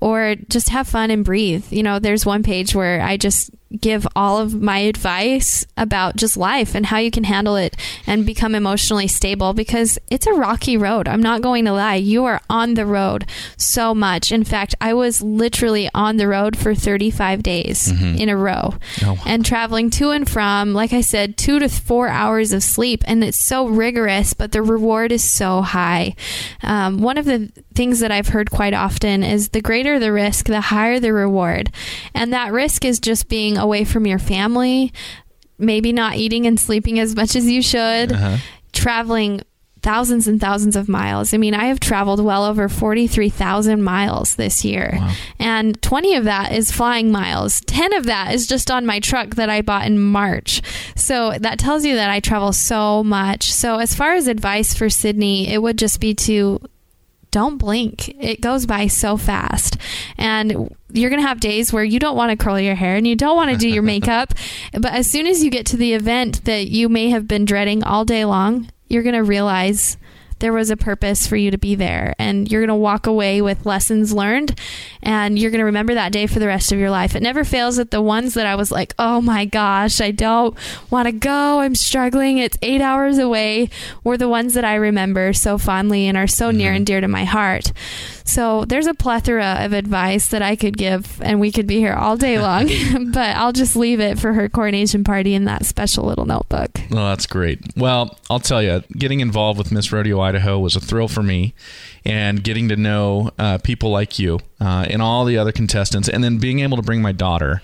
or 0.00 0.36
just 0.48 0.68
have 0.68 0.86
fun 0.86 1.10
and 1.10 1.24
breathe. 1.24 1.64
You 1.72 1.82
know, 1.82 1.98
there's 1.98 2.24
one 2.24 2.44
page 2.44 2.74
where 2.74 3.02
I 3.02 3.16
just 3.16 3.50
give 3.80 4.06
all 4.14 4.38
of 4.38 4.60
my 4.60 4.78
advice 4.78 5.64
about 5.76 6.16
just 6.16 6.36
life 6.36 6.74
and 6.74 6.86
how 6.86 6.98
you 6.98 7.10
can 7.10 7.24
handle 7.24 7.56
it 7.56 7.76
and 8.06 8.26
become 8.26 8.54
emotionally 8.54 9.08
stable 9.08 9.52
because 9.54 9.98
it's 10.10 10.26
a 10.26 10.32
rocky 10.32 10.76
road. 10.76 11.08
I'm 11.08 11.22
not 11.22 11.42
going 11.42 11.64
to 11.64 11.72
lie. 11.72 11.94
You 11.94 12.24
are 12.24 12.40
on 12.50 12.74
the 12.74 12.86
road 12.86 13.24
so 13.56 13.94
much. 13.94 14.30
In 14.32 14.44
fact, 14.44 14.74
I 14.80 14.94
was 14.94 15.22
literally 15.22 15.88
on 15.94 16.16
the 16.18 16.28
road 16.28 16.56
for 16.56 16.74
35 16.74 17.42
days 17.42 17.90
in 17.90 18.28
a 18.28 18.36
row 18.36 18.74
Oh, 19.02 19.20
and 19.26 19.44
traveling 19.44 19.90
to 19.90 20.10
and 20.10 20.28
from, 20.28 20.74
like 20.74 20.92
I 20.92 21.00
said, 21.00 21.36
two 21.36 21.58
to 21.58 21.68
four 21.68 22.08
hours 22.08 22.52
of 22.52 22.62
sleep. 22.62 23.02
And 23.06 23.24
it's 23.24 23.38
so 23.38 23.66
rigorous, 23.66 24.34
but 24.34 24.52
the 24.52 24.62
reward 24.62 25.12
is 25.12 25.24
so 25.24 25.62
high. 25.62 26.14
Um, 26.62 26.98
one 27.00 27.16
of 27.18 27.24
the 27.24 27.50
things 27.74 28.00
that 28.00 28.10
I've 28.12 28.28
heard 28.28 28.50
quite 28.50 28.74
often 28.74 29.22
is 29.24 29.50
the 29.50 29.60
greater 29.62 29.98
the 29.98 30.12
risk, 30.12 30.46
the 30.46 30.60
higher 30.60 31.00
the 31.00 31.12
reward. 31.12 31.70
And 32.14 32.32
that 32.32 32.52
risk 32.52 32.84
is 32.84 32.98
just 33.00 33.28
being 33.28 33.56
away 33.62 33.84
from 33.84 34.06
your 34.06 34.18
family, 34.18 34.92
maybe 35.58 35.92
not 35.92 36.16
eating 36.16 36.46
and 36.46 36.58
sleeping 36.58 36.98
as 36.98 37.14
much 37.16 37.36
as 37.36 37.46
you 37.46 37.62
should, 37.62 38.12
Uh-huh. 38.12 38.36
traveling 38.72 39.40
thousands 39.82 40.28
and 40.28 40.40
thousands 40.40 40.76
of 40.76 40.88
miles. 40.88 41.34
I 41.34 41.38
mean, 41.38 41.54
I 41.54 41.64
have 41.64 41.80
traveled 41.80 42.22
well 42.24 42.44
over 42.44 42.68
43,000 42.68 43.82
miles 43.82 44.36
this 44.36 44.64
year. 44.64 44.92
Wow. 45.00 45.12
And 45.40 45.82
20 45.82 46.14
of 46.14 46.24
that 46.24 46.52
is 46.52 46.70
flying 46.70 47.10
miles. 47.10 47.60
10 47.66 47.92
of 47.94 48.04
that 48.06 48.32
is 48.32 48.46
just 48.46 48.70
on 48.70 48.86
my 48.86 49.00
truck 49.00 49.34
that 49.34 49.50
I 49.50 49.60
bought 49.60 49.86
in 49.86 49.98
March. 49.98 50.62
So 50.94 51.32
that 51.40 51.58
tells 51.58 51.84
you 51.84 51.96
that 51.96 52.10
I 52.10 52.20
travel 52.20 52.52
so 52.52 53.02
much. 53.02 53.52
So, 53.52 53.78
as 53.78 53.92
far 53.92 54.12
as 54.14 54.28
advice 54.28 54.72
for 54.72 54.88
Sydney, 54.88 55.52
it 55.52 55.60
would 55.60 55.78
just 55.78 55.98
be 55.98 56.14
to 56.14 56.60
don't 57.32 57.58
blink. 57.58 58.08
It 58.22 58.40
goes 58.40 58.66
by 58.66 58.86
so 58.86 59.16
fast. 59.16 59.76
And 60.16 60.72
you're 60.92 61.10
going 61.10 61.20
to 61.20 61.26
have 61.26 61.40
days 61.40 61.72
where 61.72 61.82
you 61.82 61.98
don't 61.98 62.16
want 62.16 62.30
to 62.30 62.42
curl 62.42 62.60
your 62.60 62.76
hair 62.76 62.94
and 62.94 63.06
you 63.06 63.16
don't 63.16 63.34
want 63.34 63.50
to 63.50 63.56
do 63.56 63.68
your 63.68 63.82
makeup. 63.94 64.34
But 64.72 64.92
as 64.92 65.10
soon 65.10 65.26
as 65.26 65.42
you 65.42 65.50
get 65.50 65.66
to 65.66 65.76
the 65.76 65.94
event 65.94 66.44
that 66.44 66.68
you 66.68 66.88
may 66.88 67.10
have 67.10 67.26
been 67.26 67.44
dreading 67.44 67.82
all 67.82 68.04
day 68.04 68.24
long, 68.24 68.70
you're 68.86 69.02
going 69.02 69.16
to 69.16 69.24
realize 69.24 69.96
there 70.42 70.52
was 70.52 70.68
a 70.70 70.76
purpose 70.76 71.26
for 71.26 71.36
you 71.36 71.50
to 71.50 71.58
be 71.58 71.74
there 71.74 72.14
and 72.18 72.50
you're 72.50 72.60
going 72.60 72.68
to 72.68 72.74
walk 72.74 73.06
away 73.06 73.40
with 73.40 73.64
lessons 73.64 74.12
learned 74.12 74.58
and 75.02 75.38
you're 75.38 75.50
going 75.50 75.60
to 75.60 75.64
remember 75.64 75.94
that 75.94 76.12
day 76.12 76.26
for 76.26 76.38
the 76.38 76.46
rest 76.46 76.72
of 76.72 76.78
your 76.78 76.90
life. 76.90 77.16
It 77.16 77.22
never 77.22 77.44
fails 77.44 77.76
that 77.76 77.90
the 77.90 78.02
ones 78.02 78.34
that 78.34 78.44
I 78.44 78.56
was 78.56 78.70
like, 78.70 78.92
"Oh 78.98 79.20
my 79.20 79.44
gosh, 79.46 80.00
I 80.00 80.10
don't 80.10 80.54
want 80.90 81.06
to 81.06 81.12
go. 81.12 81.60
I'm 81.60 81.74
struggling. 81.74 82.38
It's 82.38 82.58
8 82.60 82.82
hours 82.82 83.16
away." 83.18 83.70
were 84.04 84.16
the 84.16 84.28
ones 84.28 84.54
that 84.54 84.64
I 84.64 84.74
remember 84.74 85.32
so 85.32 85.58
fondly 85.58 86.06
and 86.08 86.16
are 86.16 86.26
so 86.26 86.50
near 86.50 86.70
mm-hmm. 86.70 86.76
and 86.76 86.86
dear 86.86 87.00
to 87.00 87.08
my 87.08 87.24
heart. 87.24 87.72
So, 88.24 88.64
there's 88.64 88.86
a 88.86 88.94
plethora 88.94 89.58
of 89.60 89.72
advice 89.72 90.28
that 90.28 90.42
I 90.42 90.56
could 90.56 90.76
give 90.76 91.20
and 91.22 91.40
we 91.40 91.52
could 91.52 91.66
be 91.66 91.78
here 91.78 91.94
all 91.94 92.16
day 92.16 92.38
long, 92.42 92.68
but 93.12 93.36
I'll 93.36 93.52
just 93.52 93.76
leave 93.76 94.00
it 94.00 94.18
for 94.18 94.32
her 94.32 94.48
coronation 94.48 95.04
party 95.04 95.34
in 95.34 95.44
that 95.44 95.64
special 95.64 96.04
little 96.04 96.26
notebook. 96.26 96.70
Well, 96.90 97.08
that's 97.08 97.26
great. 97.26 97.60
Well, 97.76 98.18
I'll 98.30 98.40
tell 98.40 98.62
you, 98.62 98.82
getting 98.92 99.20
involved 99.20 99.58
with 99.58 99.72
Miss 99.72 99.92
Rodeo 99.92 100.20
Idaho 100.20 100.58
was 100.58 100.76
a 100.76 100.80
thrill 100.80 101.08
for 101.08 101.22
me, 101.22 101.54
and 102.04 102.42
getting 102.42 102.68
to 102.68 102.76
know 102.76 103.30
uh, 103.38 103.58
people 103.58 103.90
like 103.90 104.18
you 104.18 104.40
uh, 104.60 104.86
and 104.88 105.00
all 105.00 105.24
the 105.24 105.38
other 105.38 105.52
contestants, 105.52 106.08
and 106.08 106.22
then 106.22 106.38
being 106.38 106.60
able 106.60 106.76
to 106.76 106.82
bring 106.82 107.02
my 107.02 107.12
daughter 107.12 107.62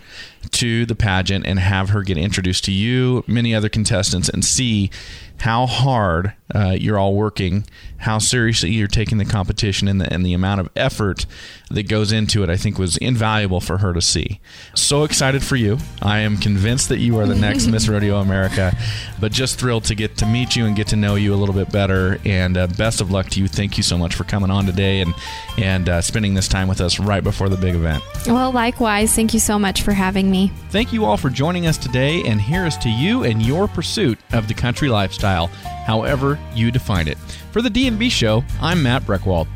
to 0.52 0.86
the 0.86 0.94
pageant 0.94 1.46
and 1.46 1.58
have 1.58 1.90
her 1.90 2.02
get 2.02 2.16
introduced 2.16 2.64
to 2.64 2.72
you, 2.72 3.24
many 3.26 3.54
other 3.54 3.68
contestants, 3.68 4.28
and 4.28 4.44
see 4.44 4.90
how 5.38 5.66
hard 5.66 6.34
uh, 6.54 6.76
you're 6.78 6.98
all 6.98 7.14
working, 7.14 7.64
how 7.98 8.18
seriously 8.18 8.70
you're 8.70 8.88
taking 8.88 9.18
the 9.18 9.24
competition, 9.24 9.86
and 9.88 10.00
the, 10.00 10.12
and 10.12 10.24
the 10.24 10.32
amount 10.32 10.60
of 10.60 10.70
effort 10.74 11.26
that 11.70 11.88
goes 11.88 12.12
into 12.12 12.42
it, 12.42 12.48
I 12.48 12.56
think 12.56 12.78
was 12.78 12.96
invaluable 12.96 13.60
for 13.60 13.78
her 13.78 13.92
to 13.92 14.00
see. 14.00 14.40
So 14.74 15.04
excited 15.04 15.42
for 15.42 15.56
you. 15.56 15.78
I 16.00 16.20
am 16.20 16.38
convinced 16.38 16.88
that 16.88 16.98
you 16.98 17.18
are 17.18 17.26
the 17.26 17.34
next 17.34 17.66
Miss 17.66 17.88
Rodeo 17.90 18.18
America, 18.18 18.76
but 19.20 19.32
just 19.32 19.58
thrilled 19.58 19.84
to 19.84 19.94
get 19.94 20.16
to 20.18 20.26
meet 20.26 20.56
you 20.56 20.64
and 20.64 20.74
get 20.74 20.86
to 20.88 20.96
know 20.96 21.16
you 21.16 21.34
a 21.34 21.36
little 21.36 21.54
bit 21.54 21.70
better. 21.70 22.18
And 22.24 22.56
uh, 22.56 22.66
best 22.68 23.00
of 23.00 23.10
luck 23.10 23.28
to 23.30 23.40
you. 23.40 23.48
Thank 23.48 23.76
you 23.76 23.82
so 23.82 23.98
much 23.98 24.14
for 24.14 24.24
coming 24.24 24.50
on 24.50 24.64
today 24.64 25.00
and, 25.00 25.12
and 25.58 25.88
uh, 25.88 26.00
spending 26.00 26.34
this 26.34 26.48
time 26.48 26.68
with 26.68 26.80
us 26.80 26.98
right 26.98 27.22
before 27.22 27.48
the 27.48 27.56
big 27.56 27.74
event. 27.74 28.02
Well, 28.26 28.52
likewise. 28.52 29.14
Thank 29.14 29.34
you 29.34 29.40
so 29.40 29.58
much 29.58 29.82
for 29.82 29.92
having 29.92 30.30
me. 30.30 30.50
Thank 30.70 30.92
you 30.92 31.04
all 31.04 31.16
for 31.16 31.28
joining 31.28 31.66
us 31.66 31.76
today, 31.76 32.22
and 32.24 32.40
here's 32.40 32.76
to 32.78 32.88
you 32.88 33.24
and 33.24 33.42
your 33.42 33.68
pursuit 33.68 34.18
of 34.32 34.48
the 34.48 34.54
country 34.54 34.88
lifestyle, 35.28 35.46
however 35.86 36.38
you 36.54 36.70
define 36.70 37.08
it. 37.08 37.18
For 37.52 37.62
the 37.62 37.70
D&B 37.70 38.08
Show, 38.10 38.44
I'm 38.60 38.82
Matt 38.82 39.02
Breckwald. 39.02 39.46